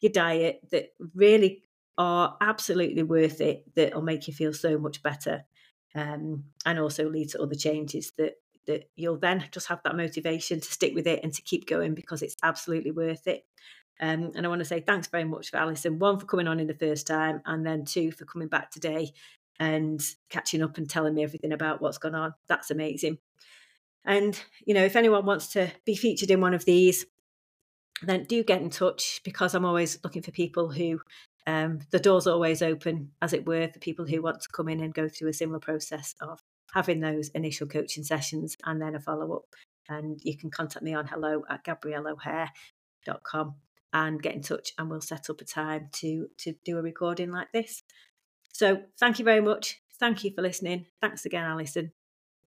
your 0.00 0.12
diet 0.12 0.60
that 0.70 0.90
really 1.14 1.62
are 1.98 2.36
absolutely 2.40 3.02
worth 3.02 3.40
it. 3.40 3.64
That'll 3.74 4.02
make 4.02 4.28
you 4.28 4.34
feel 4.34 4.52
so 4.52 4.78
much 4.78 5.02
better, 5.02 5.44
um, 5.96 6.44
and 6.64 6.78
also 6.78 7.08
lead 7.08 7.30
to 7.30 7.42
other 7.42 7.54
changes 7.54 8.12
that 8.18 8.34
that 8.66 8.90
you'll 8.96 9.16
then 9.16 9.44
just 9.52 9.68
have 9.68 9.80
that 9.84 9.96
motivation 9.96 10.60
to 10.60 10.72
stick 10.72 10.92
with 10.92 11.06
it 11.06 11.20
and 11.22 11.32
to 11.32 11.40
keep 11.42 11.66
going 11.66 11.94
because 11.94 12.20
it's 12.20 12.36
absolutely 12.42 12.90
worth 12.90 13.28
it. 13.28 13.44
Um, 14.00 14.32
and 14.34 14.44
I 14.44 14.48
want 14.48 14.58
to 14.58 14.64
say 14.64 14.80
thanks 14.80 15.06
very 15.06 15.22
much 15.22 15.50
for 15.50 15.58
Allison, 15.58 16.00
one 16.00 16.18
for 16.18 16.26
coming 16.26 16.48
on 16.48 16.58
in 16.58 16.66
the 16.66 16.74
first 16.74 17.06
time, 17.06 17.42
and 17.46 17.64
then 17.64 17.84
two 17.84 18.10
for 18.10 18.24
coming 18.24 18.48
back 18.48 18.72
today 18.72 19.12
and 19.60 20.02
catching 20.28 20.62
up 20.62 20.78
and 20.78 20.90
telling 20.90 21.14
me 21.14 21.22
everything 21.22 21.52
about 21.52 21.80
what's 21.80 21.98
gone 21.98 22.16
on. 22.16 22.34
That's 22.48 22.72
amazing. 22.72 23.18
And, 24.04 24.38
you 24.64 24.74
know, 24.74 24.84
if 24.84 24.96
anyone 24.96 25.24
wants 25.24 25.48
to 25.52 25.70
be 25.84 25.94
featured 25.94 26.30
in 26.30 26.40
one 26.40 26.52
of 26.52 26.64
these, 26.64 27.06
then 28.02 28.24
do 28.24 28.42
get 28.44 28.60
in 28.60 28.70
touch 28.70 29.20
because 29.24 29.54
I'm 29.54 29.64
always 29.64 29.98
looking 30.04 30.22
for 30.22 30.32
people 30.32 30.70
who 30.70 31.00
um, 31.46 31.80
the 31.90 31.98
door's 32.00 32.26
always 32.26 32.60
open, 32.60 33.12
as 33.22 33.32
it 33.32 33.46
were, 33.46 33.68
for 33.68 33.78
people 33.78 34.06
who 34.06 34.22
want 34.22 34.40
to 34.40 34.48
come 34.52 34.68
in 34.68 34.80
and 34.80 34.92
go 34.92 35.08
through 35.08 35.28
a 35.28 35.34
similar 35.34 35.60
process 35.60 36.14
of 36.20 36.40
having 36.74 37.00
those 37.00 37.28
initial 37.30 37.66
coaching 37.66 38.02
sessions 38.04 38.56
and 38.64 38.82
then 38.82 38.94
a 38.94 39.00
follow 39.00 39.36
up. 39.36 39.44
And 39.88 40.20
you 40.22 40.36
can 40.36 40.50
contact 40.50 40.84
me 40.84 40.94
on 40.94 41.06
hello 41.06 41.44
at 41.48 41.64
gabrielleohare.com 41.64 43.54
and 43.92 44.22
get 44.22 44.34
in 44.34 44.42
touch 44.42 44.72
and 44.76 44.90
we'll 44.90 45.00
set 45.00 45.30
up 45.30 45.40
a 45.40 45.44
time 45.44 45.88
to 45.92 46.26
to 46.38 46.54
do 46.64 46.76
a 46.76 46.82
recording 46.82 47.30
like 47.30 47.52
this. 47.52 47.82
So 48.52 48.82
thank 48.98 49.18
you 49.18 49.24
very 49.24 49.40
much. 49.40 49.80
Thank 50.00 50.24
you 50.24 50.32
for 50.34 50.42
listening. 50.42 50.86
Thanks 51.00 51.24
again, 51.24 51.44
Allison. 51.44 51.92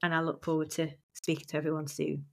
And 0.03 0.15
I 0.15 0.21
look 0.21 0.45
forward 0.45 0.71
to 0.73 0.91
speaking 1.15 1.47
to 1.49 1.57
everyone 1.57 1.87
soon. 1.87 2.32